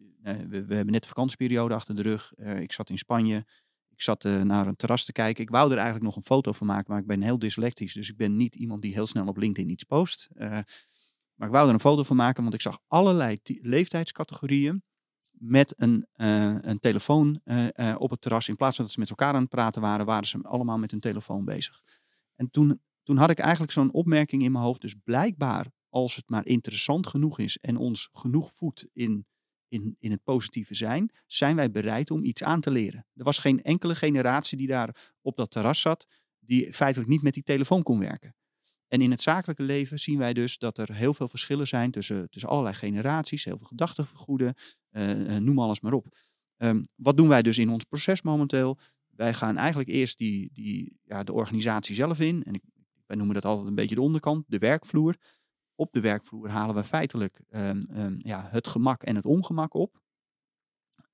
we, 0.49 0.75
hebben 0.75 0.91
net 0.91 1.03
de 1.03 1.09
vakantieperiode 1.09 1.75
achter 1.75 1.97
de 1.97 2.03
rug. 2.03 2.35
ik 2.35 2.73
zat 2.73 2.91
in 2.91 2.99
Spanje. 2.99 3.45
Ik 3.89 4.03
zat 4.03 4.23
naar 4.23 4.67
een 4.67 4.77
terras 4.77 5.05
te 5.05 5.13
kijken. 5.13 5.43
Ik 5.43 5.51
wou 5.51 5.71
er 5.71 5.77
eigenlijk 5.77 6.05
nog 6.05 6.17
een 6.17 6.23
foto 6.23 6.53
van 6.53 6.67
maken, 6.67 6.93
maar 6.93 7.01
ik 7.01 7.07
ben 7.07 7.23
heel 7.23 7.39
dyslectisch. 7.39 7.93
Dus 7.95 8.11
ik 8.11 8.17
ben 8.17 8.37
niet 8.37 8.57
iemand 8.57 8.83
die 8.83 8.93
heel 8.93 9.07
snel 9.07 9.27
op 9.27 9.37
LinkedIn 9.37 9.71
iets 9.71 9.85
post. 9.85 10.29
maar 11.35 11.49
ik 11.49 11.55
wou 11.55 11.69
er 11.69 11.75
een 11.75 11.81
foto 11.81 12.03
van 12.03 12.17
maken, 12.17 12.43
want 12.43 12.55
ik 12.55 12.61
zag 12.61 12.79
allerlei 12.87 13.37
leeftijdscategorieën 13.45 14.83
met 15.31 15.75
een, 15.77 16.07
een 16.69 16.79
telefoon 16.79 17.41
op 17.97 18.11
het 18.11 18.21
terras. 18.21 18.49
In 18.49 18.57
plaats 18.57 18.77
van 18.77 18.85
dat 18.85 18.95
ze 18.95 19.01
met 19.01 19.11
elkaar 19.11 19.35
aan 19.35 19.41
het 19.41 19.51
praten 19.51 19.83
waren, 19.83 20.07
waren 20.07 20.29
ze 20.29 20.39
allemaal 20.43 20.79
met 20.79 20.91
hun 20.91 21.01
telefoon 21.01 21.45
bezig. 21.45 21.83
En 22.37 22.51
toen, 22.51 22.81
toen 23.03 23.17
had 23.17 23.31
ik 23.31 23.39
eigenlijk 23.39 23.73
zo'n 23.73 23.93
opmerking 23.93 24.43
in 24.43 24.53
mijn 24.53 24.65
hoofd. 24.65 24.81
Dus 24.81 24.95
blijkbaar 25.05 25.67
als 25.93 26.17
het 26.17 26.29
maar 26.29 26.47
interessant 26.47 27.07
genoeg 27.07 27.39
is 27.39 27.59
en 27.59 27.77
ons 27.77 28.09
genoeg 28.13 28.53
voedt 28.55 28.87
in, 28.93 29.27
in, 29.69 29.97
in 29.99 30.11
het 30.11 30.23
positieve 30.25 30.75
zijn, 30.75 31.13
zijn 31.27 31.57
wij 31.57 31.71
bereid 31.71 32.11
om 32.11 32.25
iets 32.25 32.43
aan 32.43 32.61
te 32.61 32.71
leren. 32.71 33.07
Er 33.15 33.25
was 33.25 33.39
geen 33.39 33.63
enkele 33.63 33.95
generatie 33.95 34.59
die 34.59 34.67
daar 34.67 35.13
op 35.21 35.37
dat 35.37 35.51
terras 35.51 35.81
zat, 35.81 36.07
die 36.39 36.73
feitelijk 36.73 37.11
niet 37.11 37.23
met 37.23 37.35
die 37.35 37.43
telefoon 37.43 37.83
kon 37.83 37.99
werken. 37.99 38.35
En 38.89 39.01
in 39.01 39.11
het 39.11 39.23
zakelijke 39.23 39.63
leven 39.63 39.99
zien 39.99 40.19
wij 40.19 40.33
dus 40.33 40.59
dat 40.59 40.79
er 40.79 40.95
heel 40.95 41.15
veel 41.15 41.29
verschillen 41.29 41.67
zijn 41.67 41.91
tussen, 41.91 42.31
tussen 42.31 42.51
allerlei 42.51 42.75
generaties, 42.75 43.45
heel 43.45 43.59
veel 43.59 43.67
gedachtenvergoeden, 43.67 44.55
uh, 44.91 45.37
noem 45.37 45.59
alles 45.59 45.81
maar 45.81 45.93
op. 45.93 46.17
Um, 46.57 46.85
wat 46.95 47.17
doen 47.17 47.29
wij 47.29 47.43
dus 47.43 47.59
in 47.59 47.69
ons 47.69 47.85
proces 47.85 48.23
momenteel? 48.23 48.79
wij 49.17 49.35
gaan 49.35 49.57
eigenlijk 49.57 49.89
eerst 49.89 50.19
die, 50.19 50.51
die, 50.53 50.99
ja, 51.05 51.23
de 51.23 51.33
organisatie 51.33 51.95
zelf 51.95 52.21
in. 52.21 52.45
En 52.45 52.55
ik, 52.55 52.63
wij 53.07 53.17
noemen 53.17 53.35
dat 53.35 53.45
altijd 53.45 53.69
een 53.69 53.75
beetje 53.75 53.95
de 53.95 54.01
onderkant, 54.01 54.45
de 54.49 54.59
werkvloer. 54.59 55.17
Op 55.75 55.93
de 55.93 56.01
werkvloer 56.01 56.49
halen 56.49 56.75
we 56.75 56.85
feitelijk 56.85 57.41
ehm, 57.49 57.83
ehm, 57.89 58.15
ja, 58.19 58.49
het 58.51 58.67
gemak 58.67 59.03
en 59.03 59.17
het 59.17 59.27
ongemak 59.27 59.75
op. 59.75 60.03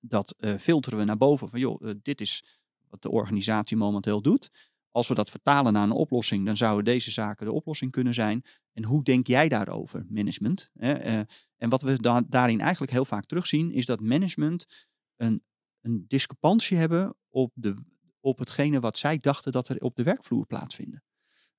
Dat 0.00 0.34
eh, 0.38 0.54
filteren 0.54 0.98
we 0.98 1.04
naar 1.04 1.16
boven 1.16 1.48
van, 1.48 1.60
joh, 1.60 1.88
eh, 1.88 1.94
dit 2.02 2.20
is 2.20 2.60
wat 2.88 3.02
de 3.02 3.10
organisatie 3.10 3.76
momenteel 3.76 4.22
doet. 4.22 4.50
Als 4.90 5.08
we 5.08 5.14
dat 5.14 5.30
vertalen 5.30 5.72
naar 5.72 5.82
een 5.82 5.90
oplossing, 5.90 6.46
dan 6.46 6.56
zouden 6.56 6.84
deze 6.84 7.10
zaken 7.10 7.46
de 7.46 7.52
oplossing 7.52 7.90
kunnen 7.90 8.14
zijn. 8.14 8.44
En 8.72 8.84
hoe 8.84 9.02
denk 9.02 9.26
jij 9.26 9.48
daarover, 9.48 10.06
management? 10.08 10.70
Eh, 10.74 11.18
en 11.56 11.68
wat 11.68 11.82
we 11.82 12.00
da 12.00 12.20
daarin 12.20 12.60
eigenlijk 12.60 12.92
heel 12.92 13.04
vaak 13.04 13.24
terugzien, 13.24 13.72
is 13.72 13.86
dat 13.86 14.00
management 14.00 14.88
een, 15.16 15.42
een 15.80 16.04
discrepantie 16.08 16.76
hebben 16.76 17.16
op, 17.28 17.52
de, 17.54 17.74
op 18.20 18.38
hetgene 18.38 18.80
wat 18.80 18.98
zij 18.98 19.18
dachten 19.18 19.52
dat 19.52 19.68
er 19.68 19.78
op 19.80 19.96
de 19.96 20.02
werkvloer 20.02 20.46
plaatsvinden. 20.46 21.02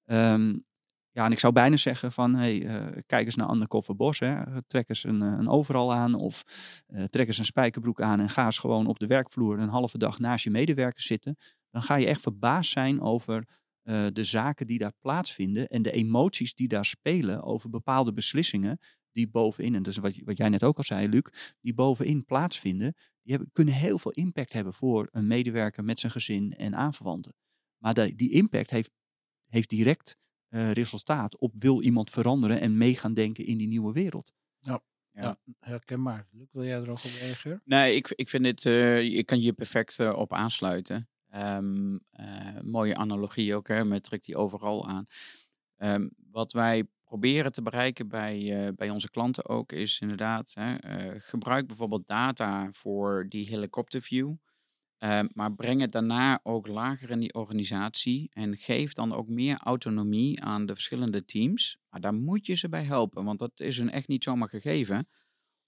Ehm, 0.05 0.57
ja, 1.19 1.25
en 1.25 1.31
ik 1.31 1.39
zou 1.39 1.53
bijna 1.53 1.77
zeggen 1.77 2.11
van, 2.11 2.35
hey, 2.35 2.63
uh, 2.63 2.85
kijk 3.05 3.25
eens 3.25 3.35
naar 3.35 3.49
Undercover 3.49 3.95
Bos. 3.95 4.19
Hè. 4.19 4.61
Trek 4.67 4.89
eens 4.89 5.03
een, 5.03 5.21
een 5.21 5.49
overal 5.49 5.93
aan 5.93 6.13
of 6.13 6.43
trek 7.09 7.27
eens 7.27 7.37
een 7.37 7.45
spijkerbroek 7.45 8.01
aan 8.01 8.19
en 8.19 8.29
ga 8.29 8.45
eens 8.45 8.59
gewoon 8.59 8.87
op 8.87 8.99
de 8.99 9.07
werkvloer 9.07 9.59
een 9.59 9.69
halve 9.69 9.97
dag 9.97 10.19
naast 10.19 10.43
je 10.43 10.49
medewerkers 10.49 11.05
zitten. 11.05 11.35
Dan 11.69 11.83
ga 11.83 11.95
je 11.95 12.05
echt 12.05 12.21
verbaasd 12.21 12.71
zijn 12.71 13.01
over 13.01 13.47
de 14.13 14.23
zaken 14.23 14.67
die 14.67 14.77
daar 14.77 14.93
plaatsvinden 14.99 15.67
en 15.67 15.81
de 15.81 15.91
emoties 15.91 16.53
die 16.53 16.67
daar 16.67 16.85
spelen 16.85 17.43
over 17.43 17.69
bepaalde 17.69 18.13
beslissingen 18.13 18.79
die 19.11 19.29
bovenin, 19.29 19.75
en 19.75 19.83
dat 19.83 19.91
is 19.91 19.99
wat, 19.99 20.15
wat 20.23 20.37
jij 20.37 20.49
net 20.49 20.63
ook 20.63 20.77
al 20.77 20.83
zei, 20.83 21.07
Luc, 21.07 21.55
die 21.61 21.73
bovenin 21.73 22.25
plaatsvinden, 22.25 22.95
die 23.21 23.33
hebben, 23.33 23.49
kunnen 23.53 23.73
heel 23.73 23.99
veel 23.99 24.11
impact 24.11 24.53
hebben 24.53 24.73
voor 24.73 25.07
een 25.11 25.27
medewerker 25.27 25.83
met 25.83 25.99
zijn 25.99 26.11
gezin 26.11 26.53
en 26.53 26.75
aanverwanten. 26.75 27.33
Maar 27.77 27.93
die 27.93 28.31
impact 28.31 28.69
heeft, 28.69 28.91
heeft 29.47 29.69
direct 29.69 30.17
uh, 30.49 30.71
resultaat 30.71 31.37
op 31.37 31.53
wil 31.55 31.81
iemand 31.81 32.09
veranderen 32.09 32.59
en 32.59 32.77
mee 32.77 32.95
gaan 32.95 33.13
denken 33.13 33.45
in 33.45 33.57
die 33.57 33.67
nieuwe 33.67 33.93
wereld. 33.93 34.33
Ja. 34.59 34.81
Ja. 35.11 35.21
ja, 35.21 35.53
herkenbaar. 35.59 36.27
Luc, 36.31 36.47
wil 36.51 36.63
jij 36.63 36.81
er 36.81 36.89
ook 36.89 37.03
op 37.03 37.11
reageren? 37.19 37.61
Nee, 37.65 37.95
ik, 37.95 38.11
ik 38.15 38.29
vind 38.29 38.43
dit, 38.43 38.65
uh, 38.65 38.99
ik 38.99 39.25
kan 39.25 39.41
je 39.41 39.53
perfect 39.53 39.99
uh, 39.99 40.13
op 40.15 40.33
aansluiten. 40.33 41.09
Um, 41.35 41.99
mooie 42.61 42.95
analogie 42.95 43.55
ook, 43.55 43.67
hè, 43.67 43.85
met 43.85 44.03
trek 44.03 44.23
die 44.23 44.35
overal 44.35 44.87
aan. 44.87 45.05
Um, 45.77 46.11
wat 46.31 46.51
wij 46.51 46.83
proberen 47.03 47.51
te 47.51 47.61
bereiken 47.61 48.07
bij, 48.07 48.65
uh, 48.67 48.73
bij 48.75 48.89
onze 48.89 49.09
klanten 49.09 49.47
ook 49.47 49.71
is 49.71 49.99
inderdaad, 49.99 50.53
hè, 50.53 50.99
uh, 51.11 51.15
gebruik 51.17 51.67
bijvoorbeeld 51.67 52.07
data 52.07 52.69
voor 52.71 53.25
die 53.29 53.47
helikopterview. 53.47 54.33
Uh, 54.99 55.19
maar 55.33 55.53
breng 55.53 55.81
het 55.81 55.91
daarna 55.91 56.39
ook 56.43 56.67
lager 56.67 57.09
in 57.09 57.19
die 57.19 57.33
organisatie 57.33 58.29
en 58.33 58.57
geef 58.57 58.93
dan 58.93 59.13
ook 59.13 59.27
meer 59.27 59.57
autonomie 59.57 60.41
aan 60.41 60.65
de 60.65 60.73
verschillende 60.73 61.25
teams. 61.25 61.77
Maar 61.89 62.01
daar 62.01 62.13
moet 62.13 62.45
je 62.45 62.55
ze 62.55 62.69
bij 62.69 62.83
helpen, 62.83 63.23
want 63.23 63.39
dat 63.39 63.59
is 63.59 63.77
hun 63.77 63.91
echt 63.91 64.07
niet 64.07 64.23
zomaar 64.23 64.49
gegeven 64.49 65.07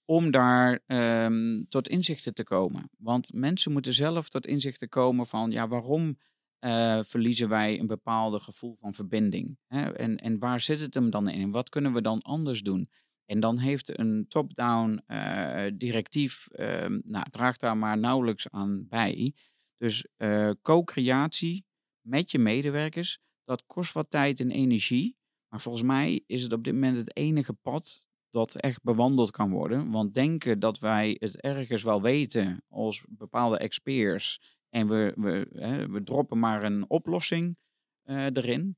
om 0.04 0.30
daar 0.30 0.80
um, 0.86 1.66
tot 1.68 1.88
inzichten 1.88 2.34
te 2.34 2.44
komen. 2.44 2.90
Want 2.98 3.32
mensen 3.32 3.72
moeten 3.72 3.92
zelf 3.92 4.28
tot 4.28 4.46
inzichten 4.46 4.88
komen 4.88 5.26
van, 5.26 5.50
ja, 5.50 5.68
waarom 5.68 6.18
uh, 6.60 7.00
verliezen 7.02 7.48
wij 7.48 7.78
een 7.78 7.86
bepaalde 7.86 8.40
gevoel 8.40 8.76
van 8.80 8.94
verbinding? 8.94 9.58
Hè? 9.66 9.92
En, 9.92 10.16
en 10.16 10.38
waar 10.38 10.60
zit 10.60 10.80
het 10.80 10.94
hem 10.94 11.10
dan 11.10 11.28
in? 11.28 11.50
Wat 11.50 11.68
kunnen 11.68 11.92
we 11.92 12.02
dan 12.02 12.22
anders 12.22 12.62
doen? 12.62 12.90
En 13.32 13.40
dan 13.40 13.58
heeft 13.58 13.98
een 13.98 14.24
top-down 14.28 15.02
uh, 15.06 15.66
directief, 15.74 16.48
uh, 16.52 16.86
nou, 17.02 17.30
draagt 17.30 17.60
daar 17.60 17.76
maar 17.76 17.98
nauwelijks 17.98 18.48
aan 18.50 18.86
bij. 18.88 19.34
Dus 19.76 20.06
uh, 20.18 20.50
co-creatie 20.62 21.66
met 22.00 22.30
je 22.30 22.38
medewerkers, 22.38 23.18
dat 23.44 23.66
kost 23.66 23.92
wat 23.92 24.10
tijd 24.10 24.40
en 24.40 24.50
energie. 24.50 25.16
Maar 25.48 25.60
volgens 25.60 25.84
mij 25.84 26.22
is 26.26 26.42
het 26.42 26.52
op 26.52 26.64
dit 26.64 26.72
moment 26.72 26.96
het 26.96 27.16
enige 27.16 27.52
pad 27.52 28.06
dat 28.30 28.54
echt 28.54 28.82
bewandeld 28.82 29.30
kan 29.30 29.50
worden. 29.50 29.90
Want 29.90 30.14
denken 30.14 30.58
dat 30.58 30.78
wij 30.78 31.16
het 31.18 31.40
ergens 31.40 31.82
wel 31.82 32.02
weten 32.02 32.64
als 32.68 33.04
bepaalde 33.08 33.58
experts 33.58 34.56
en 34.68 34.88
we, 34.88 35.12
we, 35.16 35.48
hè, 35.52 35.88
we 35.88 36.02
droppen 36.02 36.38
maar 36.38 36.62
een 36.62 36.90
oplossing 36.90 37.56
uh, 38.04 38.24
erin. 38.24 38.76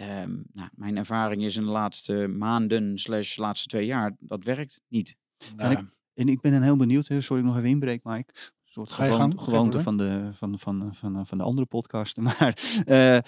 Um, 0.00 0.44
nou, 0.52 0.68
mijn 0.74 0.96
ervaring 0.96 1.42
is 1.42 1.56
in 1.56 1.64
de 1.64 1.70
laatste 1.70 2.26
maanden, 2.26 2.98
slash 2.98 3.36
laatste 3.36 3.68
twee 3.68 3.86
jaar, 3.86 4.16
dat 4.18 4.44
werkt 4.44 4.80
niet. 4.88 5.16
Nou, 5.56 5.74
en, 5.74 5.78
ik, 5.78 5.90
en, 6.14 6.28
ik, 6.28 6.40
ben 6.40 6.52
dan 6.52 6.62
heel 6.62 6.76
benieuwd, 6.76 7.04
sorry 7.18 7.42
ik 7.42 7.48
nog 7.48 7.56
even 7.56 7.68
inbreek, 7.68 8.04
Mike. 8.04 8.32
Een 8.34 8.72
soort 8.72 8.92
gewoon, 8.92 9.40
gewoonte 9.40 9.80
van 9.80 9.96
de, 9.96 10.30
van, 10.32 10.58
van, 10.58 10.94
van, 10.94 11.26
van 11.26 11.38
de 11.38 11.44
andere 11.44 11.66
podcasten. 11.66 12.22
Maar 12.38 12.82
uh, 12.86 13.18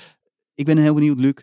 ik 0.55 0.65
ben 0.65 0.79
heel 0.79 0.95
benieuwd, 0.95 1.21
Luc. 1.21 1.35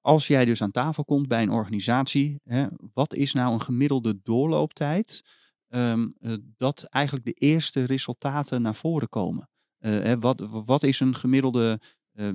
Als 0.00 0.26
jij 0.26 0.44
dus 0.44 0.62
aan 0.62 0.70
tafel 0.70 1.04
komt 1.04 1.28
bij 1.28 1.42
een 1.42 1.50
organisatie, 1.50 2.40
hè, 2.44 2.66
wat 2.92 3.14
is 3.14 3.32
nou 3.32 3.52
een 3.52 3.60
gemiddelde 3.60 4.20
doorlooptijd 4.22 5.24
um, 5.68 6.14
uh, 6.20 6.34
dat 6.56 6.82
eigenlijk 6.82 7.26
de 7.26 7.32
eerste 7.32 7.84
resultaten 7.84 8.62
naar 8.62 8.74
voren 8.74 9.08
komen? 9.08 9.48
Uh, 9.80 10.12
wat, 10.12 10.46
wat 10.50 10.82
is 10.82 11.00
een 11.00 11.14
gemiddelde, 11.14 11.80
uh, 12.12 12.28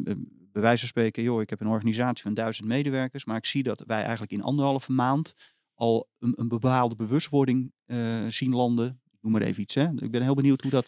bij 0.51 0.61
wijze 0.61 0.79
van 0.79 0.87
spreken, 0.87 1.23
joh, 1.23 1.41
ik 1.41 1.49
heb 1.49 1.61
een 1.61 1.67
organisatie 1.67 2.23
van 2.23 2.33
duizend 2.33 2.67
medewerkers, 2.67 3.25
maar 3.25 3.37
ik 3.37 3.45
zie 3.45 3.63
dat 3.63 3.83
wij 3.85 4.01
eigenlijk 4.01 4.31
in 4.31 4.41
anderhalve 4.41 4.91
maand 4.91 5.33
al 5.73 6.09
een, 6.19 6.33
een 6.35 6.47
bepaalde 6.47 6.95
bewustwording 6.95 7.73
uh, 7.85 8.27
zien 8.27 8.53
landen. 8.53 9.01
Ik 9.11 9.17
noem 9.21 9.31
maar 9.31 9.41
even 9.41 9.61
iets. 9.61 9.75
Hè. 9.75 9.87
Ik 9.95 10.11
ben 10.11 10.21
heel 10.21 10.33
benieuwd 10.35 10.61
hoe 10.61 10.71
dat... 10.71 10.87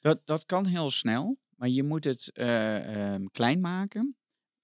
Dat, 0.00 0.20
dat 0.24 0.46
kan 0.46 0.66
heel 0.66 0.90
snel, 0.90 1.38
maar 1.56 1.68
je 1.68 1.82
moet 1.82 2.04
het 2.04 2.30
um, 2.34 3.30
klein 3.30 3.60
maken. 3.60 4.16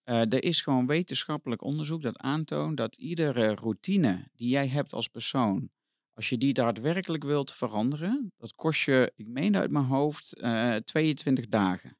er 0.05 0.45
is 0.45 0.63
gewoon 0.63 0.87
wetenschappelijk 0.87 1.63
onderzoek 1.63 2.03
dat 2.03 2.19
aantoont 2.19 2.77
dat 2.77 2.97
iedere 2.97 3.55
routine 3.55 4.31
die 4.35 4.49
jij 4.49 4.69
hebt 4.69 4.93
als 4.93 5.09
persoon, 5.09 5.71
als 6.19 6.29
je 6.29 6.39
die 6.39 6.53
daadwerkelijk 6.53 7.25
wilt 7.25 7.53
veranderen, 7.53 8.33
dat 8.37 8.55
kost 8.55 8.85
je, 8.85 9.13
ik 9.17 9.27
meen 9.27 9.57
uit 9.57 9.71
mijn 9.71 9.85
hoofd, 9.85 10.41
uh, 10.41 10.75
22 10.77 11.49
dagen. 11.49 11.97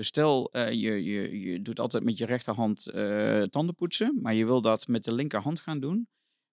Dus 0.00 0.08
stel, 0.08 0.50
uh, 0.52 0.70
je, 0.70 1.04
je, 1.04 1.40
je 1.40 1.62
doet 1.62 1.80
altijd 1.80 2.04
met 2.04 2.18
je 2.18 2.24
rechterhand 2.26 2.90
uh, 2.94 3.42
tanden 3.42 3.74
poetsen, 3.74 4.18
maar 4.22 4.34
je 4.34 4.46
wil 4.46 4.60
dat 4.60 4.86
met 4.86 5.04
de 5.04 5.12
linkerhand 5.12 5.60
gaan 5.60 5.80
doen. 5.80 6.08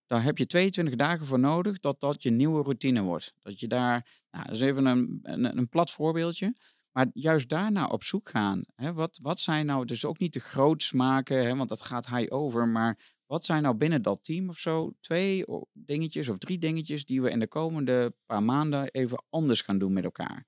Daar 0.06 0.24
heb 0.24 0.38
je 0.38 0.46
22 0.46 0.96
dagen 0.96 1.26
voor 1.26 1.40
nodig 1.40 1.80
dat 1.80 2.00
dat 2.00 2.24
je 2.24 2.30
nieuwe 2.30 2.64
routine 2.64 3.02
wordt. 3.02 3.34
Dat 3.42 3.60
je 3.60 3.68
daar, 3.68 4.22
nou, 4.32 4.46
dat 4.46 4.56
is 4.56 4.62
even 4.62 4.86
een, 4.86 5.20
een, 5.24 5.58
een 5.58 5.70
plat 5.70 5.92
voorbeeldje. 5.92 6.56
Maar 6.92 7.10
juist 7.14 7.50
daarna 7.50 7.86
op 7.86 8.04
zoek 8.04 8.30
gaan. 8.30 8.64
Hè, 8.76 8.94
wat, 8.94 9.20
wat 9.22 9.40
zijn 9.40 9.66
nou, 9.66 9.86
dus 9.86 10.06
ook 10.06 10.20
niet 10.20 10.32
te 10.32 10.40
groots 10.40 10.92
maken, 10.92 11.46
hè, 11.46 11.56
want 11.56 11.70
dat 11.70 11.82
gaat 11.82 12.08
high 12.08 12.34
over. 12.34 12.68
Maar 12.68 13.00
wat 13.26 13.46
zijn 13.46 13.64
nou 13.64 13.76
binnen 13.76 14.02
dat 14.02 14.24
team 14.24 14.50
of 14.50 14.58
zo 14.58 14.92
twee 15.00 15.46
dingetjes 15.74 16.30
of 16.30 16.38
drie 16.38 16.58
dingetjes 16.58 17.06
die 17.06 17.22
we 17.22 17.30
in 17.30 17.40
de 17.40 17.48
komende 17.48 18.14
paar 18.26 18.44
maanden 18.44 18.90
even 18.92 19.24
anders 19.30 19.62
gaan 19.62 19.78
doen 19.78 19.94
met 19.94 20.04
elkaar? 20.04 20.46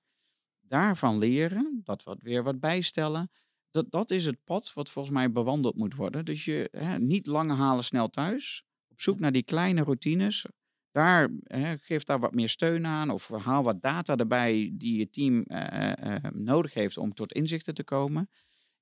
Daarvan 0.70 1.18
leren, 1.18 1.80
dat 1.84 2.02
wat 2.02 2.22
weer 2.22 2.42
wat 2.42 2.60
bijstellen. 2.60 3.30
Dat, 3.70 3.90
dat 3.90 4.10
is 4.10 4.26
het 4.26 4.44
pad 4.44 4.72
wat 4.74 4.90
volgens 4.90 5.14
mij 5.14 5.32
bewandeld 5.32 5.76
moet 5.76 5.94
worden. 5.94 6.24
Dus 6.24 6.44
je 6.44 6.68
hè, 6.70 6.98
niet 6.98 7.26
lange 7.26 7.54
halen 7.54 7.84
snel 7.84 8.10
thuis. 8.10 8.64
Op 8.88 9.00
zoek 9.00 9.18
naar 9.18 9.32
die 9.32 9.42
kleine 9.42 9.82
routines. 9.82 10.46
Daar, 10.90 11.28
hè, 11.44 11.78
geef 11.78 12.04
daar 12.04 12.20
wat 12.20 12.34
meer 12.34 12.48
steun 12.48 12.86
aan 12.86 13.10
of 13.10 13.28
haal 13.28 13.62
wat 13.62 13.82
data 13.82 14.16
erbij 14.16 14.70
die 14.74 14.98
je 14.98 15.10
team 15.10 15.44
uh, 15.46 15.92
uh, 16.04 16.16
nodig 16.32 16.74
heeft 16.74 16.96
om 16.96 17.14
tot 17.14 17.32
inzichten 17.32 17.74
te 17.74 17.84
komen. 17.84 18.30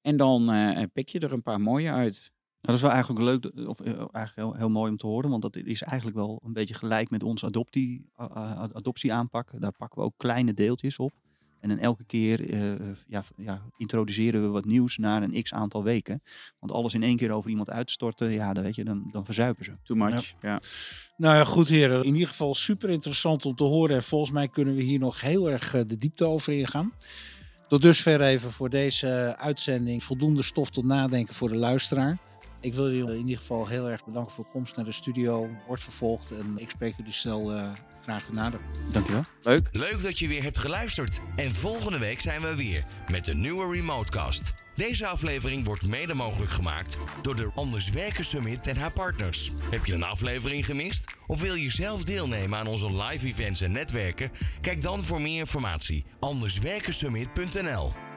En 0.00 0.16
dan 0.16 0.44
pik 0.92 1.08
je 1.08 1.20
er 1.20 1.32
een 1.32 1.42
paar 1.42 1.60
mooie 1.60 1.90
uit. 1.90 2.32
Nou, 2.60 2.60
dat 2.60 2.74
is 2.74 2.82
wel 2.82 2.90
eigenlijk 2.90 3.24
leuk, 3.24 3.68
of 3.68 3.80
eigenlijk 3.80 4.34
heel, 4.34 4.54
heel, 4.54 4.70
mooi 4.70 4.90
om 4.90 4.96
te 4.96 5.06
horen, 5.06 5.30
want 5.30 5.42
dat 5.42 5.56
is 5.56 5.82
eigenlijk 5.82 6.16
wel 6.16 6.40
een 6.44 6.52
beetje 6.52 6.74
gelijk 6.74 7.10
met 7.10 7.22
onze 7.22 7.46
adoptie, 7.46 8.10
adoptieaanpak. 8.14 9.60
Daar 9.60 9.76
pakken 9.76 9.98
we 9.98 10.04
ook 10.04 10.14
kleine 10.16 10.54
deeltjes 10.54 10.98
op. 10.98 11.12
En 11.60 11.68
dan 11.68 11.78
elke 11.78 12.04
keer 12.04 12.40
uh, 12.40 12.72
ja, 13.08 13.24
ja, 13.36 13.62
introduceren 13.76 14.42
we 14.42 14.48
wat 14.48 14.64
nieuws 14.64 14.96
na 14.96 15.22
een 15.22 15.42
x 15.42 15.54
aantal 15.54 15.82
weken. 15.82 16.22
Want 16.58 16.72
alles 16.72 16.94
in 16.94 17.02
één 17.02 17.16
keer 17.16 17.30
over 17.30 17.50
iemand 17.50 17.70
uitstorten, 17.70 18.30
ja, 18.30 18.52
dan, 18.52 18.64
weet 18.64 18.74
je, 18.74 18.84
dan, 18.84 19.08
dan 19.10 19.24
verzuipen 19.24 19.64
ze. 19.64 19.72
Too 19.82 19.96
much, 19.96 20.34
ja. 20.42 20.48
ja. 20.48 20.60
Nou 21.16 21.36
ja, 21.36 21.44
goed 21.44 21.68
heren. 21.68 22.04
In 22.04 22.12
ieder 22.12 22.28
geval 22.28 22.54
super 22.54 22.90
interessant 22.90 23.46
om 23.46 23.54
te 23.54 23.64
horen. 23.64 23.96
En 23.96 24.02
volgens 24.02 24.30
mij 24.30 24.48
kunnen 24.48 24.74
we 24.74 24.82
hier 24.82 24.98
nog 24.98 25.20
heel 25.20 25.50
erg 25.50 25.70
de 25.70 25.98
diepte 25.98 26.24
over 26.24 26.52
ingaan. 26.52 26.92
Tot 27.68 27.82
dusver 27.82 28.20
even 28.20 28.52
voor 28.52 28.70
deze 28.70 29.34
uitzending 29.38 30.04
voldoende 30.04 30.42
stof 30.42 30.70
tot 30.70 30.84
nadenken 30.84 31.34
voor 31.34 31.48
de 31.48 31.56
luisteraar. 31.56 32.18
Ik 32.60 32.74
wil 32.74 32.92
jullie 32.92 33.14
in 33.14 33.26
ieder 33.26 33.38
geval 33.38 33.66
heel 33.66 33.90
erg 33.90 34.04
bedanken 34.04 34.32
voor 34.32 34.44
de 34.44 34.50
komst 34.50 34.76
naar 34.76 34.84
de 34.84 34.92
studio. 34.92 35.48
Wordt 35.66 35.82
vervolgd 35.82 36.30
en 36.30 36.54
ik 36.56 36.70
spreek 36.70 36.96
jullie 36.96 37.12
snel 37.12 37.52
uh, 37.54 37.72
graag 38.08 38.32
nader. 38.32 38.60
Dankjewel. 38.92 39.22
Leuk. 39.42 39.68
Leuk 39.72 40.02
dat 40.02 40.18
je 40.18 40.28
weer 40.28 40.42
hebt 40.42 40.58
geluisterd. 40.58 41.20
En 41.36 41.54
volgende 41.54 41.98
week 41.98 42.20
zijn 42.20 42.40
we 42.40 42.56
weer 42.56 42.84
met 43.10 43.28
een 43.28 43.40
nieuwe 43.40 43.74
Remotecast. 43.74 44.54
Deze 44.74 45.06
aflevering 45.06 45.64
wordt 45.64 45.88
mede 45.88 46.14
mogelijk 46.14 46.50
gemaakt 46.50 46.96
door 47.22 47.36
de 47.36 47.50
Anders 47.54 47.90
Werken 47.90 48.24
Summit 48.24 48.66
en 48.66 48.76
haar 48.76 48.92
partners. 48.92 49.50
Heb 49.70 49.86
je 49.86 49.94
een 49.94 50.02
aflevering 50.02 50.64
gemist? 50.64 51.14
Of 51.26 51.40
wil 51.40 51.54
je 51.54 51.70
zelf 51.70 52.04
deelnemen 52.04 52.58
aan 52.58 52.66
onze 52.66 53.02
live 53.02 53.26
events 53.26 53.60
en 53.60 53.72
netwerken? 53.72 54.30
Kijk 54.60 54.82
dan 54.82 55.02
voor 55.02 55.20
meer 55.20 55.38
informatie 55.38 56.04
anderswerkensummit.nl 56.20 58.07